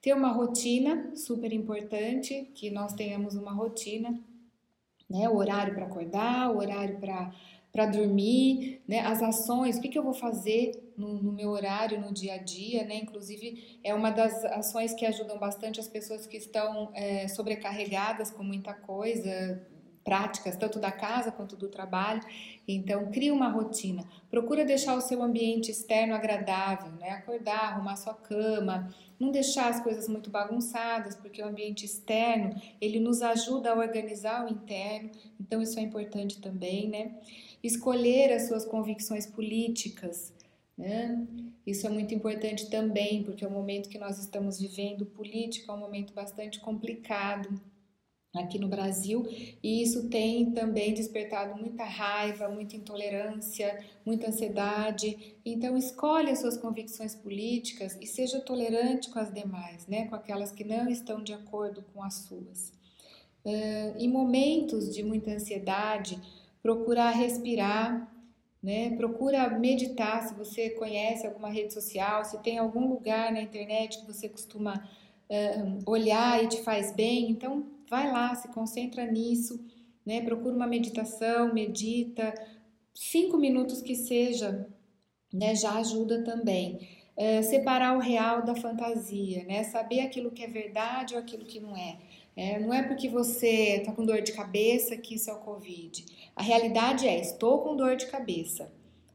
Ter 0.00 0.14
uma 0.14 0.32
rotina, 0.32 1.14
super 1.14 1.52
importante, 1.52 2.50
que 2.56 2.70
nós 2.70 2.92
tenhamos 2.92 3.36
uma 3.36 3.52
rotina, 3.52 4.18
né? 5.08 5.28
O 5.28 5.36
horário 5.36 5.74
para 5.74 5.86
acordar, 5.86 6.50
o 6.50 6.58
horário 6.58 6.98
para 6.98 7.32
para 7.72 7.86
dormir, 7.86 8.82
né? 8.86 9.00
As 9.00 9.22
ações, 9.22 9.78
o 9.78 9.80
que, 9.80 9.88
que 9.88 9.98
eu 9.98 10.02
vou 10.02 10.12
fazer 10.12 10.92
no, 10.96 11.14
no, 11.22 11.32
meu 11.32 11.48
horário, 11.48 11.98
no 11.98 12.12
dia 12.12 12.34
a 12.34 12.38
dia, 12.38 12.84
né? 12.84 12.96
Inclusive, 12.96 13.78
é 13.82 13.94
uma 13.94 14.10
das 14.10 14.44
ações 14.44 14.92
que 14.92 15.06
ajudam 15.06 15.38
bastante 15.38 15.80
as 15.80 15.88
pessoas 15.88 16.26
que 16.26 16.36
estão 16.36 16.90
é, 16.92 17.26
sobrecarregadas 17.28 18.30
com 18.30 18.42
muita 18.44 18.74
coisa, 18.74 19.66
práticas, 20.04 20.56
tanto 20.56 20.78
da 20.78 20.90
casa 20.90 21.32
quanto 21.32 21.56
do 21.56 21.68
trabalho. 21.68 22.20
Então, 22.66 23.10
cria 23.10 23.32
uma 23.32 23.48
rotina. 23.48 24.04
Procura 24.30 24.64
deixar 24.64 24.94
o 24.94 25.00
seu 25.00 25.22
ambiente 25.22 25.70
externo 25.70 26.14
agradável, 26.14 26.92
né? 26.92 27.10
Acordar, 27.10 27.72
arrumar 27.72 27.96
sua 27.96 28.14
cama, 28.14 28.92
não 29.18 29.30
deixar 29.30 29.68
as 29.68 29.80
coisas 29.80 30.08
muito 30.08 30.30
bagunçadas, 30.30 31.14
porque 31.14 31.42
o 31.42 31.46
ambiente 31.46 31.84
externo, 31.86 32.54
ele 32.80 32.98
nos 32.98 33.22
ajuda 33.22 33.72
a 33.72 33.78
organizar 33.78 34.44
o 34.44 34.50
interno. 34.50 35.10
Então, 35.40 35.62
isso 35.62 35.78
é 35.78 35.82
importante 35.82 36.40
também, 36.40 36.88
né? 36.88 37.14
Escolher 37.62 38.32
as 38.32 38.48
suas 38.48 38.64
convicções 38.64 39.26
políticas. 39.26 40.32
Né? 40.76 41.26
Isso 41.66 41.86
é 41.86 41.90
muito 41.90 42.14
importante 42.14 42.68
também, 42.68 43.22
porque 43.22 43.44
é 43.44 43.48
o 43.48 43.50
momento 43.50 43.88
que 43.88 43.98
nós 43.98 44.18
estamos 44.18 44.58
vivendo 44.58 45.06
político 45.06 45.70
é 45.70 45.74
um 45.74 45.78
momento 45.78 46.12
bastante 46.12 46.58
complicado 46.60 47.60
aqui 48.34 48.58
no 48.58 48.66
Brasil 48.66 49.26
e 49.62 49.82
isso 49.82 50.08
tem 50.08 50.52
também 50.52 50.94
despertado 50.94 51.60
muita 51.60 51.84
raiva, 51.84 52.48
muita 52.48 52.76
intolerância, 52.76 53.84
muita 54.06 54.28
ansiedade. 54.28 55.36
Então 55.44 55.76
escolhe 55.76 56.30
as 56.30 56.40
suas 56.40 56.56
convicções 56.56 57.14
políticas 57.14 57.98
e 58.00 58.06
seja 58.06 58.40
tolerante 58.40 59.10
com 59.10 59.18
as 59.18 59.32
demais, 59.32 59.86
né? 59.86 60.06
com 60.08 60.14
aquelas 60.14 60.50
que 60.50 60.64
não 60.64 60.88
estão 60.88 61.22
de 61.22 61.34
acordo 61.34 61.84
com 61.92 62.02
as 62.02 62.14
suas. 62.14 62.72
Uh, 63.44 63.98
em 63.98 64.08
momentos 64.08 64.94
de 64.94 65.02
muita 65.02 65.32
ansiedade, 65.32 66.18
procurar 66.62 67.10
respirar, 67.10 68.08
né? 68.62 68.94
Procura 68.96 69.50
meditar 69.58 70.22
se 70.22 70.34
você 70.34 70.70
conhece 70.70 71.26
alguma 71.26 71.50
rede 71.50 71.74
social, 71.74 72.24
se 72.24 72.38
tem 72.42 72.58
algum 72.58 72.88
lugar 72.88 73.32
na 73.32 73.42
internet 73.42 73.98
que 73.98 74.06
você 74.06 74.28
costuma 74.28 74.76
uh, 75.28 75.90
olhar 75.90 76.42
e 76.42 76.48
te 76.48 76.62
faz 76.62 76.92
bem, 76.92 77.30
então 77.30 77.66
vai 77.90 78.10
lá, 78.10 78.34
se 78.36 78.48
concentra 78.48 79.04
nisso, 79.04 79.64
né? 80.06 80.22
Procura 80.22 80.54
uma 80.54 80.66
meditação, 80.66 81.52
medita, 81.52 82.32
cinco 82.94 83.36
minutos 83.36 83.82
que 83.82 83.96
seja, 83.96 84.68
né? 85.32 85.56
Já 85.56 85.74
ajuda 85.78 86.22
também. 86.22 86.88
Uh, 87.16 87.42
separar 87.42 87.96
o 87.96 88.00
real 88.00 88.42
da 88.44 88.54
fantasia, 88.54 89.44
né? 89.44 89.64
Saber 89.64 90.00
aquilo 90.00 90.30
que 90.30 90.44
é 90.44 90.46
verdade 90.46 91.14
ou 91.14 91.20
aquilo 91.20 91.44
que 91.44 91.58
não 91.58 91.76
é. 91.76 91.98
É, 92.36 92.58
não 92.58 92.72
é 92.72 92.82
porque 92.82 93.08
você 93.08 93.76
está 93.76 93.92
com 93.92 94.04
dor 94.04 94.22
de 94.22 94.32
cabeça 94.32 94.96
que 94.96 95.14
isso 95.14 95.30
é 95.30 95.34
o 95.34 95.40
Covid. 95.40 96.04
A 96.34 96.42
realidade 96.42 97.06
é: 97.06 97.20
estou 97.20 97.60
com 97.60 97.76
dor 97.76 97.96
de 97.96 98.06
cabeça. 98.06 98.72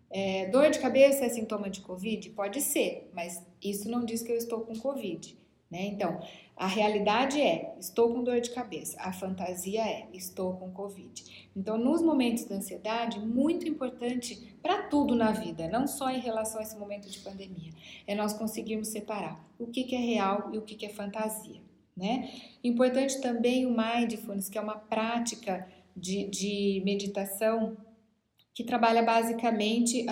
É, 0.10 0.46
dor 0.48 0.70
de 0.70 0.80
cabeça 0.80 1.26
é 1.26 1.30
sintoma 1.30 1.70
de 1.70 1.82
Covid? 1.82 2.30
Pode 2.30 2.62
ser, 2.62 3.10
mas 3.14 3.44
isso 3.62 3.90
não 3.90 4.06
diz 4.06 4.22
que 4.22 4.32
eu 4.32 4.38
estou 4.38 4.62
com 4.62 4.76
Covid. 4.76 5.38
Né? 5.70 5.86
Então, 5.88 6.22
a 6.56 6.68
realidade 6.68 7.42
é: 7.42 7.76
estou 7.80 8.14
com 8.14 8.24
dor 8.24 8.40
de 8.40 8.52
cabeça. 8.52 8.98
A 9.02 9.12
fantasia 9.12 9.82
é: 9.82 10.08
estou 10.14 10.54
com 10.54 10.72
Covid. 10.72 11.50
Então, 11.56 11.78
nos 11.78 12.02
momentos 12.02 12.46
de 12.46 12.54
ansiedade, 12.54 13.20
muito 13.20 13.68
importante 13.68 14.56
para 14.62 14.84
tudo 14.84 15.16
na 15.16 15.32
vida, 15.32 15.68
não 15.68 15.88
só 15.88 16.10
em 16.10 16.20
relação 16.20 16.60
a 16.60 16.64
esse 16.64 16.78
momento 16.78 17.10
de 17.10 17.20
pandemia, 17.20 17.72
é 18.06 18.16
nós 18.16 18.34
conseguirmos 18.34 18.90
separar 18.90 19.44
o 19.60 19.68
que, 19.68 19.84
que 19.84 19.96
é 19.96 20.00
real 20.00 20.50
e 20.54 20.58
o 20.58 20.62
que, 20.62 20.76
que 20.76 20.86
é 20.86 20.90
fantasia. 20.90 21.67
Né? 21.98 22.30
Importante 22.64 23.20
também 23.20 23.66
o 23.66 23.76
mindfulness, 23.76 24.48
que 24.48 24.58
é 24.58 24.62
uma 24.62 24.78
prática 24.78 25.68
de, 25.96 26.28
de 26.28 26.82
meditação 26.86 27.76
que 28.54 28.64
trabalha 28.64 29.02
basicamente 29.04 30.06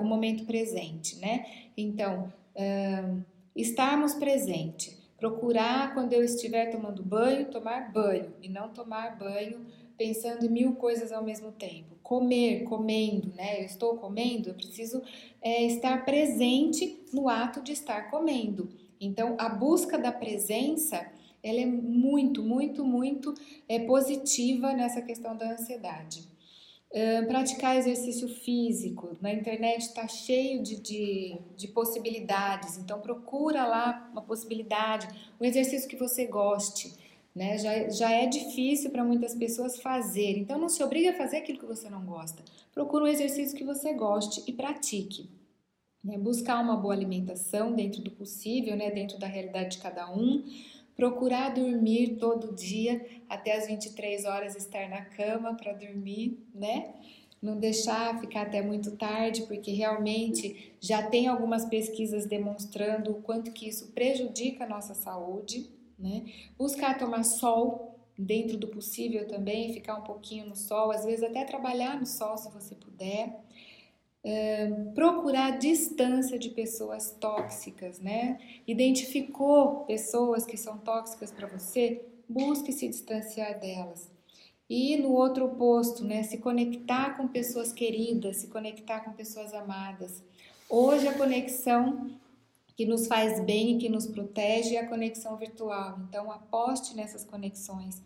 o 0.00 0.04
momento 0.04 0.44
presente, 0.44 1.18
né? 1.20 1.46
Então, 1.76 2.32
uh, 2.56 3.22
estarmos 3.54 4.14
presente, 4.14 4.98
procurar 5.16 5.94
quando 5.94 6.12
eu 6.12 6.24
estiver 6.24 6.66
tomando 6.70 7.00
banho, 7.00 7.46
tomar 7.46 7.92
banho 7.92 8.32
e 8.42 8.48
não 8.48 8.70
tomar 8.70 9.16
banho 9.16 9.64
pensando 9.96 10.44
em 10.44 10.48
mil 10.48 10.74
coisas 10.74 11.12
ao 11.12 11.22
mesmo 11.22 11.52
tempo. 11.52 11.94
Comer, 12.02 12.64
comendo, 12.64 13.32
né? 13.36 13.60
Eu 13.60 13.66
estou 13.66 13.96
comendo, 13.96 14.48
eu 14.48 14.54
preciso 14.54 15.00
é, 15.40 15.64
estar 15.64 16.04
presente 16.04 17.00
no 17.12 17.28
ato 17.28 17.62
de 17.62 17.70
estar 17.70 18.10
comendo. 18.10 18.68
Então, 19.00 19.36
a 19.38 19.48
busca 19.48 19.96
da 19.96 20.10
presença 20.10 21.08
ela 21.42 21.60
é 21.60 21.66
muito, 21.66 22.42
muito, 22.42 22.84
muito 22.84 23.34
é, 23.68 23.80
positiva 23.80 24.72
nessa 24.72 25.02
questão 25.02 25.36
da 25.36 25.52
ansiedade. 25.52 26.30
Uh, 26.90 27.26
praticar 27.26 27.74
exercício 27.74 28.28
físico, 28.28 29.16
na 29.18 29.32
internet 29.32 29.80
está 29.80 30.06
cheio 30.06 30.62
de, 30.62 30.78
de, 30.78 31.38
de, 31.56 31.68
possibilidades, 31.68 32.76
então 32.76 33.00
procura 33.00 33.64
lá 33.64 34.10
uma 34.12 34.20
possibilidade, 34.20 35.08
um 35.40 35.44
exercício 35.46 35.88
que 35.88 35.96
você 35.96 36.26
goste. 36.26 36.94
Né? 37.34 37.56
Já, 37.56 37.88
já 37.88 38.10
é 38.10 38.26
difícil 38.26 38.90
para 38.90 39.02
muitas 39.02 39.34
pessoas 39.34 39.80
fazer, 39.80 40.36
então 40.36 40.58
não 40.58 40.68
se 40.68 40.84
obriga 40.84 41.12
a 41.12 41.14
fazer 41.14 41.38
aquilo 41.38 41.58
que 41.58 41.64
você 41.64 41.88
não 41.88 42.04
gosta. 42.04 42.42
Procura 42.74 43.04
um 43.04 43.08
exercício 43.08 43.56
que 43.56 43.64
você 43.64 43.94
goste 43.94 44.44
e 44.46 44.52
pratique. 44.52 45.30
Né? 46.04 46.18
Buscar 46.18 46.62
uma 46.62 46.76
boa 46.76 46.92
alimentação 46.92 47.72
dentro 47.72 48.02
do 48.02 48.10
possível, 48.10 48.76
né? 48.76 48.90
dentro 48.90 49.18
da 49.18 49.26
realidade 49.26 49.76
de 49.76 49.82
cada 49.82 50.12
um 50.12 50.44
procurar 50.96 51.50
dormir 51.50 52.16
todo 52.16 52.54
dia 52.54 53.04
até 53.28 53.56
as 53.56 53.66
23 53.66 54.24
horas 54.24 54.56
estar 54.56 54.88
na 54.88 55.04
cama 55.04 55.54
para 55.54 55.72
dormir, 55.72 56.38
né? 56.54 56.94
Não 57.40 57.58
deixar 57.58 58.20
ficar 58.20 58.42
até 58.42 58.62
muito 58.62 58.96
tarde, 58.96 59.42
porque 59.42 59.72
realmente 59.72 60.74
já 60.80 61.02
tem 61.02 61.26
algumas 61.26 61.64
pesquisas 61.64 62.24
demonstrando 62.26 63.10
o 63.10 63.22
quanto 63.22 63.52
que 63.52 63.68
isso 63.68 63.88
prejudica 63.92 64.64
a 64.64 64.68
nossa 64.68 64.94
saúde, 64.94 65.68
né? 65.98 66.24
Buscar 66.56 66.96
tomar 66.96 67.24
sol 67.24 67.98
dentro 68.16 68.56
do 68.56 68.68
possível 68.68 69.26
também, 69.26 69.72
ficar 69.72 69.96
um 69.96 70.04
pouquinho 70.04 70.46
no 70.46 70.54
sol, 70.54 70.92
às 70.92 71.04
vezes 71.04 71.24
até 71.24 71.44
trabalhar 71.44 71.98
no 71.98 72.06
sol 72.06 72.36
se 72.36 72.50
você 72.50 72.74
puder 72.74 73.42
procurar 74.94 75.58
distância 75.58 76.38
de 76.38 76.50
pessoas 76.50 77.10
tóxicas, 77.20 77.98
né? 77.98 78.38
Identificou 78.66 79.84
pessoas 79.84 80.46
que 80.46 80.56
são 80.56 80.78
tóxicas 80.78 81.32
para 81.32 81.48
você, 81.48 82.04
busque 82.28 82.72
se 82.72 82.88
distanciar 82.88 83.58
delas. 83.58 84.10
E 84.70 84.96
no 84.96 85.12
outro 85.12 85.46
oposto, 85.46 86.04
né? 86.04 86.22
Se 86.22 86.38
conectar 86.38 87.16
com 87.16 87.26
pessoas 87.26 87.72
queridas, 87.72 88.36
se 88.38 88.46
conectar 88.46 89.00
com 89.00 89.12
pessoas 89.12 89.52
amadas. 89.52 90.22
Hoje 90.68 91.08
a 91.08 91.14
conexão 91.14 92.06
que 92.06 92.22
que 92.82 92.86
nos 92.86 93.06
faz 93.06 93.38
bem 93.40 93.76
e 93.76 93.78
que 93.78 93.88
nos 93.88 94.06
protege 94.06 94.74
é 94.76 94.80
a 94.80 94.88
conexão 94.88 95.36
virtual. 95.36 96.00
Então, 96.08 96.32
aposte 96.32 96.96
nessas 96.96 97.24
conexões. 97.24 98.02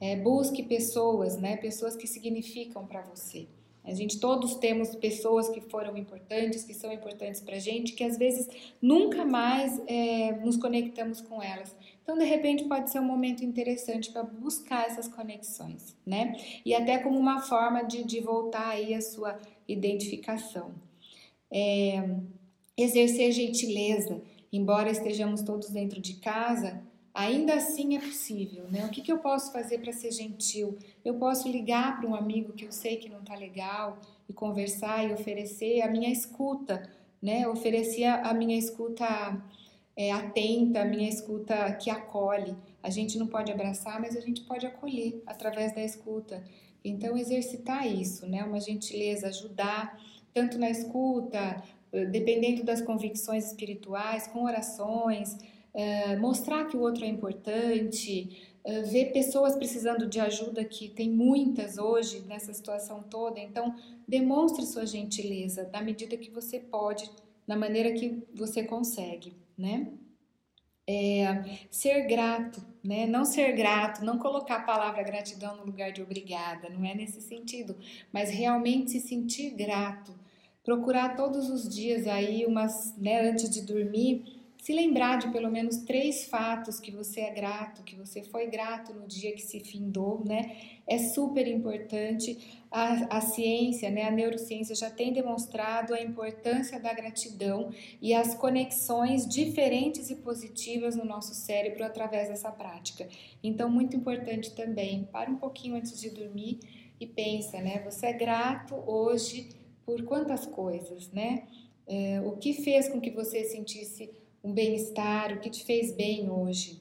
É, 0.00 0.16
busque 0.16 0.62
pessoas, 0.62 1.36
né? 1.36 1.56
Pessoas 1.56 1.96
que 1.96 2.06
significam 2.06 2.86
para 2.86 3.02
você. 3.02 3.46
A 3.84 3.92
gente 3.92 4.18
todos 4.18 4.54
temos 4.54 4.94
pessoas 4.96 5.48
que 5.48 5.60
foram 5.60 5.96
importantes, 5.96 6.64
que 6.64 6.72
são 6.72 6.90
importantes 6.90 7.40
para 7.40 7.56
a 7.56 7.58
gente, 7.58 7.92
que 7.92 8.02
às 8.02 8.16
vezes 8.16 8.48
nunca 8.80 9.24
mais 9.24 9.80
é, 9.86 10.32
nos 10.38 10.56
conectamos 10.56 11.20
com 11.20 11.42
elas. 11.42 11.76
Então, 12.02 12.16
de 12.16 12.24
repente, 12.24 12.64
pode 12.64 12.90
ser 12.90 12.98
um 13.00 13.04
momento 13.04 13.44
interessante 13.44 14.10
para 14.10 14.22
buscar 14.22 14.86
essas 14.86 15.06
conexões, 15.06 15.94
né? 16.06 16.34
E 16.64 16.74
até 16.74 16.98
como 16.98 17.18
uma 17.18 17.42
forma 17.42 17.82
de, 17.82 18.04
de 18.04 18.20
voltar 18.20 18.68
aí 18.68 18.94
a 18.94 19.02
sua 19.02 19.38
identificação. 19.68 20.74
É, 21.52 22.02
exercer 22.76 23.32
gentileza, 23.32 24.20
embora 24.52 24.90
estejamos 24.90 25.42
todos 25.42 25.70
dentro 25.70 26.00
de 26.00 26.14
casa, 26.14 26.82
ainda 27.14 27.54
assim 27.54 27.96
é 27.96 28.00
possível, 28.00 28.64
né? 28.68 28.84
O 28.84 28.90
que, 28.90 29.00
que 29.00 29.12
eu 29.12 29.18
posso 29.18 29.52
fazer 29.52 29.78
para 29.78 29.92
ser 29.92 30.10
gentil? 30.10 30.76
Eu 31.04 31.14
posso 31.14 31.48
ligar 31.48 32.00
para 32.00 32.10
um 32.10 32.14
amigo 32.14 32.52
que 32.52 32.64
eu 32.64 32.72
sei 32.72 32.96
que 32.96 33.08
não 33.08 33.20
está 33.20 33.36
legal 33.36 33.98
e 34.28 34.32
conversar 34.32 35.08
e 35.08 35.12
oferecer 35.12 35.80
a 35.82 35.88
minha 35.88 36.10
escuta, 36.10 36.90
né? 37.22 37.46
Oferecer 37.46 38.04
a 38.06 38.34
minha 38.34 38.58
escuta 38.58 39.06
é, 39.96 40.10
atenta, 40.10 40.82
a 40.82 40.84
minha 40.84 41.08
escuta 41.08 41.72
que 41.74 41.88
acolhe. 41.88 42.56
A 42.82 42.90
gente 42.90 43.16
não 43.16 43.28
pode 43.28 43.52
abraçar, 43.52 44.00
mas 44.00 44.16
a 44.16 44.20
gente 44.20 44.40
pode 44.42 44.66
acolher 44.66 45.22
através 45.24 45.72
da 45.72 45.82
escuta. 45.82 46.42
Então, 46.84 47.16
exercitar 47.16 47.86
isso, 47.86 48.26
né? 48.26 48.42
Uma 48.42 48.60
gentileza, 48.60 49.28
ajudar 49.28 49.98
tanto 50.34 50.58
na 50.58 50.68
escuta, 50.68 51.62
dependendo 52.10 52.64
das 52.64 52.82
convicções 52.82 53.46
espirituais, 53.46 54.26
com 54.26 54.42
orações, 54.42 55.38
uh, 55.74 56.20
mostrar 56.20 56.66
que 56.66 56.76
o 56.76 56.80
outro 56.80 57.04
é 57.04 57.08
importante, 57.08 58.56
uh, 58.64 58.86
ver 58.90 59.12
pessoas 59.12 59.56
precisando 59.56 60.06
de 60.06 60.20
ajuda, 60.20 60.64
que 60.64 60.88
tem 60.88 61.10
muitas 61.10 61.76
hoje 61.78 62.20
nessa 62.26 62.52
situação 62.52 63.02
toda. 63.02 63.40
Então, 63.40 63.74
demonstre 64.06 64.64
sua 64.64 64.86
gentileza 64.86 65.68
na 65.72 65.82
medida 65.82 66.16
que 66.16 66.30
você 66.30 66.58
pode, 66.58 67.10
na 67.46 67.56
maneira 67.56 67.92
que 67.92 68.22
você 68.34 68.62
consegue, 68.62 69.34
né? 69.56 69.88
É, 70.86 71.42
ser 71.70 72.06
grato, 72.06 72.62
né? 72.82 73.06
Não 73.06 73.24
ser 73.24 73.52
grato, 73.52 74.04
não 74.04 74.18
colocar 74.18 74.56
a 74.56 74.62
palavra 74.62 75.02
gratidão 75.02 75.56
no 75.56 75.64
lugar 75.64 75.90
de 75.90 76.02
obrigada, 76.02 76.68
não 76.68 76.84
é 76.84 76.94
nesse 76.94 77.22
sentido, 77.22 77.74
mas 78.12 78.30
realmente 78.30 78.90
se 78.90 79.00
sentir 79.00 79.50
grato 79.50 80.12
procurar 80.64 81.14
todos 81.14 81.50
os 81.50 81.68
dias 81.68 82.06
aí, 82.06 82.46
umas, 82.46 82.96
né, 82.96 83.28
antes 83.28 83.50
de 83.50 83.60
dormir, 83.60 84.24
se 84.64 84.72
lembrar 84.72 85.18
de 85.18 85.28
pelo 85.28 85.50
menos 85.50 85.76
três 85.76 86.24
fatos 86.24 86.80
que 86.80 86.90
você 86.90 87.20
é 87.20 87.30
grato, 87.30 87.82
que 87.82 87.94
você 87.96 88.22
foi 88.22 88.46
grato 88.46 88.94
no 88.94 89.06
dia 89.06 89.30
que 89.34 89.42
se 89.42 89.60
findou, 89.60 90.24
né? 90.24 90.56
É 90.86 90.96
super 90.96 91.46
importante. 91.46 92.62
A, 92.70 93.18
a 93.18 93.20
ciência, 93.20 93.90
né, 93.90 94.04
a 94.04 94.10
neurociência 94.10 94.74
já 94.74 94.88
tem 94.88 95.12
demonstrado 95.12 95.92
a 95.92 96.00
importância 96.00 96.80
da 96.80 96.94
gratidão 96.94 97.74
e 98.00 98.14
as 98.14 98.34
conexões 98.34 99.28
diferentes 99.28 100.08
e 100.08 100.16
positivas 100.16 100.96
no 100.96 101.04
nosso 101.04 101.34
cérebro 101.34 101.84
através 101.84 102.30
dessa 102.30 102.50
prática. 102.50 103.06
Então, 103.42 103.68
muito 103.68 103.94
importante 103.94 104.54
também, 104.54 105.06
para 105.12 105.30
um 105.30 105.36
pouquinho 105.36 105.76
antes 105.76 106.00
de 106.00 106.08
dormir 106.08 106.58
e 106.98 107.06
pensa, 107.06 107.60
né? 107.60 107.82
Você 107.84 108.06
é 108.06 108.12
grato 108.14 108.74
hoje 108.86 109.50
por 109.84 110.02
quantas 110.04 110.46
coisas, 110.46 111.12
né? 111.12 111.42
É, 111.86 112.22
o 112.24 112.32
que 112.38 112.54
fez 112.54 112.88
com 112.88 112.98
que 112.98 113.10
você 113.10 113.44
sentisse 113.44 114.23
um 114.44 114.52
bem-estar, 114.52 115.32
o 115.32 115.40
que 115.40 115.50
te 115.50 115.64
fez 115.64 115.92
bem 115.92 116.30
hoje. 116.30 116.80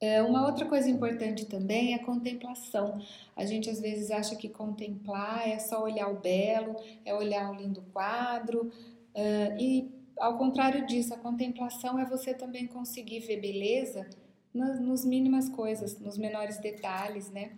É, 0.00 0.22
uma 0.22 0.46
outra 0.46 0.66
coisa 0.66 0.88
importante 0.88 1.46
também 1.46 1.92
é 1.92 1.96
a 1.96 2.04
contemplação. 2.04 3.00
A 3.36 3.44
gente 3.44 3.68
às 3.68 3.80
vezes 3.80 4.10
acha 4.10 4.36
que 4.36 4.48
contemplar 4.48 5.48
é 5.48 5.58
só 5.58 5.82
olhar 5.82 6.08
o 6.08 6.20
belo, 6.20 6.76
é 7.04 7.12
olhar 7.12 7.50
um 7.50 7.56
lindo 7.56 7.82
quadro, 7.92 8.70
uh, 9.14 9.60
e 9.60 9.90
ao 10.18 10.38
contrário 10.38 10.86
disso, 10.86 11.12
a 11.12 11.18
contemplação 11.18 11.98
é 11.98 12.04
você 12.04 12.32
também 12.32 12.66
conseguir 12.66 13.20
ver 13.20 13.40
beleza 13.40 14.08
nas, 14.52 15.04
mínimas 15.04 15.48
coisas, 15.48 15.98
nos 15.98 16.16
menores 16.16 16.58
detalhes, 16.58 17.28
né? 17.30 17.50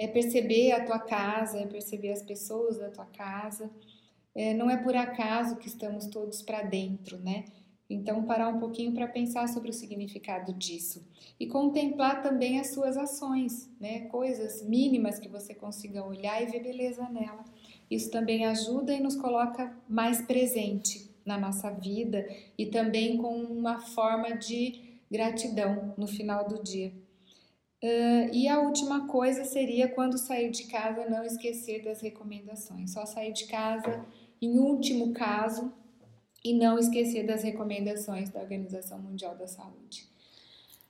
é 0.00 0.08
perceber 0.08 0.72
a 0.72 0.82
tua 0.82 0.98
casa, 0.98 1.58
é 1.58 1.66
perceber 1.66 2.10
as 2.10 2.22
pessoas 2.22 2.78
da 2.78 2.88
tua 2.88 3.04
casa. 3.04 3.70
É, 4.34 4.54
não 4.54 4.70
é 4.70 4.76
por 4.78 4.96
acaso 4.96 5.56
que 5.56 5.68
estamos 5.68 6.06
todos 6.06 6.40
para 6.40 6.62
dentro, 6.62 7.18
né? 7.18 7.44
Então, 7.90 8.22
parar 8.22 8.48
um 8.48 8.60
pouquinho 8.60 8.92
para 8.92 9.08
pensar 9.08 9.48
sobre 9.48 9.70
o 9.70 9.72
significado 9.72 10.52
disso. 10.52 11.04
E 11.40 11.48
contemplar 11.48 12.22
também 12.22 12.60
as 12.60 12.68
suas 12.68 12.96
ações, 12.96 13.68
né? 13.80 14.02
Coisas 14.02 14.62
mínimas 14.62 15.18
que 15.18 15.28
você 15.28 15.52
consiga 15.52 16.06
olhar 16.06 16.40
e 16.40 16.46
ver 16.46 16.62
beleza 16.62 17.08
nela. 17.08 17.44
Isso 17.90 18.08
também 18.08 18.46
ajuda 18.46 18.94
e 18.94 19.00
nos 19.00 19.16
coloca 19.16 19.76
mais 19.88 20.22
presente 20.22 21.10
na 21.26 21.36
nossa 21.36 21.68
vida 21.70 22.28
e 22.56 22.66
também 22.66 23.16
com 23.16 23.34
uma 23.34 23.80
forma 23.80 24.36
de 24.36 25.00
gratidão 25.10 25.92
no 25.98 26.06
final 26.06 26.46
do 26.46 26.62
dia. 26.62 26.92
Uh, 27.82 28.30
e 28.32 28.46
a 28.46 28.60
última 28.60 29.08
coisa 29.08 29.44
seria 29.44 29.88
quando 29.88 30.16
sair 30.18 30.50
de 30.50 30.64
casa 30.64 31.08
não 31.08 31.24
esquecer 31.24 31.82
das 31.82 32.00
recomendações. 32.00 32.92
Só 32.92 33.04
sair 33.04 33.32
de 33.32 33.46
casa 33.46 34.04
em 34.40 34.58
último 34.58 35.12
caso 35.12 35.72
e 36.44 36.54
não 36.54 36.78
esquecer 36.78 37.26
das 37.26 37.42
recomendações 37.42 38.30
da 38.30 38.40
Organização 38.40 38.98
Mundial 38.98 39.34
da 39.36 39.46
Saúde. 39.46 40.08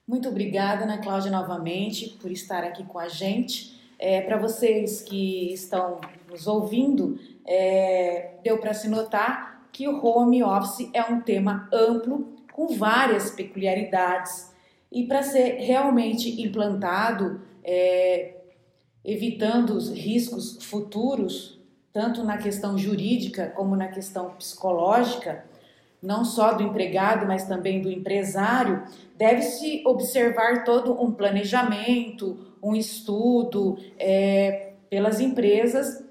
Muito 0.07 0.28
obrigada, 0.28 0.84
Ana 0.84 0.98
Cláudia, 0.98 1.30
novamente 1.30 2.16
por 2.20 2.30
estar 2.30 2.64
aqui 2.64 2.84
com 2.84 2.98
a 2.98 3.09
gente. 3.09 3.78
É, 3.98 4.20
Para 4.20 4.38
vocês 4.38 5.03
que 5.03 5.53
estão 5.53 6.01
nos 6.28 6.46
ouvindo, 6.46 7.18
é, 7.46 8.34
deu 8.42 8.59
para 8.59 8.74
se 8.74 8.88
notar 8.88 9.68
que 9.72 9.86
o 9.86 10.05
home 10.05 10.42
office 10.42 10.90
é 10.92 11.03
um 11.05 11.20
tema 11.20 11.68
amplo, 11.72 12.34
com 12.53 12.68
várias 12.68 13.30
peculiaridades 13.30 14.53
e 14.90 15.07
para 15.07 15.22
ser 15.22 15.59
realmente 15.61 16.42
implantado, 16.42 17.40
é, 17.62 18.34
evitando 19.05 19.70
os 19.70 19.90
riscos 19.90 20.59
futuros, 20.64 21.59
tanto 21.93 22.22
na 22.22 22.38
questão 22.38 22.78
jurídica 22.78 23.49
como 23.49 23.74
na 23.76 23.88
questão 23.88 24.30
psicológica, 24.30 25.45
não 26.03 26.24
só 26.24 26.55
do 26.55 26.62
empregado, 26.62 27.26
mas 27.26 27.47
também 27.47 27.82
do 27.82 27.91
empresário, 27.91 28.82
deve-se 29.16 29.82
observar 29.84 30.64
todo 30.64 30.93
um 31.01 31.12
planejamento, 31.12 32.38
um 32.62 32.74
estudo 32.74 33.78
é, 33.99 34.72
pelas 34.88 35.20
empresas 35.20 36.03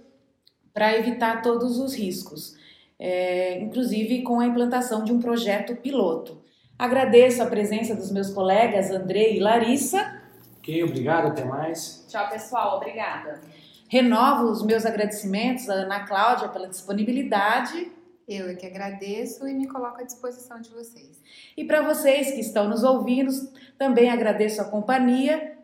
para 0.74 0.96
evitar 0.98 1.42
todos 1.42 1.80
os 1.80 1.96
riscos, 1.96 2.56
é, 3.00 3.60
inclusive 3.60 4.22
com 4.22 4.40
a 4.40 4.46
implantação 4.46 5.04
de 5.04 5.12
um 5.12 5.20
projeto 5.20 5.76
piloto. 5.76 6.40
Agradeço 6.78 7.42
a 7.42 7.46
presença 7.46 7.96
dos 7.96 8.12
meus 8.12 8.30
colegas 8.30 8.92
André 8.92 9.34
e 9.34 9.40
Larissa. 9.40 10.22
Ok, 10.60 10.84
obrigado, 10.84 11.28
até 11.28 11.44
mais. 11.44 12.06
Tchau, 12.08 12.30
pessoal, 12.30 12.78
obrigada. 12.78 13.42
Renovo 13.90 14.52
os 14.52 14.64
meus 14.64 14.86
agradecimentos 14.86 15.68
à 15.68 15.74
Ana 15.74 16.06
Cláudia 16.06 16.48
pela 16.48 16.70
disponibilidade. 16.70 17.92
Eu 18.28 18.48
é 18.50 18.54
que 18.54 18.68
agradeço 18.68 19.48
e 19.48 19.54
me 19.56 19.68
coloco 19.68 20.00
à 20.00 20.04
disposição 20.04 20.62
de 20.62 20.70
vocês. 20.70 21.20
E 21.58 21.66
para 21.66 21.82
vocês 21.82 22.30
que 22.32 22.40
estão 22.40 22.70
nos 22.70 22.84
ouvindo, 22.84 23.32
também 23.80 24.12
agradeço 24.12 24.62
a 24.62 24.66
companhia. 24.66 25.58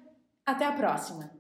Até 0.43 0.65
a 0.65 0.71
próxima. 0.71 1.34